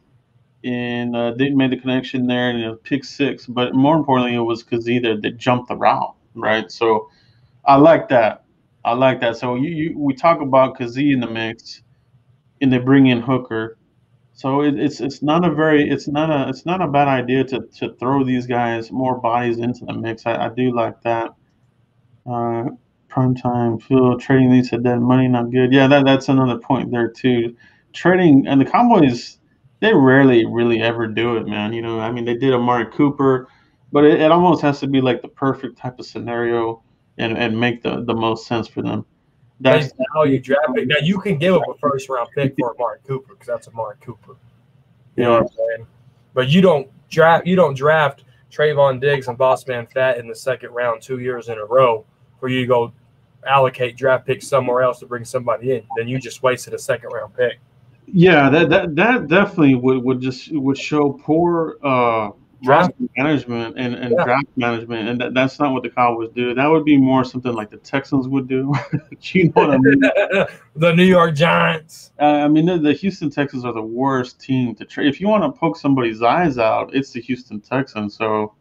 and 0.65 1.15
uh, 1.15 1.33
didn't 1.33 1.57
make 1.57 1.71
the 1.71 1.77
connection 1.77 2.27
there, 2.27 2.51
and 2.51 2.61
it 2.61 2.83
pick 2.83 3.05
six. 3.05 3.47
But 3.47 3.75
more 3.75 3.97
importantly, 3.97 4.35
it 4.35 4.41
was 4.41 4.65
Kazee 4.65 5.03
that, 5.03 5.23
that 5.23 5.37
jumped 5.37 5.69
the 5.69 5.77
route, 5.77 6.15
right? 6.35 6.71
So 6.71 7.11
I 7.65 7.77
like 7.77 8.09
that. 8.09 8.45
I 8.85 8.93
like 8.93 9.21
that. 9.21 9.37
So 9.37 9.57
you, 9.57 9.69
you 9.71 9.99
we 9.99 10.15
talk 10.15 10.41
about 10.41 10.79
Kazee 10.79 11.13
in 11.13 11.21
the 11.21 11.27
mix, 11.27 11.83
and 12.61 12.73
they 12.73 12.79
bring 12.79 13.07
in 13.07 13.21
Hooker. 13.21 13.79
So 14.33 14.63
it, 14.63 14.79
it's 14.79 15.01
it's 15.01 15.23
not 15.23 15.45
a 15.45 15.51
very 15.55 15.89
it's 15.89 16.09
not 16.09 16.31
a 16.31 16.49
it's 16.49 16.67
not 16.67 16.83
a 16.83 16.89
bad 16.89 17.09
idea 17.09 17.45
to 17.45 17.61
to 17.79 17.95
throw 17.95 18.23
these 18.25 18.47
guys 18.47 18.93
more 18.93 19.19
bodies 19.19 19.59
into 19.59 19.85
the 19.87 19.95
mix. 19.95 20.27
I, 20.27 20.47
I 20.47 20.49
do 20.51 20.75
like 20.75 21.01
that. 21.03 21.35
Uh, 22.27 22.65
prime 23.09 23.35
time 23.35 23.79
Phil 23.79 24.19
trading 24.19 24.51
these 24.51 24.71
to 24.71 24.79
dead 24.79 25.01
money 25.01 25.29
not 25.29 25.51
good. 25.51 25.73
Yeah, 25.73 25.87
that 25.89 26.05
that's 26.05 26.29
another 26.29 26.59
point 26.59 26.91
there 26.91 27.09
too. 27.09 27.57
Trading 27.95 28.47
and 28.47 28.61
the 28.61 28.67
Cowboys 28.67 29.39
they 29.81 29.95
rarely 29.95 30.45
really 30.45 30.83
ever 30.83 31.07
do 31.07 31.37
it, 31.37 31.47
man. 31.47 31.73
You 31.73 31.83
know, 31.83 32.01
I 32.01 32.11
mean 32.13 32.25
they 32.27 32.37
did 32.37 32.53
Amari 32.53 32.87
Cooper, 32.93 33.49
but 33.93 34.05
it, 34.05 34.21
it 34.21 34.31
almost 34.31 34.63
has 34.63 34.81
to 34.81 34.87
be 34.87 35.01
like 35.01 35.23
the 35.23 35.29
perfect 35.29 35.79
type 35.79 35.99
of 35.99 36.07
scenario 36.07 36.83
and, 37.19 37.37
and 37.39 37.59
make 37.59 37.83
the, 37.83 38.03
the 38.05 38.15
most 38.15 38.47
sense 38.47 38.69
for 38.69 38.83
them. 38.83 39.07
That's 39.61 39.93
how 40.15 40.25
you 40.25 40.39
draft 40.39 40.77
it. 40.77 40.89
Now 40.89 40.97
you 41.03 41.19
can 41.19 41.39
give 41.39 41.55
up 41.55 41.63
a 41.69 41.75
first 41.79 42.09
round 42.09 42.29
pick 42.35 42.55
for 42.59 42.75
Amari 42.75 42.99
Cooper 43.07 43.35
because 43.35 43.47
that's 43.47 43.69
Amari 43.69 43.97
Cooper. 44.01 44.37
You 45.17 45.25
know 45.25 45.33
what 45.33 45.43
I'm 45.43 45.49
saying? 45.49 45.87
But 46.35 46.49
you 46.49 46.61
don't 46.61 46.89
draft 47.09 47.47
you 47.47 47.57
don't 47.57 47.75
draft 47.75 48.25
Trevon 48.51 49.01
Diggs 49.01 49.29
and 49.29 49.39
Bossman 49.39 49.91
Fat 49.91 50.19
in 50.19 50.29
the 50.29 50.35
second 50.35 50.71
round 50.71 51.01
two 51.01 51.19
years 51.19 51.49
in 51.49 51.59
a 51.59 51.65
row 51.65 52.05
for 52.39 52.49
you 52.49 52.61
to 52.61 52.67
go 52.67 52.93
allocate 53.47 53.97
draft 53.97 54.27
picks 54.27 54.47
somewhere 54.47 54.83
else 54.83 54.99
to 54.99 55.07
bring 55.07 55.25
somebody 55.25 55.73
in. 55.73 55.83
Then 55.97 56.09
you 56.09 56.19
just 56.19 56.43
wasted 56.43 56.75
a 56.75 56.79
second 56.79 57.11
round 57.11 57.35
pick. 57.35 57.59
Yeah, 58.07 58.51
that 58.51 58.69
that, 58.69 58.95
that 58.95 59.29
definitely 59.29 59.75
would, 59.75 60.03
would 60.03 60.21
just 60.21 60.53
would 60.53 60.79
show 60.79 61.13
poor 61.25 61.79
uh 61.83 62.31
draft 62.63 62.93
management 63.17 63.79
and, 63.79 63.95
and 63.95 64.15
yeah. 64.17 64.25
draft 64.25 64.49
management, 64.57 65.09
and 65.09 65.21
that, 65.21 65.35
that's 65.35 65.59
not 65.59 65.73
what 65.73 65.83
the 65.83 65.91
Cowboys 65.91 66.31
do. 66.35 66.55
That 66.55 66.67
would 66.67 66.85
be 66.85 66.97
more 66.97 67.25
something 67.25 67.53
like 67.53 67.71
the 67.71 67.77
Texans 67.79 68.29
would 68.29 68.49
do. 68.49 68.73
you 69.21 69.45
know 69.45 69.53
what 69.55 69.71
I 69.71 69.79
mean? 69.79 70.01
the 70.77 70.93
New 70.95 71.05
York 71.05 71.35
Giants. 71.35 72.13
Uh, 72.21 72.25
I 72.25 72.49
mean, 72.49 72.67
the, 72.67 72.79
the, 72.79 72.93
Houston 72.93 73.31
Texans 73.31 73.65
are 73.65 73.73
the 73.73 73.83
worst 73.83 74.41
team 74.41 74.75
to 74.77 74.85
trade. 74.85 75.09
If 75.09 75.21
you 75.21 75.29
want 75.29 75.43
to 75.45 75.59
poke 75.59 75.77
somebody's 75.77 76.23
eyes 76.23 76.59
out, 76.59 76.95
it's 76.95 77.13
the 77.13 77.21
Houston 77.21 77.61
Texans. 77.61 78.17
So, 78.17 78.55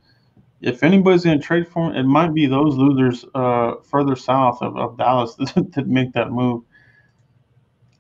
if 0.62 0.84
anybody's 0.84 1.24
going 1.24 1.40
to 1.40 1.46
trade 1.46 1.68
for 1.68 1.88
them, 1.88 1.98
it 1.98 2.04
might 2.04 2.34
be 2.34 2.48
those 2.48 2.76
losers 2.76 3.26
uh, 3.36 3.76
further 3.84 4.16
south 4.16 4.62
of, 4.62 4.78
of 4.78 4.98
Dallas 4.98 5.36
that 5.38 5.86
make 5.88 6.14
that 6.14 6.32
move. 6.32 6.64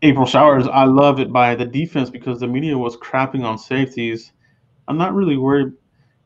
April 0.01 0.25
Showers, 0.25 0.67
I 0.67 0.83
love 0.83 1.19
it 1.19 1.31
by 1.31 1.55
the 1.55 1.65
defense 1.65 2.09
because 2.09 2.39
the 2.39 2.47
media 2.47 2.77
was 2.77 2.97
crapping 2.97 3.43
on 3.43 3.57
safeties. 3.57 4.33
I'm 4.87 4.97
not 4.97 5.15
really 5.15 5.37
worried 5.37 5.73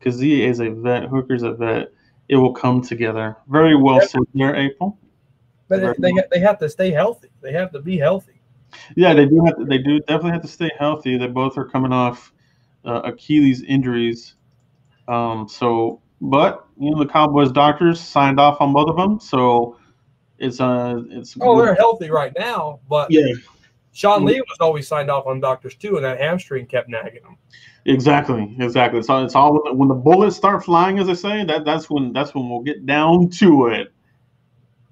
Kazee 0.02 0.40
is 0.40 0.60
a 0.60 0.70
vet, 0.70 1.04
Hooker's 1.04 1.42
a 1.42 1.52
vet. 1.52 1.92
It 2.28 2.36
will 2.36 2.52
come 2.52 2.80
together. 2.80 3.36
Very 3.48 3.74
well 3.76 4.00
said 4.00 4.22
there, 4.34 4.54
April. 4.54 4.98
But 5.68 5.96
they, 5.98 6.12
well. 6.12 6.24
they 6.30 6.40
have 6.40 6.58
to 6.58 6.68
stay 6.68 6.90
healthy. 6.90 7.28
They 7.40 7.52
have 7.52 7.72
to 7.72 7.80
be 7.80 7.98
healthy. 7.98 8.40
Yeah, 8.96 9.14
they 9.14 9.26
do 9.26 9.44
have 9.44 9.56
to, 9.56 9.64
they 9.64 9.78
do 9.78 10.00
definitely 10.00 10.32
have 10.32 10.42
to 10.42 10.48
stay 10.48 10.70
healthy. 10.78 11.16
They 11.16 11.26
both 11.26 11.58
are 11.58 11.64
coming 11.64 11.92
off 11.92 12.32
uh, 12.84 13.02
Achilles 13.04 13.62
injuries. 13.62 14.34
Um, 15.08 15.48
so, 15.48 16.00
but 16.20 16.66
you 16.78 16.90
know 16.90 16.98
the 16.98 17.08
Cowboys 17.08 17.50
doctors 17.50 18.00
signed 18.00 18.38
off 18.38 18.60
on 18.60 18.72
both 18.72 18.88
of 18.88 18.96
them, 18.96 19.18
so 19.18 19.76
it's 20.38 20.60
uh 20.60 21.02
it's. 21.10 21.36
Oh, 21.40 21.60
they're 21.60 21.74
healthy 21.74 22.10
right 22.10 22.32
now, 22.38 22.80
but 22.88 23.10
yeah, 23.10 23.32
Sean 23.92 24.24
Lee 24.24 24.40
was 24.40 24.58
always 24.60 24.86
signed 24.86 25.10
off 25.10 25.26
on 25.26 25.40
doctors 25.40 25.74
too, 25.74 25.96
and 25.96 26.04
that 26.04 26.20
hamstring 26.20 26.66
kept 26.66 26.88
nagging 26.88 27.22
him. 27.24 27.36
Exactly, 27.86 28.54
exactly. 28.60 29.02
So 29.02 29.24
it's 29.24 29.34
all 29.34 29.74
when 29.74 29.88
the 29.88 29.94
bullets 29.94 30.36
start 30.36 30.64
flying, 30.64 30.98
as 30.98 31.08
I 31.08 31.14
say. 31.14 31.44
That 31.44 31.64
that's 31.64 31.90
when 31.90 32.12
that's 32.12 32.34
when 32.34 32.48
we'll 32.48 32.60
get 32.60 32.86
down 32.86 33.30
to 33.30 33.66
it. 33.66 33.92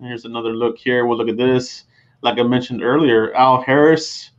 Here's 0.01 0.25
another 0.25 0.55
look 0.55 0.79
here. 0.79 1.07
We'll 1.07 1.19
look 1.19 1.29
at 1.29 1.37
this. 1.37 1.85
Like 2.23 2.39
I 2.39 2.43
mentioned 2.43 2.83
earlier, 2.83 3.33
Al 3.35 3.63
Harris 3.63 4.31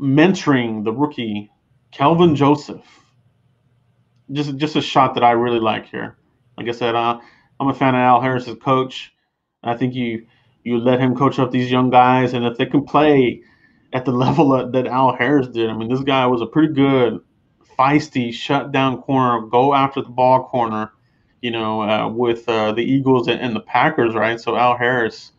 mentoring 0.00 0.84
the 0.84 0.92
rookie 0.92 1.50
Kelvin 1.92 2.34
Joseph. 2.34 2.84
Just 4.32 4.56
just 4.56 4.76
a 4.76 4.80
shot 4.80 5.14
that 5.14 5.22
I 5.22 5.32
really 5.32 5.60
like 5.60 5.86
here. 5.86 6.16
Like 6.56 6.68
I 6.68 6.72
said, 6.72 6.94
uh, 6.94 7.20
I'm 7.60 7.68
a 7.68 7.74
fan 7.74 7.94
of 7.94 8.00
Al 8.00 8.20
Harris 8.20 8.48
as 8.48 8.56
coach. 8.56 9.12
I 9.62 9.76
think 9.76 9.94
you 9.94 10.26
you 10.64 10.78
let 10.78 11.00
him 11.00 11.14
coach 11.14 11.38
up 11.38 11.50
these 11.50 11.70
young 11.70 11.90
guys, 11.90 12.34
and 12.34 12.44
if 12.44 12.56
they 12.56 12.66
can 12.66 12.84
play 12.84 13.42
at 13.92 14.04
the 14.04 14.12
level 14.24 14.70
that 14.70 14.86
Al 14.86 15.14
Harris 15.14 15.48
did, 15.48 15.70
I 15.70 15.74
mean, 15.74 15.88
this 15.88 16.02
guy 16.02 16.26
was 16.26 16.40
a 16.40 16.46
pretty 16.46 16.72
good 16.72 17.20
feisty 17.78 18.32
shut 18.32 18.72
down 18.72 19.02
corner, 19.02 19.46
go 19.46 19.74
after 19.74 20.02
the 20.02 20.08
ball 20.08 20.44
corner, 20.44 20.92
you 21.40 21.50
know, 21.50 21.82
uh, 21.82 22.08
with 22.08 22.48
uh, 22.48 22.72
the 22.72 22.82
Eagles 22.82 23.28
and, 23.28 23.40
and, 23.40 23.56
the 23.56 23.60
Packers, 23.60 24.14
right? 24.14 24.40
So 24.40 24.56
Al 24.56 24.76
Harris 24.76 25.32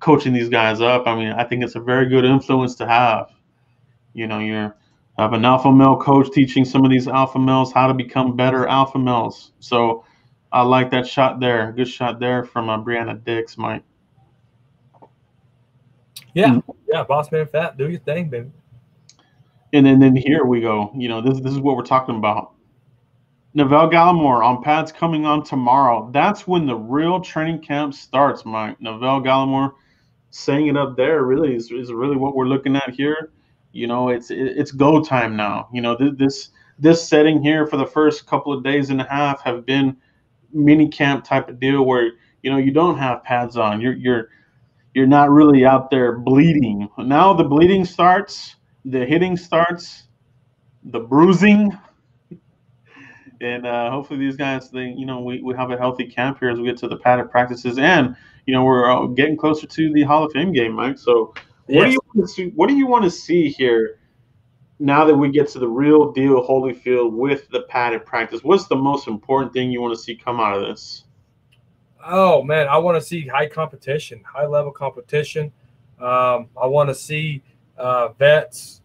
coaching 0.00 0.32
these 0.32 0.48
guys 0.48 0.80
up. 0.80 1.06
I 1.06 1.14
mean, 1.14 1.32
I 1.32 1.44
think 1.44 1.62
it's 1.62 1.76
a 1.76 1.80
very 1.80 2.08
good 2.08 2.24
influence 2.24 2.74
to 2.76 2.88
have. 2.88 3.30
You 4.12 4.26
know, 4.26 4.40
you 4.40 4.72
have 5.18 5.32
an 5.32 5.44
alpha 5.44 5.70
male 5.70 5.96
coach 5.96 6.32
teaching 6.32 6.64
some 6.64 6.84
of 6.84 6.90
these 6.90 7.06
alpha 7.06 7.38
males 7.38 7.72
how 7.72 7.86
to 7.86 7.94
become 7.94 8.34
better 8.34 8.66
alpha 8.66 8.98
males. 8.98 9.52
So 9.60 10.04
I 10.50 10.62
like 10.62 10.90
that 10.90 11.06
shot 11.06 11.38
there. 11.38 11.72
Good 11.72 11.88
shot 11.88 12.18
there 12.18 12.44
from 12.44 12.68
uh, 12.68 12.82
Brianna 12.82 13.22
Dix, 13.22 13.56
Mike. 13.56 13.84
Yeah, 16.34 16.48
mm-hmm. 16.48 16.70
yeah, 16.88 17.04
boss 17.04 17.30
man, 17.32 17.46
fat, 17.46 17.76
do 17.76 17.88
your 17.88 18.00
thing, 18.00 18.28
baby. 18.28 18.50
And 19.72 19.86
then, 19.86 20.00
then 20.00 20.16
here 20.16 20.44
we 20.44 20.60
go. 20.60 20.90
You 20.96 21.08
know, 21.08 21.20
this 21.20 21.40
this 21.40 21.52
is 21.52 21.60
what 21.60 21.76
we're 21.76 21.82
talking 21.82 22.16
about. 22.16 22.54
Neville 23.54 23.90
Gallimore 23.90 24.44
on 24.44 24.62
pads 24.62 24.92
coming 24.92 25.26
on 25.26 25.42
tomorrow. 25.42 26.08
That's 26.12 26.46
when 26.46 26.66
the 26.66 26.76
real 26.76 27.20
training 27.20 27.62
camp 27.62 27.94
starts, 27.94 28.44
Mike. 28.44 28.80
Neville 28.80 29.22
Gallimore 29.22 29.72
saying 30.30 30.68
it 30.68 30.76
up 30.76 30.96
there 30.96 31.24
really 31.24 31.56
is, 31.56 31.70
is 31.72 31.92
really 31.92 32.16
what 32.16 32.36
we're 32.36 32.46
looking 32.46 32.76
at 32.76 32.90
here. 32.90 33.32
You 33.72 33.86
know, 33.86 34.08
it's 34.08 34.30
it's 34.30 34.72
go 34.72 35.02
time 35.02 35.36
now. 35.36 35.68
You 35.72 35.80
know, 35.80 35.96
this 35.96 36.50
this 36.78 37.06
setting 37.06 37.42
here 37.42 37.66
for 37.66 37.76
the 37.76 37.86
first 37.86 38.26
couple 38.26 38.52
of 38.52 38.64
days 38.64 38.90
and 38.90 39.00
a 39.00 39.04
half 39.04 39.42
have 39.42 39.66
been 39.66 39.96
mini 40.52 40.88
camp 40.88 41.24
type 41.24 41.48
of 41.48 41.60
deal 41.60 41.84
where 41.84 42.12
you 42.42 42.50
know 42.50 42.56
you 42.56 42.72
don't 42.72 42.98
have 42.98 43.22
pads 43.22 43.56
on. 43.56 43.80
You're 43.80 43.94
you're 43.94 44.28
you're 44.94 45.06
not 45.06 45.30
really 45.30 45.64
out 45.64 45.90
there 45.90 46.18
bleeding. 46.18 46.88
Now 46.98 47.32
the 47.32 47.44
bleeding 47.44 47.84
starts 47.84 48.56
the 48.84 49.04
hitting 49.04 49.36
starts, 49.36 50.04
the 50.84 51.00
bruising, 51.00 51.76
and 53.40 53.66
uh, 53.66 53.90
hopefully 53.90 54.18
these 54.18 54.36
guys, 54.36 54.70
they, 54.70 54.86
you 54.96 55.06
know, 55.06 55.20
we, 55.20 55.42
we 55.42 55.54
have 55.54 55.70
a 55.70 55.76
healthy 55.76 56.06
camp 56.06 56.38
here 56.40 56.50
as 56.50 56.58
we 56.58 56.64
get 56.64 56.78
to 56.78 56.88
the 56.88 56.96
padded 56.96 57.30
practices, 57.30 57.78
and 57.78 58.16
you 58.46 58.54
know, 58.54 58.64
we're 58.64 58.90
uh, 58.90 59.06
getting 59.06 59.36
closer 59.36 59.66
to 59.66 59.92
the 59.92 60.02
Hall 60.02 60.24
of 60.24 60.32
Fame 60.32 60.52
game, 60.52 60.72
Mike. 60.72 60.98
So, 60.98 61.34
yes. 61.68 61.76
what 61.76 61.84
do 61.84 61.90
you 61.92 62.00
want 62.14 62.28
to 62.28 62.34
see? 62.34 62.48
What 62.50 62.68
do 62.68 62.76
you 62.76 62.86
want 62.86 63.04
to 63.04 63.10
see 63.10 63.48
here? 63.48 63.96
Now 64.82 65.04
that 65.04 65.14
we 65.14 65.30
get 65.30 65.46
to 65.48 65.58
the 65.58 65.68
real 65.68 66.10
deal 66.10 66.42
Holyfield 66.42 67.12
with 67.12 67.50
the 67.50 67.64
padded 67.64 68.06
practice, 68.06 68.42
what's 68.42 68.66
the 68.66 68.76
most 68.76 69.08
important 69.08 69.52
thing 69.52 69.70
you 69.70 69.82
want 69.82 69.94
to 69.94 70.02
see 70.02 70.16
come 70.16 70.40
out 70.40 70.56
of 70.56 70.66
this? 70.66 71.04
Oh 72.04 72.42
man, 72.42 72.68
I 72.68 72.78
want 72.78 73.00
to 73.00 73.06
see 73.06 73.26
high 73.26 73.46
competition, 73.46 74.22
high 74.24 74.46
level 74.46 74.72
competition. 74.72 75.52
Um, 76.00 76.48
I 76.60 76.66
want 76.66 76.88
to 76.88 76.94
see 76.94 77.42
uh, 77.76 78.08
vets. 78.08 78.80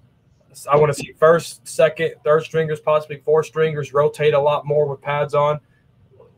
I 0.70 0.78
want 0.78 0.94
to 0.94 1.00
see 1.00 1.14
first, 1.14 1.68
second, 1.68 2.16
third 2.24 2.44
stringers, 2.44 2.80
possibly 2.80 3.18
four 3.18 3.44
stringers 3.44 3.94
rotate 3.94 4.34
a 4.34 4.40
lot 4.40 4.66
more 4.66 4.88
with 4.88 5.02
pads 5.02 5.34
on, 5.34 5.60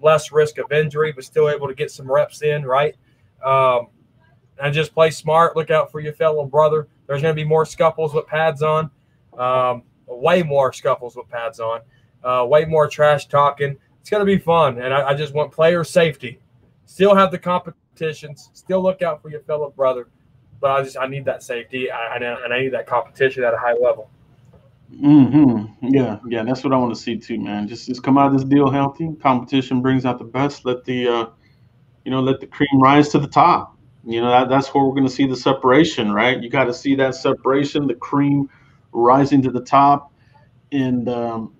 less 0.01 0.31
risk 0.31 0.57
of 0.57 0.71
injury, 0.71 1.11
but 1.11 1.23
still 1.23 1.49
able 1.49 1.67
to 1.67 1.75
get 1.75 1.91
some 1.91 2.11
reps 2.11 2.41
in, 2.41 2.65
right? 2.65 2.95
Um, 3.43 3.87
and 4.61 4.73
just 4.73 4.93
play 4.93 5.11
smart. 5.11 5.55
Look 5.55 5.69
out 5.69 5.91
for 5.91 5.99
your 5.99 6.13
fellow 6.13 6.45
brother. 6.45 6.87
There's 7.05 7.21
going 7.21 7.35
to 7.35 7.39
be 7.39 7.47
more 7.47 7.65
scuffles 7.65 8.13
with 8.13 8.25
pads 8.25 8.63
on, 8.63 8.89
um, 9.37 9.83
way 10.07 10.41
more 10.41 10.73
scuffles 10.73 11.15
with 11.15 11.29
pads 11.29 11.59
on, 11.59 11.81
uh, 12.23 12.45
way 12.47 12.65
more 12.65 12.87
trash 12.87 13.27
talking. 13.27 13.77
It's 14.01 14.09
going 14.09 14.21
to 14.21 14.25
be 14.25 14.39
fun, 14.39 14.79
and 14.79 14.93
I, 14.93 15.09
I 15.09 15.13
just 15.13 15.33
want 15.33 15.51
player 15.51 15.83
safety. 15.83 16.39
Still 16.87 17.13
have 17.13 17.29
the 17.29 17.37
competitions. 17.37 18.49
Still 18.53 18.81
look 18.81 19.03
out 19.03 19.21
for 19.21 19.29
your 19.29 19.41
fellow 19.41 19.69
brother 19.69 20.07
but 20.59 20.71
I 20.71 20.83
just 20.83 20.97
I 20.97 21.07
need 21.07 21.25
that 21.25 21.43
safety 21.43 21.91
I, 21.91 22.15
and 22.15 22.53
I 22.53 22.59
need 22.59 22.73
that 22.73 22.87
competition 22.87 23.43
at 23.43 23.53
a 23.53 23.57
high 23.57 23.73
level. 23.73 24.09
Hmm. 24.99 25.65
Yeah. 25.81 26.19
Yeah. 26.27 26.43
That's 26.43 26.63
what 26.63 26.73
I 26.73 26.77
want 26.77 26.95
to 26.95 26.99
see 26.99 27.17
too, 27.17 27.39
man. 27.39 27.67
Just 27.67 27.87
just 27.87 28.03
come 28.03 28.17
out 28.17 28.27
of 28.27 28.33
this 28.33 28.43
deal 28.43 28.69
healthy. 28.69 29.13
Competition 29.21 29.81
brings 29.81 30.05
out 30.05 30.17
the 30.17 30.25
best. 30.25 30.65
Let 30.65 30.83
the 30.85 31.07
uh, 31.07 31.25
you 32.05 32.11
know, 32.11 32.21
let 32.21 32.39
the 32.39 32.47
cream 32.47 32.81
rise 32.81 33.09
to 33.09 33.19
the 33.19 33.27
top. 33.27 33.77
You 34.05 34.21
know, 34.21 34.29
that, 34.29 34.47
that's 34.47 34.73
where 34.73 34.85
we're 34.85 34.95
going 34.95 35.07
to 35.07 35.11
see 35.11 35.27
the 35.27 35.35
separation, 35.35 36.13
right? 36.13 36.41
You 36.41 36.49
got 36.49 36.65
to 36.65 36.73
see 36.73 36.95
that 36.95 37.15
separation, 37.15 37.87
the 37.87 37.95
cream 37.95 38.49
rising 38.93 39.41
to 39.41 39.51
the 39.51 39.59
top, 39.59 40.13
and 40.71 41.09
um, 41.09 41.53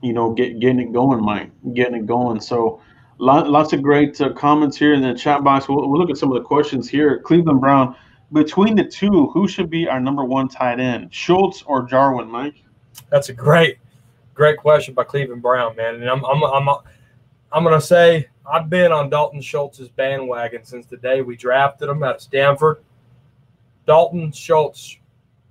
you 0.00 0.12
know, 0.12 0.32
get 0.32 0.60
getting 0.60 0.78
it 0.78 0.92
going, 0.92 1.20
Mike, 1.24 1.50
getting 1.74 1.96
it 1.96 2.06
going. 2.06 2.40
So 2.40 2.80
lots 3.18 3.72
of 3.72 3.82
great 3.82 4.20
uh, 4.20 4.32
comments 4.32 4.76
here 4.76 4.94
in 4.94 5.02
the 5.02 5.14
chat 5.14 5.44
box. 5.44 5.68
We'll, 5.68 5.88
we'll, 5.88 5.98
look 5.98 6.10
at 6.10 6.16
some 6.16 6.30
of 6.32 6.34
the 6.34 6.44
questions 6.44 6.88
here. 6.88 7.20
Cleveland 7.20 7.60
Brown, 7.60 7.96
between 8.32 8.74
the 8.74 8.84
two, 8.84 9.28
who 9.28 9.46
should 9.46 9.70
be 9.70 9.88
our 9.88 10.00
number 10.00 10.24
one 10.24 10.48
tight 10.48 10.80
end, 10.80 11.12
Schultz 11.14 11.62
or 11.62 11.84
Jarwin, 11.84 12.28
Mike? 12.28 12.56
That's 13.10 13.28
a 13.28 13.32
great, 13.32 13.78
great 14.34 14.58
question 14.58 14.94
by 14.94 15.04
Cleveland 15.04 15.42
Brown, 15.42 15.76
man. 15.76 15.96
And 15.96 16.08
I'm, 16.08 16.24
I'm, 16.24 16.42
I'm, 16.42 16.68
I'm 17.52 17.62
going 17.62 17.78
to 17.78 17.86
say 17.86 18.28
I've 18.50 18.68
been 18.68 18.92
on 18.92 19.10
Dalton 19.10 19.40
Schultz's 19.40 19.88
bandwagon 19.88 20.64
since 20.64 20.86
the 20.86 20.96
day 20.96 21.22
we 21.22 21.36
drafted 21.36 21.88
him 21.88 22.02
out 22.02 22.16
of 22.16 22.22
Stanford. 22.22 22.82
Dalton 23.86 24.32
Schultz 24.32 24.98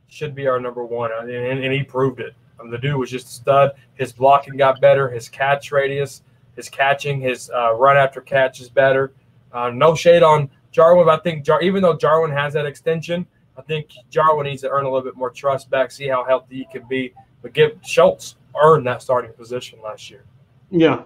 should 0.08 0.36
be 0.36 0.48
our 0.48 0.60
number 0.60 0.84
one, 0.84 1.12
and, 1.20 1.30
and, 1.30 1.64
and 1.64 1.74
he 1.74 1.84
proved 1.84 2.20
it. 2.20 2.34
I 2.60 2.64
mean, 2.64 2.72
the 2.72 2.78
dude 2.78 2.96
was 2.96 3.10
just 3.10 3.28
a 3.28 3.32
stud. 3.32 3.72
His 3.96 4.12
blocking 4.12 4.58
got 4.58 4.80
better. 4.82 5.10
His 5.10 5.30
catch 5.30 5.72
radius– 5.72 6.24
his 6.56 6.70
catching, 6.70 7.20
his 7.22 7.50
uh, 7.50 7.74
run 7.76 7.98
after 7.98 8.22
catch 8.22 8.62
is 8.62 8.70
better. 8.70 9.14
Uh, 9.52 9.70
no 9.70 9.96
shade 9.96 10.24
on 10.24 10.50
Jarwin, 10.72 11.06
but 11.06 11.20
I 11.20 11.24
think 11.24 11.46
Jar- 11.46 11.62
even 11.62 11.82
though 11.82 11.96
Jarwin 11.96 12.32
has 12.32 12.54
that 12.54 12.66
extension, 12.66 13.26
I 13.58 13.62
think 13.62 13.92
Jarwin 14.10 14.48
needs 14.48 14.62
to 14.64 14.70
earn 14.70 14.86
a 14.86 14.90
little 14.90 15.04
bit 15.04 15.16
more 15.16 15.30
trust 15.30 15.70
back, 15.70 15.92
see 15.92 16.08
how 16.08 16.24
healthy 16.26 16.58
he 16.58 16.66
can 16.66 16.88
be. 16.88 17.14
But 17.42 17.54
give 17.54 17.78
Schultz 17.84 18.36
earned 18.62 18.88
that 18.88 19.02
starting 19.02 19.34
position 19.34 19.80
last 19.84 20.10
year. 20.10 20.24
Yeah, 20.72 21.04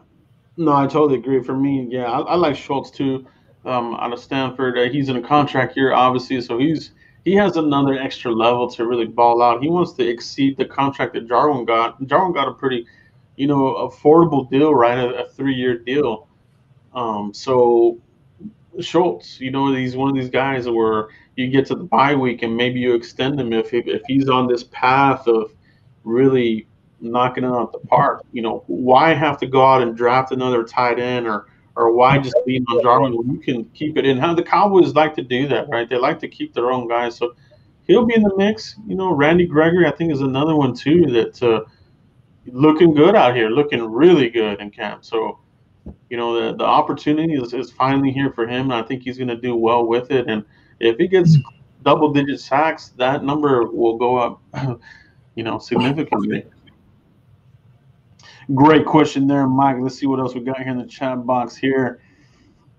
no, 0.55 0.73
I 0.73 0.87
totally 0.87 1.19
agree. 1.19 1.43
For 1.43 1.55
me, 1.55 1.87
yeah, 1.89 2.05
I, 2.05 2.19
I 2.19 2.35
like 2.35 2.55
Schultz 2.55 2.89
too. 2.89 3.27
Um, 3.65 3.95
out 3.95 4.13
of 4.13 4.19
Stanford, 4.19 4.77
uh, 4.77 4.89
he's 4.89 5.09
in 5.09 5.17
a 5.17 5.21
contract 5.21 5.75
year, 5.75 5.93
obviously, 5.93 6.39
so 6.39 6.57
he's 6.57 6.91
he 7.25 7.35
has 7.35 7.57
another 7.57 7.99
extra 7.99 8.31
level 8.31 8.69
to 8.71 8.87
really 8.87 9.05
ball 9.05 9.41
out. 9.41 9.61
He 9.61 9.69
wants 9.69 9.91
to 9.93 10.07
exceed 10.07 10.55
the 10.55 10.63
contract 10.63 11.13
that 11.15 11.27
Jarwin 11.27 11.65
got. 11.65 12.01
Jarwin 12.07 12.31
got 12.31 12.47
a 12.47 12.53
pretty, 12.53 12.87
you 13.37 13.47
know, 13.47 13.89
affordable 13.89 14.49
deal, 14.49 14.73
right? 14.73 14.97
A, 14.97 15.25
a 15.25 15.29
three-year 15.29 15.79
deal. 15.79 16.27
Um, 16.93 17.33
so 17.33 18.01
Schultz, 18.81 19.39
you 19.39 19.51
know, 19.51 19.73
he's 19.73 19.95
one 19.95 20.09
of 20.09 20.15
these 20.15 20.29
guys 20.29 20.67
where 20.67 21.07
you 21.35 21.47
get 21.47 21.65
to 21.67 21.75
the 21.75 21.83
bye 21.83 22.15
week 22.15 22.43
and 22.43 22.57
maybe 22.57 22.79
you 22.79 22.93
extend 22.93 23.39
him 23.39 23.53
if 23.53 23.73
if 23.73 24.01
he's 24.07 24.27
on 24.27 24.47
this 24.47 24.63
path 24.65 25.27
of 25.27 25.53
really 26.03 26.67
knocking 26.99 27.43
it 27.43 27.47
out 27.47 27.71
the 27.71 27.87
park. 27.87 28.23
You 28.31 28.41
know, 28.41 28.63
why 28.67 29.13
have 29.13 29.37
to 29.39 29.47
go 29.47 29.63
out 29.63 29.81
and 29.81 29.95
draft 29.95 30.31
another 30.31 30.63
tight 30.63 30.99
end 30.99 31.27
or 31.27 31.47
or 31.75 31.91
why 31.91 32.17
just 32.17 32.35
lean 32.47 32.65
on 32.69 32.81
Jarwin 32.81 33.15
when 33.15 33.29
you 33.29 33.39
can 33.39 33.65
keep 33.65 33.97
it 33.97 34.05
in? 34.05 34.17
How 34.17 34.33
the 34.33 34.41
Cowboys 34.41 34.95
like 34.95 35.13
to 35.15 35.21
do 35.21 35.47
that, 35.47 35.69
right? 35.69 35.87
They 35.87 35.97
like 35.97 36.19
to 36.21 36.27
keep 36.27 36.53
their 36.53 36.71
own 36.71 36.87
guys, 36.87 37.15
so 37.15 37.35
he'll 37.83 38.05
be 38.05 38.15
in 38.15 38.23
the 38.23 38.35
mix. 38.35 38.75
You 38.87 38.95
know, 38.95 39.13
Randy 39.13 39.45
Gregory, 39.45 39.85
I 39.85 39.91
think, 39.91 40.11
is 40.11 40.21
another 40.21 40.55
one 40.55 40.73
too 40.73 41.05
that 41.11 41.43
uh, 41.43 41.61
looking 42.51 42.93
good 42.93 43.15
out 43.15 43.35
here, 43.35 43.49
looking 43.49 43.83
really 43.83 44.29
good 44.29 44.59
in 44.59 44.71
camp. 44.71 45.05
So, 45.05 45.39
you 46.09 46.17
know, 46.17 46.33
the 46.51 46.57
the 46.57 46.63
opportunity 46.63 47.33
is, 47.33 47.53
is 47.53 47.71
finally 47.71 48.11
here 48.11 48.31
for 48.31 48.47
him, 48.47 48.71
and 48.71 48.73
I 48.73 48.83
think 48.83 49.03
he's 49.03 49.17
going 49.17 49.29
to 49.29 49.37
do 49.37 49.55
well 49.55 49.85
with 49.85 50.11
it. 50.11 50.27
And 50.27 50.43
if 50.79 50.97
he 50.97 51.07
gets 51.07 51.37
mm-hmm. 51.37 51.57
double 51.83 52.11
digit 52.11 52.39
sacks, 52.39 52.89
that 52.97 53.23
number 53.23 53.65
will 53.65 53.97
go 53.97 54.17
up, 54.17 54.41
you 55.35 55.43
know, 55.43 55.59
significantly. 55.59 56.45
Great 58.53 58.85
question 58.85 59.27
there, 59.27 59.45
Mike. 59.45 59.77
Let's 59.81 59.99
see 59.99 60.05
what 60.05 60.19
else 60.19 60.33
we 60.33 60.41
got 60.41 60.57
here 60.57 60.69
in 60.69 60.77
the 60.77 60.85
chat 60.85 61.25
box 61.25 61.55
here. 61.55 62.01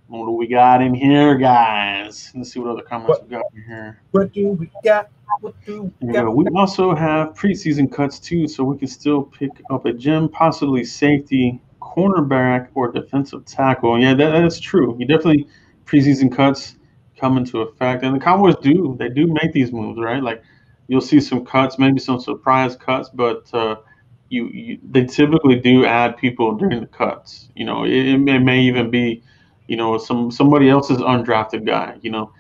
What 0.07 0.25
do 0.25 0.31
we 0.31 0.47
got 0.47 0.81
in 0.81 0.95
here, 0.95 1.35
guys? 1.37 2.33
Let's 2.35 2.53
see 2.53 2.61
what 2.61 2.71
other 2.71 2.83
comments 2.83 3.19
what, 3.19 3.25
we 3.25 3.29
got 3.29 3.45
in 3.55 3.63
here. 3.65 4.01
What 4.13 4.33
do 4.33 4.49
we 4.49 4.71
got? 4.83 5.11
Yeah, 6.01 6.25
we 6.29 6.47
also 6.55 6.95
have 6.95 7.35
preseason 7.35 7.91
cuts 7.91 8.19
too, 8.19 8.49
so 8.49 8.65
we 8.65 8.79
can 8.79 8.89
still 8.89 9.23
pick 9.23 9.51
up 9.71 9.85
a 9.87 9.93
gem, 9.93 10.29
possibly 10.29 10.85
safety, 10.85 11.61
cornerback, 11.81 12.69
or 12.75 12.91
defensive 12.91 13.45
tackle. 13.45 14.01
Yeah, 14.01 14.15
that, 14.15 14.31
that's 14.31 14.61
true. 14.61 14.97
You 14.99 15.07
definitely 15.07 15.49
preseason 15.87 16.35
cuts 16.35 16.77
come 17.19 17.37
into 17.37 17.61
effect, 17.63 18.05
and 18.05 18.15
the 18.15 18.21
Cowboys 18.21 18.57
do. 18.63 18.97
They 18.99 19.09
do 19.09 19.27
make 19.27 19.53
these 19.53 19.73
moves, 19.73 20.01
right? 20.01 20.23
Like 20.23 20.43
you'll 20.89 21.01
see 21.01 21.21
some 21.21 21.45
cuts, 21.45 21.79
maybe 21.79 22.01
some 22.01 22.21
surprise 22.21 22.77
cuts, 22.77 23.11
but 23.11 23.53
uh, 23.53 23.77
you, 24.31 24.49
you, 24.49 24.79
they 24.91 25.05
typically 25.05 25.57
do 25.61 25.85
add 25.85 26.17
people 26.17 26.55
during 26.57 26.81
the 26.81 26.87
cuts. 26.87 27.49
You 27.55 27.65
know, 27.65 27.85
it, 27.85 27.93
it 27.93 28.19
may 28.19 28.61
even 28.61 28.91
be, 28.91 29.23
you 29.67 29.77
know, 29.77 29.99
some 29.99 30.31
somebody 30.31 30.69
else's 30.71 30.99
undrafted 30.99 31.67
guy. 31.67 31.97
You 32.03 32.11
know, 32.11 32.33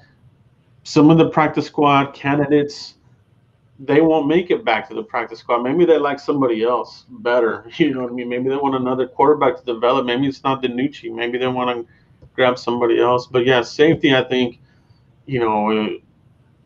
some 0.89 1.11
of 1.11 1.19
the 1.19 1.29
practice 1.29 1.67
squad 1.67 2.15
candidates 2.15 2.95
they 3.79 4.01
won't 4.01 4.27
make 4.27 4.51
it 4.51 4.65
back 4.65 4.89
to 4.89 4.95
the 4.95 5.03
practice 5.03 5.39
squad. 5.39 5.63
Maybe 5.63 5.85
they 5.85 5.99
like 5.99 6.19
somebody 6.19 6.65
else 6.65 7.05
better. 7.09 7.71
You 7.77 7.95
know 7.95 8.03
what 8.03 8.11
I 8.11 8.15
mean? 8.15 8.29
Maybe 8.29 8.49
they 8.49 8.57
want 8.57 8.75
another 8.75 9.07
quarterback 9.07 9.57
to 9.59 9.65
develop. 9.65 10.07
Maybe 10.07 10.27
it's 10.27 10.43
not 10.43 10.63
DiNucci. 10.63 11.15
Maybe 11.15 11.39
they 11.39 11.47
want 11.47 11.87
to 11.87 11.93
grab 12.35 12.59
somebody 12.59 12.99
else. 13.01 13.27
But 13.29 13.47
yeah, 13.47 13.63
safety. 13.63 14.17
I 14.17 14.25
think, 14.25 14.61
you 15.27 15.39
know, 15.39 15.99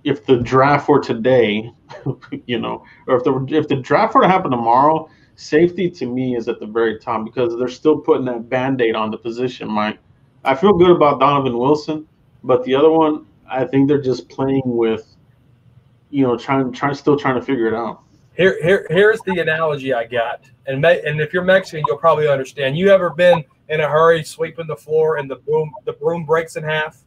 if 0.05 0.25
the 0.25 0.39
draft 0.39 0.89
were 0.89 1.01
today, 1.01 1.71
you 2.47 2.59
know, 2.59 2.85
or 3.09 3.17
if 3.17 3.25
the 3.25 3.47
if 3.51 3.69
the 3.69 3.77
draft 3.77 4.15
were 4.15 4.23
to 4.23 4.29
happen 4.29 4.51
tomorrow, 4.53 5.11
safety 5.35 5.91
to 5.91 6.07
me 6.07 6.37
is 6.37 6.49
at 6.49 6.61
the 6.61 6.67
very 6.67 6.99
top 6.99 7.25
because 7.25 7.59
they're 7.59 7.69
still 7.69 7.99
putting 7.99 8.25
that 8.27 8.49
band-aid 8.49 8.95
on 8.95 9.11
the 9.11 9.19
position, 9.19 9.69
Mike. 9.69 9.99
I 10.45 10.55
feel 10.55 10.73
good 10.73 10.91
about 10.91 11.21
Donovan 11.21 11.59
Wilson, 11.59 12.07
but 12.43 12.65
the 12.65 12.75
other 12.75 12.91
one, 12.91 13.27
I 13.53 13.65
think 13.65 13.89
they're 13.89 14.01
just 14.01 14.29
playing 14.29 14.63
with, 14.65 15.17
you 16.11 16.23
know, 16.23 16.37
trying 16.37 16.73
trying 16.73 16.95
still 16.95 17.19
trying 17.19 17.37
to 17.37 17.43
figure 17.43 17.67
it 17.67 17.75
out. 17.75 18.03
Here, 18.35 18.59
here, 18.63 18.87
here's 18.89 19.21
the 19.21 19.41
analogy 19.41 19.93
I 19.93 20.07
got, 20.07 20.45
and 20.67 20.85
and 20.85 21.21
if 21.21 21.33
you're 21.35 21.45
Mexican, 21.45 21.85
you'll 21.87 21.99
probably 21.99 22.29
understand. 22.29 22.79
You 22.79 22.89
ever 22.89 23.11
been 23.11 23.45
in 23.69 23.81
a 23.81 23.89
hurry, 23.89 24.25
sweeping 24.25 24.67
the 24.67 24.77
floor, 24.77 25.19
and 25.19 25.31
the 25.31 25.37
broom 25.37 25.71
the 25.85 25.93
broom 25.93 26.25
breaks 26.25 26.57
in 26.57 26.65
half? 26.65 27.05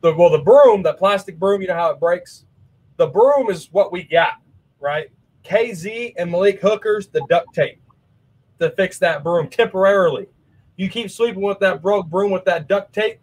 The 0.00 0.14
well, 0.14 0.30
the 0.30 0.38
broom, 0.38 0.82
that 0.84 0.98
plastic 0.98 1.38
broom, 1.38 1.60
you 1.60 1.68
know 1.68 1.74
how 1.74 1.90
it 1.90 1.98
breaks 1.98 2.46
the 2.96 3.06
broom 3.06 3.50
is 3.50 3.68
what 3.72 3.92
we 3.92 4.02
got, 4.02 4.34
right? 4.80 5.08
KZ 5.44 6.14
and 6.16 6.30
Malik 6.30 6.60
Hookers, 6.60 7.08
the 7.08 7.24
duct 7.28 7.54
tape 7.54 7.80
to 8.58 8.70
fix 8.70 8.98
that 8.98 9.22
broom 9.22 9.48
temporarily. 9.48 10.26
You 10.76 10.88
keep 10.88 11.10
sweeping 11.10 11.42
with 11.42 11.58
that 11.60 11.82
broke 11.82 12.06
broom 12.06 12.30
with 12.30 12.44
that 12.46 12.68
duct 12.68 12.92
tape, 12.92 13.20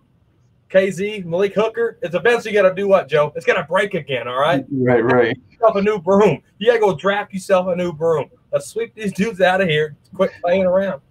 KZ, 0.73 1.23
Malik 1.25 1.53
Hooker, 1.53 1.99
it's 2.01 2.15
eventually 2.15 2.51
got 2.51 2.63
to 2.63 2.73
do 2.73 2.87
what, 2.87 3.07
Joe? 3.07 3.31
It's 3.35 3.45
to 3.45 3.65
break 3.69 3.93
again, 3.93 4.27
all 4.27 4.39
right? 4.39 4.65
Right, 4.71 5.03
right. 5.03 5.37
Yourself 5.51 5.75
a 5.75 5.81
new 5.83 5.99
broom. 5.99 6.41
You 6.57 6.67
got 6.67 6.73
to 6.73 6.79
go 6.79 6.95
draft 6.95 7.31
yourself 7.31 7.67
a 7.67 7.75
new 7.75 7.93
broom. 7.93 8.29
Let's 8.51 8.67
sweep 8.67 8.95
these 8.95 9.13
dudes 9.13 9.39
out 9.39 9.61
of 9.61 9.69
here. 9.69 9.95
Quit 10.15 10.31
playing 10.41 10.63
around. 10.63 11.01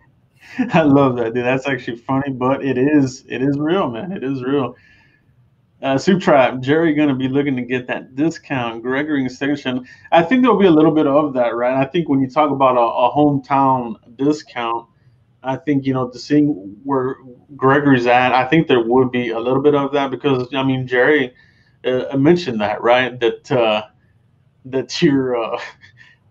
I 0.72 0.82
love 0.82 1.16
that, 1.16 1.34
dude. 1.34 1.44
That's 1.44 1.68
actually 1.68 1.98
funny, 1.98 2.30
but 2.32 2.64
it 2.64 2.78
is 2.78 3.24
it 3.28 3.42
is 3.42 3.58
real, 3.58 3.90
man. 3.90 4.12
It 4.12 4.24
is 4.24 4.42
real. 4.42 4.74
Uh, 5.82 5.98
Soup 5.98 6.20
Trap, 6.20 6.60
Jerry 6.60 6.94
going 6.94 7.10
to 7.10 7.14
be 7.14 7.28
looking 7.28 7.56
to 7.56 7.62
get 7.62 7.86
that 7.88 8.14
discount. 8.14 8.82
Gregory 8.82 9.28
section. 9.28 9.86
I 10.12 10.22
think 10.22 10.40
there'll 10.40 10.58
be 10.58 10.66
a 10.66 10.70
little 10.70 10.92
bit 10.92 11.06
of 11.06 11.34
that, 11.34 11.54
right? 11.54 11.76
I 11.76 11.84
think 11.84 12.08
when 12.08 12.20
you 12.20 12.30
talk 12.30 12.50
about 12.50 12.76
a, 12.76 12.80
a 12.80 13.12
hometown 13.14 13.96
discount, 14.16 14.86
I 15.44 15.56
think 15.56 15.86
you 15.86 15.94
know 15.94 16.08
to 16.08 16.18
seeing 16.18 16.48
where 16.84 17.16
Gregory's 17.56 18.06
at, 18.06 18.32
I 18.32 18.46
think 18.48 18.66
there 18.66 18.82
would 18.82 19.10
be 19.10 19.30
a 19.30 19.38
little 19.38 19.62
bit 19.62 19.74
of 19.74 19.92
that 19.92 20.10
because 20.10 20.48
I 20.54 20.62
mean 20.62 20.86
Jerry 20.86 21.34
uh, 21.84 22.16
mentioned 22.16 22.60
that, 22.60 22.82
right? 22.82 23.18
That 23.20 23.52
uh, 23.52 23.82
that 24.66 25.02
you're 25.02 25.36
uh, 25.36 25.60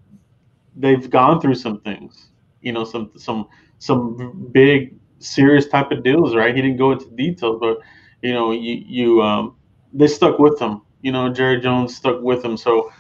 they've 0.76 1.10
gone 1.10 1.40
through 1.42 1.56
some 1.56 1.80
things, 1.82 2.30
you 2.62 2.72
know, 2.72 2.84
some 2.84 3.12
some 3.18 3.48
some 3.80 4.50
big 4.52 4.96
serious 5.20 5.68
type 5.68 5.92
of 5.92 6.04
deals, 6.04 6.36
right? 6.36 6.56
He 6.56 6.62
didn't 6.62 6.78
go 6.78 6.92
into 6.92 7.10
details, 7.12 7.58
but 7.60 7.80
you 8.22 8.34
know, 8.34 8.52
you, 8.52 8.84
you 8.86 9.22
um, 9.22 9.56
they 9.94 10.08
stuck 10.08 10.40
with 10.40 10.60
him. 10.60 10.82
You 11.02 11.12
know, 11.12 11.32
Jerry 11.32 11.60
Jones 11.60 11.96
stuck 11.96 12.22
with 12.22 12.44
him, 12.44 12.56
so 12.58 12.92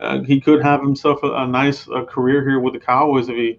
uh, 0.00 0.22
he 0.22 0.40
could 0.40 0.62
have 0.62 0.80
himself 0.80 1.22
a, 1.22 1.32
a 1.32 1.46
nice 1.46 1.88
uh, 1.88 2.04
career 2.04 2.48
here 2.48 2.60
with 2.60 2.74
the 2.74 2.80
Cowboys 2.80 3.28
if 3.28 3.36
he, 3.36 3.58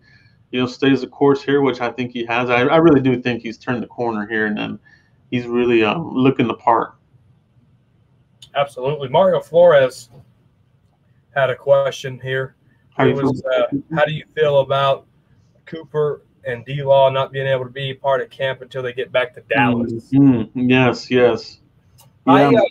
you 0.51 0.59
know, 0.59 0.65
stays 0.65 1.01
the 1.01 1.07
course 1.07 1.43
here, 1.43 1.61
which 1.61 1.81
I 1.81 1.91
think 1.91 2.11
he 2.11 2.25
has. 2.25 2.49
I, 2.49 2.61
I 2.61 2.77
really 2.77 3.01
do 3.01 3.21
think 3.21 3.41
he's 3.41 3.57
turned 3.57 3.83
the 3.83 3.87
corner 3.87 4.27
here, 4.27 4.47
and 4.47 4.57
then 4.57 4.79
he's 5.29 5.45
really 5.45 5.83
um, 5.83 6.11
looking 6.11 6.47
the 6.47 6.55
part. 6.55 6.95
Absolutely, 8.55 9.09
Mario 9.09 9.39
Flores 9.39 10.09
had 11.35 11.49
a 11.49 11.55
question 11.55 12.19
here. 12.19 12.55
How, 12.89 13.09
was, 13.09 13.43
uh, 13.45 13.67
how 13.95 14.03
do 14.03 14.11
you 14.11 14.25
feel 14.35 14.59
about 14.59 15.05
Cooper 15.65 16.23
and 16.45 16.65
D 16.65 16.81
Law 16.83 17.09
not 17.09 17.31
being 17.31 17.47
able 17.47 17.63
to 17.63 17.69
be 17.69 17.93
part 17.93 18.21
of 18.21 18.29
camp 18.29 18.61
until 18.61 18.81
they 18.81 18.91
get 18.91 19.11
back 19.11 19.33
to 19.35 19.41
Dallas. 19.41 20.09
Mm-hmm. 20.11 20.69
Yes, 20.69 21.09
yes. 21.09 21.59
I, 22.25 22.45
uh, 22.45 22.61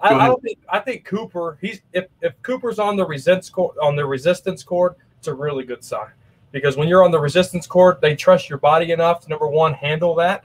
I, 0.00 0.14
I, 0.14 0.26
don't 0.26 0.42
think 0.42 0.58
I 0.68 0.80
think 0.80 1.04
Cooper. 1.04 1.56
He's 1.60 1.80
if, 1.92 2.06
if 2.20 2.40
Cooper's 2.42 2.78
on 2.78 2.96
the 2.96 3.06
resistance 3.06 3.48
court 3.48 3.76
on 3.80 3.96
the 3.96 4.04
resistance 4.04 4.62
court, 4.62 4.98
it's 5.18 5.28
a 5.28 5.34
really 5.34 5.64
good 5.64 5.84
sign 5.84 6.10
because 6.52 6.76
when 6.76 6.88
you're 6.88 7.04
on 7.04 7.10
the 7.10 7.20
resistance 7.20 7.66
court, 7.66 8.00
they 8.00 8.14
trust 8.16 8.48
your 8.48 8.58
body 8.58 8.92
enough 8.92 9.20
to 9.20 9.28
number 9.28 9.46
one 9.46 9.74
handle 9.74 10.14
that, 10.16 10.44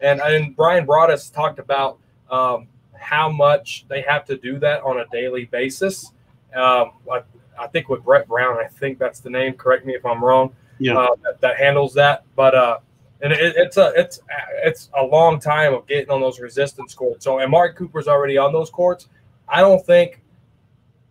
and 0.00 0.20
and 0.20 0.56
Bryan 0.56 0.86
Broaddus 0.86 1.32
talked 1.32 1.58
about 1.58 1.98
um, 2.30 2.68
how 2.98 3.30
much 3.30 3.86
they 3.88 4.02
have 4.02 4.24
to 4.26 4.36
do 4.36 4.58
that 4.58 4.82
on 4.82 5.00
a 5.00 5.06
daily 5.12 5.44
basis. 5.46 6.12
Um, 6.54 6.92
I, 7.10 7.22
I 7.58 7.66
think 7.66 7.88
with 7.88 8.04
Brett 8.04 8.28
Brown, 8.28 8.58
I 8.58 8.66
think 8.66 8.98
that's 8.98 9.20
the 9.20 9.30
name. 9.30 9.54
Correct 9.54 9.84
me 9.84 9.94
if 9.94 10.04
I'm 10.04 10.24
wrong 10.24 10.54
yeah. 10.78 10.98
Uh, 10.98 11.16
that, 11.22 11.40
that, 11.40 11.56
handles 11.56 11.94
that. 11.94 12.24
But 12.34 12.54
uh, 12.54 12.78
and 13.20 13.32
it, 13.32 13.54
it's 13.56 13.76
a 13.76 13.92
it's 13.96 14.20
it's 14.64 14.90
a 14.96 15.02
long 15.02 15.40
time 15.40 15.74
of 15.74 15.86
getting 15.86 16.10
on 16.10 16.20
those 16.20 16.40
resistance 16.40 16.94
courts. 16.94 17.24
So 17.24 17.38
and 17.38 17.50
Mark 17.50 17.76
Cooper's 17.76 18.08
already 18.08 18.38
on 18.38 18.52
those 18.52 18.70
courts. 18.70 19.08
I 19.48 19.60
don't 19.60 19.84
think 19.84 20.22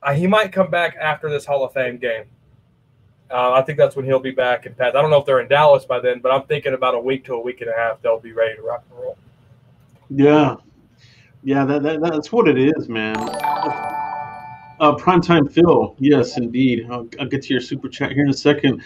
uh, 0.04 0.14
he 0.14 0.28
might 0.28 0.52
come 0.52 0.70
back 0.70 0.96
after 1.00 1.30
this 1.30 1.46
Hall 1.46 1.64
of 1.64 1.74
Fame 1.74 1.98
game. 1.98 2.26
Uh, 3.32 3.54
I 3.54 3.62
think 3.64 3.78
that's 3.78 3.96
when 3.96 4.06
he'll 4.06 4.20
be 4.20 4.32
back 4.32 4.66
in 4.66 4.76
Pat. 4.76 4.96
I 4.96 5.02
don't 5.02 5.10
know 5.10 5.20
if 5.20 5.26
they're 5.26 5.42
in 5.42 5.48
Dallas 5.48 5.86
by 5.86 6.00
then, 6.00 6.20
but 6.20 6.32
I'm 6.32 6.44
thinking 6.44 6.74
about 6.74 6.94
a 6.94 7.00
week 7.00 7.26
to 7.26 7.34
a 7.34 7.40
week 7.42 7.62
and 7.62 7.70
a 7.70 7.74
half 7.76 8.02
they'll 8.02 8.20
be 8.20 8.34
ready 8.34 8.56
to 8.56 8.62
rock 8.62 8.84
and 8.90 9.00
roll. 9.00 9.18
Yeah, 10.10 10.58
yeah, 11.44 11.66
that, 11.66 11.84
that 11.84 12.02
that's 12.02 12.32
what 12.32 12.48
it 12.48 12.58
is, 12.58 12.88
man. 12.88 13.18
Uh, 13.18 14.96
primetime 14.98 15.52
Phil, 15.52 15.96
yes, 16.00 16.38
indeed. 16.38 16.88
I'll, 16.92 17.08
I'll, 17.20 17.28
get 17.28 17.44
to 17.44 17.54
your 17.54 17.62
super 17.62 17.90
chat 17.90 18.12
here 18.12 18.24
in 18.24 18.30
a 18.30 18.34
second 18.34 18.84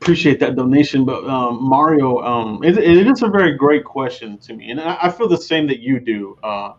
appreciate 0.00 0.40
that 0.40 0.56
donation. 0.56 1.04
But 1.04 1.24
um, 1.28 1.62
Mario, 1.62 2.18
um, 2.20 2.64
it, 2.64 2.78
it 2.78 3.06
is 3.06 3.22
a 3.22 3.28
very 3.28 3.54
great 3.54 3.84
question 3.84 4.38
to 4.38 4.54
me, 4.54 4.70
and 4.70 4.80
I, 4.80 4.98
I 5.02 5.10
feel 5.10 5.28
the 5.28 5.36
same 5.36 5.66
that 5.68 5.80
you 5.80 6.00
do, 6.00 6.38
uh, 6.42 6.72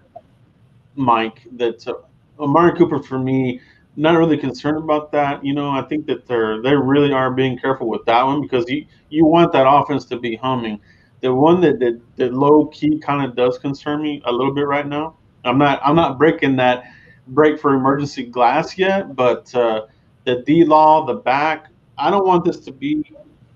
Mike. 0.95 1.41
That 1.53 1.87
uh, 1.87 2.47
Mario 2.47 2.75
Cooper 2.75 3.01
for 3.01 3.19
me, 3.19 3.61
not 3.95 4.17
really 4.17 4.37
concerned 4.37 4.77
about 4.77 5.11
that. 5.11 5.43
You 5.43 5.53
know, 5.53 5.69
I 5.69 5.81
think 5.83 6.05
that 6.07 6.25
they're 6.27 6.61
they 6.61 6.75
really 6.75 7.11
are 7.11 7.31
being 7.31 7.57
careful 7.57 7.87
with 7.87 8.05
that 8.05 8.23
one 8.23 8.41
because 8.41 8.69
you 8.69 8.85
you 9.09 9.25
want 9.25 9.51
that 9.53 9.67
offense 9.69 10.05
to 10.05 10.19
be 10.19 10.35
humming. 10.35 10.79
The 11.21 11.33
one 11.33 11.61
that 11.61 11.79
that, 11.79 12.01
that 12.17 12.33
low 12.33 12.67
key 12.67 12.99
kind 12.99 13.25
of 13.25 13.35
does 13.35 13.57
concern 13.59 14.01
me 14.01 14.21
a 14.25 14.31
little 14.31 14.53
bit 14.53 14.65
right 14.67 14.87
now. 14.87 15.17
I'm 15.43 15.57
not 15.57 15.81
I'm 15.83 15.95
not 15.95 16.17
breaking 16.17 16.55
that 16.57 16.85
break 17.27 17.59
for 17.59 17.73
emergency 17.73 18.23
glass 18.23 18.77
yet, 18.77 19.15
but 19.15 19.53
uh, 19.55 19.87
the 20.25 20.41
D 20.43 20.63
law, 20.63 21.05
the 21.05 21.15
back, 21.15 21.67
I 21.97 22.09
don't 22.09 22.25
want 22.25 22.45
this 22.45 22.59
to 22.61 22.71
be 22.71 23.03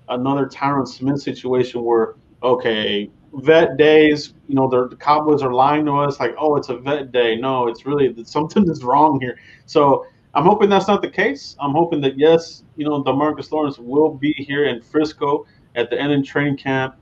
another 0.09 0.45
Tyron 0.47 0.87
Smith 0.87 1.21
situation 1.21 1.83
where 1.83 2.15
okay, 2.43 3.09
vet 3.35 3.77
days, 3.77 4.33
you 4.47 4.55
know, 4.55 4.69
the 4.69 4.95
Cowboys 4.97 5.41
are 5.41 5.53
lying 5.53 5.85
to 5.85 5.93
us 5.93 6.19
like, 6.19 6.35
oh, 6.37 6.55
it's 6.55 6.69
a 6.69 6.77
vet 6.77 7.11
day. 7.11 7.35
No, 7.35 7.67
it's 7.67 7.85
really 7.85 8.13
something 8.25 8.69
is 8.69 8.83
wrong 8.83 9.19
here. 9.19 9.37
So 9.65 10.05
I'm 10.35 10.43
hoping 10.43 10.69
that's 10.69 10.87
not 10.87 11.01
the 11.01 11.09
case. 11.09 11.55
I'm 11.59 11.71
hoping 11.71 12.01
that 12.01 12.19
yes, 12.19 12.63
you 12.75 12.85
know, 12.85 13.01
DeMarcus 13.03 13.51
Lawrence 13.51 13.79
will 13.79 14.13
be 14.13 14.33
here 14.33 14.65
in 14.65 14.81
Frisco 14.81 15.45
at 15.75 15.89
the 15.89 15.99
end 15.99 16.11
of 16.11 16.25
training 16.25 16.57
camp 16.57 16.95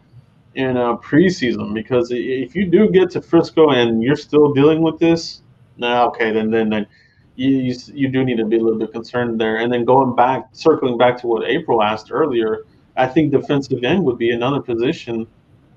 in 0.56 0.78
uh, 0.78 0.98
preseason 0.98 1.74
because 1.74 2.10
if 2.12 2.56
you 2.56 2.68
do 2.68 2.90
get 2.90 3.10
to 3.12 3.22
Frisco 3.22 3.72
and 3.72 4.04
you're 4.04 4.16
still 4.16 4.54
dealing 4.54 4.84
with 4.84 5.00
this, 5.00 5.42
now 5.78 6.04
nah, 6.04 6.08
okay, 6.10 6.32
then 6.32 6.52
then 6.52 6.70
then 6.70 6.88
you, 7.36 7.50
you, 7.50 7.76
you 7.92 8.08
do 8.10 8.24
need 8.24 8.38
to 8.38 8.46
be 8.46 8.58
a 8.58 8.62
little 8.62 8.78
bit 8.78 8.92
concerned 8.92 9.42
there. 9.42 9.58
And 9.58 9.74
then 9.74 9.86
going 9.86 10.16
back, 10.16 10.50
circling 10.52 11.00
back 11.00 11.20
to 11.22 11.28
what 11.28 11.50
April 11.50 11.82
asked 11.82 12.12
earlier, 12.12 12.66
I 12.96 13.08
think 13.08 13.32
defensive 13.32 13.84
end 13.84 14.04
would 14.04 14.20
be 14.20 14.32
another 14.32 14.62
position, 14.62 15.26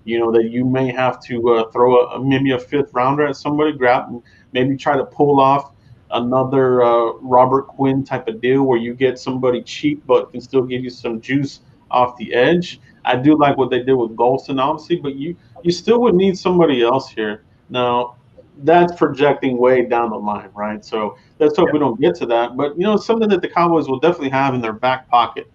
you 0.04 0.18
know, 0.18 0.30
that 0.32 0.50
you 0.50 0.66
may 0.66 0.92
have 0.92 1.22
to 1.24 1.54
uh, 1.54 1.70
throw 1.70 2.06
a, 2.08 2.22
maybe 2.22 2.50
a 2.52 2.58
fifth 2.58 2.92
rounder 2.92 3.26
at 3.26 3.36
somebody, 3.36 3.72
grab, 3.72 4.22
maybe 4.52 4.76
try 4.76 4.96
to 4.96 5.04
pull 5.04 5.40
off 5.40 5.72
another 6.10 6.82
uh, 6.82 7.12
Robert 7.20 7.66
Quinn 7.66 8.04
type 8.04 8.28
of 8.28 8.40
deal 8.40 8.62
where 8.64 8.78
you 8.78 8.94
get 8.94 9.18
somebody 9.18 9.62
cheap 9.62 10.04
but 10.06 10.30
can 10.30 10.40
still 10.40 10.62
give 10.62 10.82
you 10.82 10.90
some 10.90 11.20
juice 11.20 11.60
off 11.90 12.16
the 12.16 12.32
edge. 12.34 12.80
I 13.04 13.16
do 13.16 13.38
like 13.38 13.56
what 13.56 13.70
they 13.70 13.82
did 13.82 13.94
with 13.94 14.16
Golston, 14.16 14.60
obviously, 14.60 14.96
but 14.96 15.14
you 15.14 15.36
you 15.62 15.70
still 15.70 16.00
would 16.02 16.14
need 16.14 16.38
somebody 16.38 16.82
else 16.82 17.08
here. 17.08 17.44
Now, 17.70 18.16
that's 18.58 18.94
projecting 18.94 19.58
way 19.58 19.86
down 19.86 20.10
the 20.10 20.16
line, 20.16 20.50
right? 20.54 20.84
So 20.84 21.16
let's 21.38 21.56
hope 21.56 21.68
yeah. 21.68 21.72
we 21.74 21.78
don't 21.78 22.00
get 22.00 22.14
to 22.16 22.26
that. 22.26 22.56
But 22.56 22.76
you 22.76 22.84
know, 22.84 22.96
something 22.96 23.28
that 23.28 23.42
the 23.42 23.48
Cowboys 23.48 23.88
will 23.88 24.00
definitely 24.00 24.30
have 24.30 24.54
in 24.54 24.60
their 24.60 24.72
back 24.72 25.08
pocket, 25.08 25.50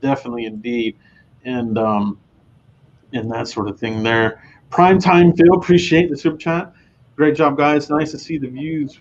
definitely 0.00 0.46
indeed, 0.46 0.96
and 1.44 1.78
um, 1.78 2.18
and 3.12 3.30
that 3.30 3.48
sort 3.48 3.68
of 3.68 3.78
thing 3.78 4.02
there. 4.02 4.42
Prime 4.70 4.98
time, 4.98 5.32
Phil. 5.34 5.54
Appreciate 5.54 6.10
the 6.10 6.16
super 6.16 6.36
chat. 6.36 6.72
Great 7.16 7.36
job, 7.36 7.56
guys. 7.56 7.88
Nice 7.88 8.10
to 8.10 8.18
see 8.18 8.38
the 8.38 8.48
views 8.48 8.98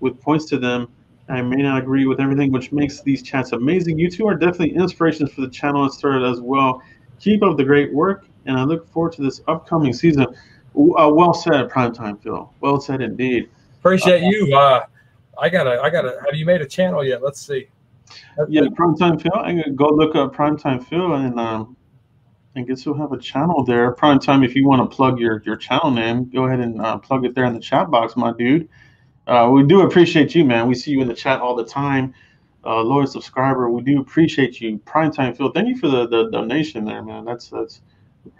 with 0.00 0.20
points 0.20 0.44
to 0.46 0.58
them. 0.58 0.88
I 1.28 1.42
may 1.42 1.62
not 1.62 1.82
agree 1.82 2.06
with 2.06 2.20
everything, 2.20 2.52
which 2.52 2.70
makes 2.70 3.00
these 3.00 3.22
chats 3.22 3.52
amazing. 3.52 3.98
You 3.98 4.10
two 4.10 4.26
are 4.26 4.34
definitely 4.34 4.76
inspirations 4.76 5.32
for 5.32 5.40
the 5.40 5.48
channel 5.48 5.82
and 5.82 5.92
started 5.92 6.24
as 6.24 6.40
well. 6.40 6.80
Keep 7.18 7.42
up 7.42 7.56
the 7.56 7.64
great 7.64 7.92
work, 7.92 8.26
and 8.44 8.56
I 8.56 8.62
look 8.62 8.88
forward 8.92 9.12
to 9.14 9.22
this 9.22 9.40
upcoming 9.48 9.92
season. 9.92 10.26
Uh, 10.26 11.10
well 11.12 11.34
said, 11.34 11.68
primetime 11.68 12.22
Phil. 12.22 12.52
Well 12.60 12.80
said 12.80 13.00
indeed. 13.00 13.48
Appreciate 13.80 14.22
uh, 14.22 14.28
you. 14.28 14.56
Uh, 14.56 14.84
I 15.38 15.48
gotta, 15.48 15.80
I 15.80 15.90
gotta. 15.90 16.20
Have 16.24 16.34
you 16.34 16.46
made 16.46 16.60
a 16.60 16.66
channel 16.66 17.04
yet? 17.04 17.22
Let's 17.22 17.44
see. 17.44 17.68
That's 18.36 18.50
yeah, 18.50 18.62
primetime 18.62 19.20
Phil. 19.20 19.32
I'm 19.34 19.60
gonna 19.60 19.72
go 19.72 19.88
look 19.88 20.14
up 20.14 20.34
primetime 20.34 20.84
Phil 20.86 21.14
and 21.14 21.40
um, 21.40 21.76
I 22.54 22.62
guess 22.62 22.86
we'll 22.86 22.96
have 22.96 23.12
a 23.12 23.18
channel 23.18 23.64
there. 23.64 23.94
Primetime, 23.94 24.44
if 24.44 24.54
you 24.54 24.66
want 24.66 24.88
to 24.88 24.94
plug 24.94 25.18
your 25.18 25.42
your 25.44 25.56
channel 25.56 25.90
name, 25.90 26.30
go 26.30 26.46
ahead 26.46 26.60
and 26.60 26.80
uh, 26.80 26.98
plug 26.98 27.24
it 27.24 27.34
there 27.34 27.44
in 27.44 27.52
the 27.52 27.60
chat 27.60 27.90
box, 27.90 28.16
my 28.16 28.32
dude. 28.32 28.68
Uh, 29.26 29.50
we 29.52 29.64
do 29.64 29.82
appreciate 29.82 30.34
you, 30.34 30.44
man. 30.44 30.68
We 30.68 30.74
see 30.74 30.92
you 30.92 31.00
in 31.02 31.08
the 31.08 31.14
chat 31.14 31.40
all 31.40 31.56
the 31.56 31.64
time. 31.64 32.14
Uh, 32.64 32.80
loyal 32.82 33.06
subscriber, 33.06 33.70
we 33.70 33.82
do 33.82 34.00
appreciate 34.00 34.60
you. 34.60 34.78
Primetime 34.80 35.36
Phil, 35.36 35.52
thank 35.52 35.68
you 35.68 35.78
for 35.78 35.88
the, 35.88 36.08
the 36.08 36.30
donation 36.30 36.84
there, 36.84 37.02
man. 37.02 37.24
That's 37.24 37.48
that's 37.48 37.80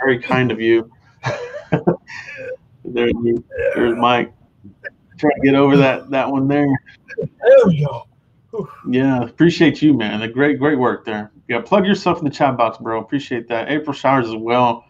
very 0.01 0.21
kind 0.21 0.51
of 0.51 0.61
you. 0.61 0.91
there, 2.85 3.11
there's 3.75 3.97
Mike. 3.97 4.33
Trying 5.19 5.33
to 5.41 5.47
get 5.47 5.55
over 5.55 5.77
that 5.77 6.11
that 6.11 6.31
one 6.31 6.49
there. 6.49 6.69
There 7.19 7.67
we 7.67 7.85
go. 7.85 8.07
Yeah, 8.89 9.23
appreciate 9.23 9.83
you, 9.83 9.95
man. 9.95 10.23
A 10.23 10.29
great, 10.29 10.59
great 10.59 10.79
work 10.79 11.05
there. 11.05 11.33
Yeah, 11.49 11.61
plug 11.61 11.87
yourself 11.87 12.19
in 12.19 12.25
the 12.25 12.31
chat 12.31 12.57
box, 12.57 12.79
bro. 12.79 13.01
Appreciate 13.01 13.49
that. 13.49 13.71
April 13.71 13.95
Showers 13.95 14.29
as 14.29 14.37
well. 14.37 14.86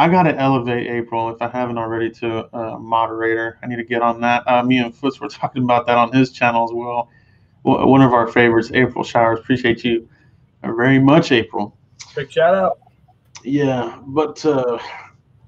I 0.00 0.08
gotta 0.08 0.34
elevate 0.34 0.86
April 0.86 1.28
if 1.28 1.42
I 1.42 1.48
haven't 1.48 1.76
already 1.76 2.08
to 2.10 2.56
a 2.56 2.78
moderator. 2.78 3.58
I 3.62 3.66
need 3.66 3.76
to 3.76 3.84
get 3.84 4.00
on 4.00 4.18
that. 4.22 4.48
Uh, 4.48 4.62
me 4.62 4.78
and 4.78 4.94
Foots 4.94 5.20
were 5.20 5.28
talking 5.40 5.62
about 5.62 5.86
that 5.88 5.98
on 5.98 6.10
his 6.10 6.32
channel 6.32 6.64
as 6.64 6.70
well. 6.72 7.10
One 7.64 8.00
of 8.00 8.14
our 8.14 8.26
favorites, 8.26 8.70
April 8.72 9.04
Showers. 9.04 9.40
Appreciate 9.40 9.84
you 9.84 10.08
very 10.62 10.98
much, 10.98 11.32
April. 11.32 11.76
Big 12.16 12.32
shout 12.32 12.54
out. 12.54 12.78
Yeah, 13.44 14.00
but 14.06 14.42
uh, 14.46 14.78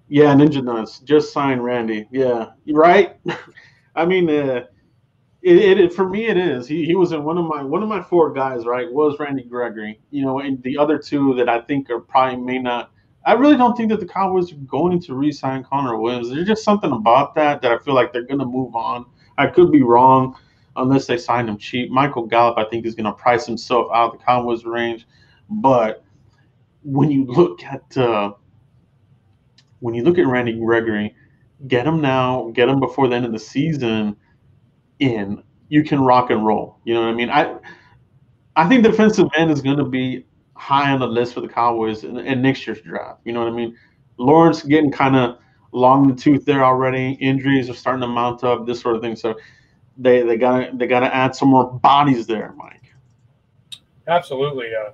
yeah, 0.08 0.34
Ninja 0.34 0.62
Nuts 0.62 0.98
just 0.98 1.32
signed 1.32 1.64
Randy. 1.64 2.06
Yeah, 2.10 2.50
right. 2.72 3.16
I 3.94 4.04
mean, 4.04 4.28
uh, 4.28 4.66
it, 5.40 5.80
it, 5.80 5.94
for 5.94 6.06
me 6.06 6.26
it 6.26 6.36
is. 6.36 6.68
He, 6.68 6.84
he 6.84 6.94
was 6.94 7.12
in 7.12 7.24
one 7.24 7.38
of 7.38 7.46
my 7.46 7.62
one 7.62 7.82
of 7.82 7.88
my 7.88 8.02
four 8.02 8.30
guys. 8.30 8.66
Right, 8.66 8.92
was 8.92 9.18
Randy 9.18 9.44
Gregory. 9.44 9.98
You 10.10 10.26
know, 10.26 10.40
and 10.40 10.62
the 10.62 10.76
other 10.76 10.98
two 10.98 11.34
that 11.36 11.48
I 11.48 11.62
think 11.62 11.88
are 11.88 12.00
probably 12.00 12.36
may 12.36 12.58
not 12.58 12.90
I 13.24 13.34
really 13.34 13.56
don't 13.56 13.76
think 13.76 13.90
that 13.90 14.00
the 14.00 14.06
Cowboys 14.06 14.52
are 14.52 14.56
going 14.56 15.00
to 15.00 15.14
re-sign 15.14 15.64
Connor 15.64 15.96
Williams. 15.96 16.30
There's 16.30 16.46
just 16.46 16.64
something 16.64 16.90
about 16.90 17.34
that 17.36 17.62
that 17.62 17.72
I 17.72 17.78
feel 17.78 17.94
like 17.94 18.12
they're 18.12 18.22
going 18.22 18.40
to 18.40 18.46
move 18.46 18.74
on. 18.74 19.06
I 19.38 19.46
could 19.46 19.70
be 19.70 19.82
wrong 19.82 20.36
unless 20.76 21.06
they 21.06 21.18
sign 21.18 21.48
him 21.48 21.56
cheap. 21.56 21.90
Michael 21.90 22.26
Gallup, 22.26 22.58
I 22.58 22.64
think, 22.64 22.84
is 22.84 22.94
going 22.94 23.06
to 23.06 23.12
price 23.12 23.46
himself 23.46 23.88
out 23.94 24.12
of 24.12 24.18
the 24.18 24.24
Cowboys 24.24 24.64
range. 24.64 25.06
But 25.48 26.04
when 26.82 27.10
you 27.10 27.24
look 27.24 27.62
at 27.62 27.96
uh, 27.96 28.32
when 29.80 29.94
you 29.94 30.02
look 30.02 30.18
at 30.18 30.26
Randy 30.26 30.58
Gregory, 30.58 31.14
get 31.68 31.86
him 31.86 32.00
now, 32.00 32.50
get 32.54 32.68
him 32.68 32.80
before 32.80 33.08
the 33.08 33.16
end 33.16 33.26
of 33.26 33.32
the 33.32 33.38
season, 33.38 34.16
in 34.98 35.42
you 35.68 35.84
can 35.84 36.00
rock 36.00 36.30
and 36.30 36.44
roll. 36.44 36.78
You 36.84 36.94
know 36.94 37.02
what 37.02 37.10
I 37.10 37.14
mean? 37.14 37.30
I 37.30 37.56
I 38.56 38.68
think 38.68 38.82
defensive 38.82 39.28
end 39.36 39.50
is 39.50 39.62
going 39.62 39.78
to 39.78 39.84
be 39.84 40.26
high 40.54 40.90
on 40.92 41.00
the 41.00 41.06
list 41.06 41.34
for 41.34 41.40
the 41.40 41.48
Cowboys 41.48 42.04
in, 42.04 42.18
in 42.18 42.42
next 42.42 42.66
year's 42.66 42.80
draft. 42.82 43.20
You 43.24 43.32
know 43.32 43.40
what 43.40 43.52
I 43.52 43.56
mean? 43.56 43.76
Lawrence 44.18 44.62
getting 44.62 44.90
kind 44.90 45.16
of 45.16 45.38
long 45.72 46.04
in 46.04 46.14
the 46.14 46.20
tooth 46.22 46.44
there 46.44 46.64
already. 46.64 47.12
Injuries 47.14 47.68
are 47.70 47.74
starting 47.74 48.02
to 48.02 48.08
mount 48.08 48.44
up, 48.44 48.66
this 48.66 48.80
sort 48.80 48.96
of 48.96 49.02
thing. 49.02 49.16
So 49.16 49.34
they 49.96 50.22
they 50.22 50.36
gotta 50.36 50.70
they 50.74 50.86
gotta 50.86 51.14
add 51.14 51.34
some 51.34 51.48
more 51.48 51.72
bodies 51.72 52.26
there, 52.26 52.54
Mike. 52.56 52.94
Absolutely. 54.06 54.70
Uh, 54.74 54.90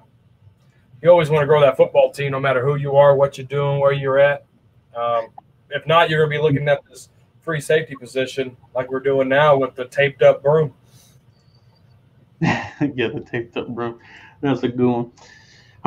you 1.03 1.11
always 1.11 1.31
want 1.31 1.43
to 1.43 1.47
grow 1.47 1.61
that 1.61 1.77
football 1.77 2.11
team, 2.11 2.33
no 2.33 2.41
matter 2.41 2.65
who 2.65 2.77
you 2.77 2.97
are, 2.97 3.15
what 3.15 3.39
you're 3.39 3.47
doing, 3.47 3.81
where 3.81 3.93
you're 3.93 4.19
at. 4.19 4.45
Um, 4.97 5.29
if 5.71 5.87
not, 5.87 6.11
you're 6.11 6.27
going 6.27 6.31
to 6.31 6.39
be 6.39 6.43
looking 6.43 6.69
at 6.69 6.81
this 6.91 7.09
free 7.41 7.61
safety 7.61 7.95
position 7.95 8.57
like 8.75 8.91
we're 8.91 9.01
doing 9.01 9.29
now 9.29 9.57
with 9.57 9.75
the 9.75 9.85
taped 9.87 10.23
up 10.23 10.43
broom. 10.43 10.75
yeah, 12.41 12.69
the 12.81 13.25
taped 13.31 13.57
up 13.57 13.69
broom. 13.69 13.99
That's 14.41 14.63
a 14.65 14.69
good 14.69 14.87
one. 14.87 15.13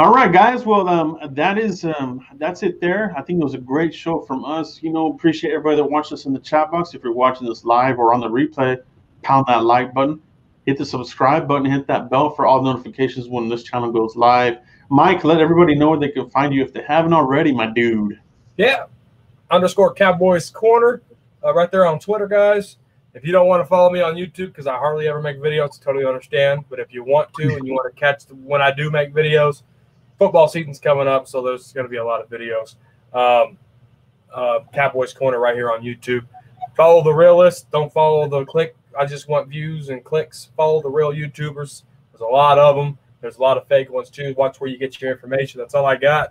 All 0.02 0.12
right, 0.12 0.32
guys. 0.32 0.66
Well, 0.66 0.90
um, 0.90 1.20
that 1.34 1.60
is 1.60 1.86
um, 1.86 2.26
that's 2.40 2.64
it 2.64 2.82
there. 2.82 3.14
I 3.16 3.22
think 3.22 3.40
it 3.40 3.44
was 3.44 3.54
a 3.54 3.60
great 3.60 3.94
show 3.94 4.20
from 4.22 4.44
us. 4.44 4.82
You 4.82 4.92
know, 4.92 5.14
appreciate 5.14 5.52
everybody 5.52 5.76
that 5.76 5.84
watched 5.84 6.12
us 6.12 6.26
in 6.26 6.34
the 6.34 6.40
chat 6.40 6.72
box. 6.72 6.96
If 6.96 7.04
you're 7.04 7.14
watching 7.14 7.48
this 7.48 7.64
live 7.66 8.00
or 8.00 8.12
on 8.12 8.20
the 8.20 8.28
replay, 8.28 8.82
pound 9.22 9.46
that 9.48 9.64
like 9.64 9.94
button, 9.94 10.20
hit 10.66 10.80
the 10.80 10.86
subscribe 10.88 11.48
button, 11.48 11.70
hit 11.70 11.86
that 11.86 12.10
bell 12.10 12.32
for 12.32 12.48
all 12.48 12.64
notifications 12.64 13.28
when 13.28 13.48
this 13.48 13.62
channel 13.62 13.92
goes 13.92 14.16
live. 14.16 14.58
Mike, 14.90 15.24
let 15.24 15.40
everybody 15.40 15.76
know 15.76 15.92
where 15.92 16.00
they 16.00 16.10
can 16.10 16.28
find 16.32 16.52
you 16.52 16.64
if 16.64 16.74
they 16.74 16.82
haven't 16.82 17.14
already, 17.14 17.52
my 17.52 17.68
dude. 17.68 18.20
Yeah, 18.58 18.86
underscore 19.52 19.94
Cowboys 19.94 20.50
Corner, 20.50 21.04
uh, 21.46 21.54
right 21.54 21.70
there 21.70 21.86
on 21.86 22.00
Twitter, 22.00 22.28
guys. 22.28 22.78
If 23.14 23.24
you 23.24 23.32
don't 23.32 23.46
want 23.46 23.62
to 23.62 23.68
follow 23.68 23.92
me 23.92 24.02
on 24.02 24.16
YouTube 24.16 24.48
because 24.48 24.66
I 24.66 24.80
hardly 24.80 25.08
ever 25.08 25.22
make 25.22 25.38
videos, 25.38 25.80
totally 25.80 26.06
understand. 26.06 26.66
But 26.72 26.80
if 26.80 26.92
you 26.92 27.04
want 27.04 27.32
to 27.36 27.56
and 27.56 27.68
you 27.68 27.74
want 27.74 27.94
to 27.94 28.00
catch 28.00 28.26
the, 28.26 28.34
when 28.34 28.64
I 28.64 28.72
do 28.72 28.90
make 28.90 29.14
videos, 29.14 29.62
football 30.22 30.48
season's 30.48 30.80
coming 30.80 31.08
up, 31.08 31.28
so 31.28 31.42
there's 31.42 31.74
going 31.74 31.84
to 31.84 31.90
be 31.90 31.98
a 31.98 32.06
lot 32.06 32.22
of 32.22 32.30
videos. 32.30 32.76
Um, 33.12 33.58
uh, 34.32 34.60
Cowboys 34.72 35.14
Corner 35.16 35.40
right 35.40 35.56
here 35.56 35.72
on 35.72 35.82
YouTube. 35.82 36.28
Follow 36.78 37.04
the 37.04 37.12
realist. 37.12 37.72
Don't 37.72 37.92
follow 37.92 38.30
the 38.30 38.46
click. 38.46 38.76
I 38.98 39.08
just 39.08 39.28
want 39.28 39.50
views 39.50 39.90
and 39.90 40.04
clicks. 40.04 40.52
Follow 40.56 40.80
the 40.80 40.92
real 40.92 41.12
YouTubers. 41.12 41.82
There's 42.12 42.22
a 42.22 42.26
lot 42.26 42.60
of 42.60 42.76
them. 42.76 43.00
There's 43.20 43.38
a 43.38 43.42
lot 43.42 43.58
of 43.58 43.68
fake 43.68 43.90
ones 43.90 44.12
too. 44.12 44.36
Watch 44.38 44.62
where 44.62 44.70
you 44.70 44.78
get 44.78 45.02
your 45.02 45.12
information. 45.12 45.60
That's 45.60 45.74
all 45.74 45.88
I 45.88 45.96
got. 45.96 46.30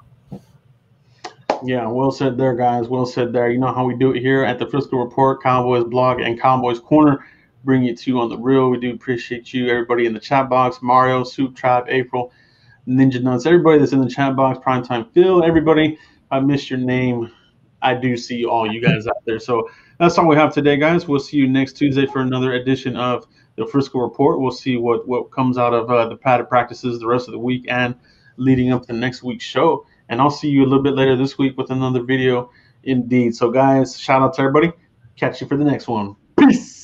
Yeah, 1.65 1.89
well 1.89 2.13
said 2.13 2.39
there, 2.39 2.55
guys. 2.55 2.87
Well 2.87 3.07
said 3.07 3.33
there. 3.33 3.51
You 3.51 3.59
know 3.59 3.75
how 3.75 3.85
we 3.85 3.97
do 3.97 4.13
it 4.13 4.21
here 4.21 4.45
at 4.45 4.61
the 4.61 4.69
Frisco 4.69 4.99
Report, 4.99 5.43
Cowboys 5.43 5.83
blog, 5.83 6.21
and 6.21 6.41
Cowboys 6.41 6.79
Corner. 6.79 7.27
Bring 7.65 7.83
you 7.83 7.97
to 7.97 8.21
on 8.21 8.29
the 8.29 8.39
real. 8.39 8.71
We 8.71 8.79
do 8.79 8.93
appreciate 8.95 9.53
you, 9.53 9.69
everybody 9.69 10.07
in 10.07 10.15
the 10.15 10.21
chat 10.21 10.49
box. 10.49 10.79
Mario, 10.81 11.25
Soup 11.25 11.57
Tribe, 11.57 11.87
April. 11.89 12.33
Ninja 12.91 13.23
Nuts, 13.23 13.47
everybody 13.47 13.79
that's 13.79 13.93
in 13.93 14.01
the 14.01 14.11
chat 14.11 14.35
box, 14.35 14.59
Primetime 14.59 15.13
Phil, 15.13 15.45
everybody. 15.45 15.97
I 16.31 16.41
missed 16.41 16.71
your 16.71 16.79
name. 16.79 17.31
I 17.83 17.95
do 17.95 18.17
see 18.17 18.45
all 18.45 18.71
you 18.71 18.81
guys 18.81 19.07
out 19.07 19.25
there. 19.25 19.39
So 19.39 19.71
that's 19.99 20.19
all 20.19 20.27
we 20.27 20.37
have 20.37 20.53
today, 20.53 20.77
guys. 20.77 21.07
We'll 21.07 21.21
see 21.21 21.37
you 21.37 21.49
next 21.49 21.75
Tuesday 21.75 22.07
for 22.07 22.21
another 22.21 22.55
edition 22.55 22.97
of 22.97 23.27
the 23.57 23.67
Frisco 23.67 24.01
Report. 24.01 24.41
We'll 24.41 24.51
see 24.51 24.77
what 24.77 25.07
what 25.07 25.31
comes 25.31 25.57
out 25.57 25.73
of 25.73 25.91
uh, 25.91 26.09
the 26.09 26.17
padded 26.17 26.49
practices 26.49 26.99
the 26.99 27.07
rest 27.07 27.29
of 27.29 27.33
the 27.33 27.39
week 27.39 27.67
and 27.69 27.95
leading 28.37 28.73
up 28.73 28.87
to 28.87 28.93
next 28.93 29.23
week's 29.23 29.45
show. 29.45 29.87
And 30.09 30.21
I'll 30.21 30.31
see 30.31 30.49
you 30.49 30.63
a 30.63 30.67
little 30.67 30.83
bit 30.83 30.95
later 30.95 31.17
this 31.17 31.39
week 31.39 31.57
with 31.57 31.71
another 31.71 32.03
video. 32.03 32.51
Indeed. 32.83 33.37
So, 33.37 33.51
guys, 33.51 33.99
shout 33.99 34.23
out 34.23 34.35
to 34.35 34.43
everybody. 34.43 34.73
Catch 35.17 35.41
you 35.41 35.47
for 35.47 35.57
the 35.57 35.65
next 35.65 35.87
one. 35.87 36.17
Peace. 36.37 36.80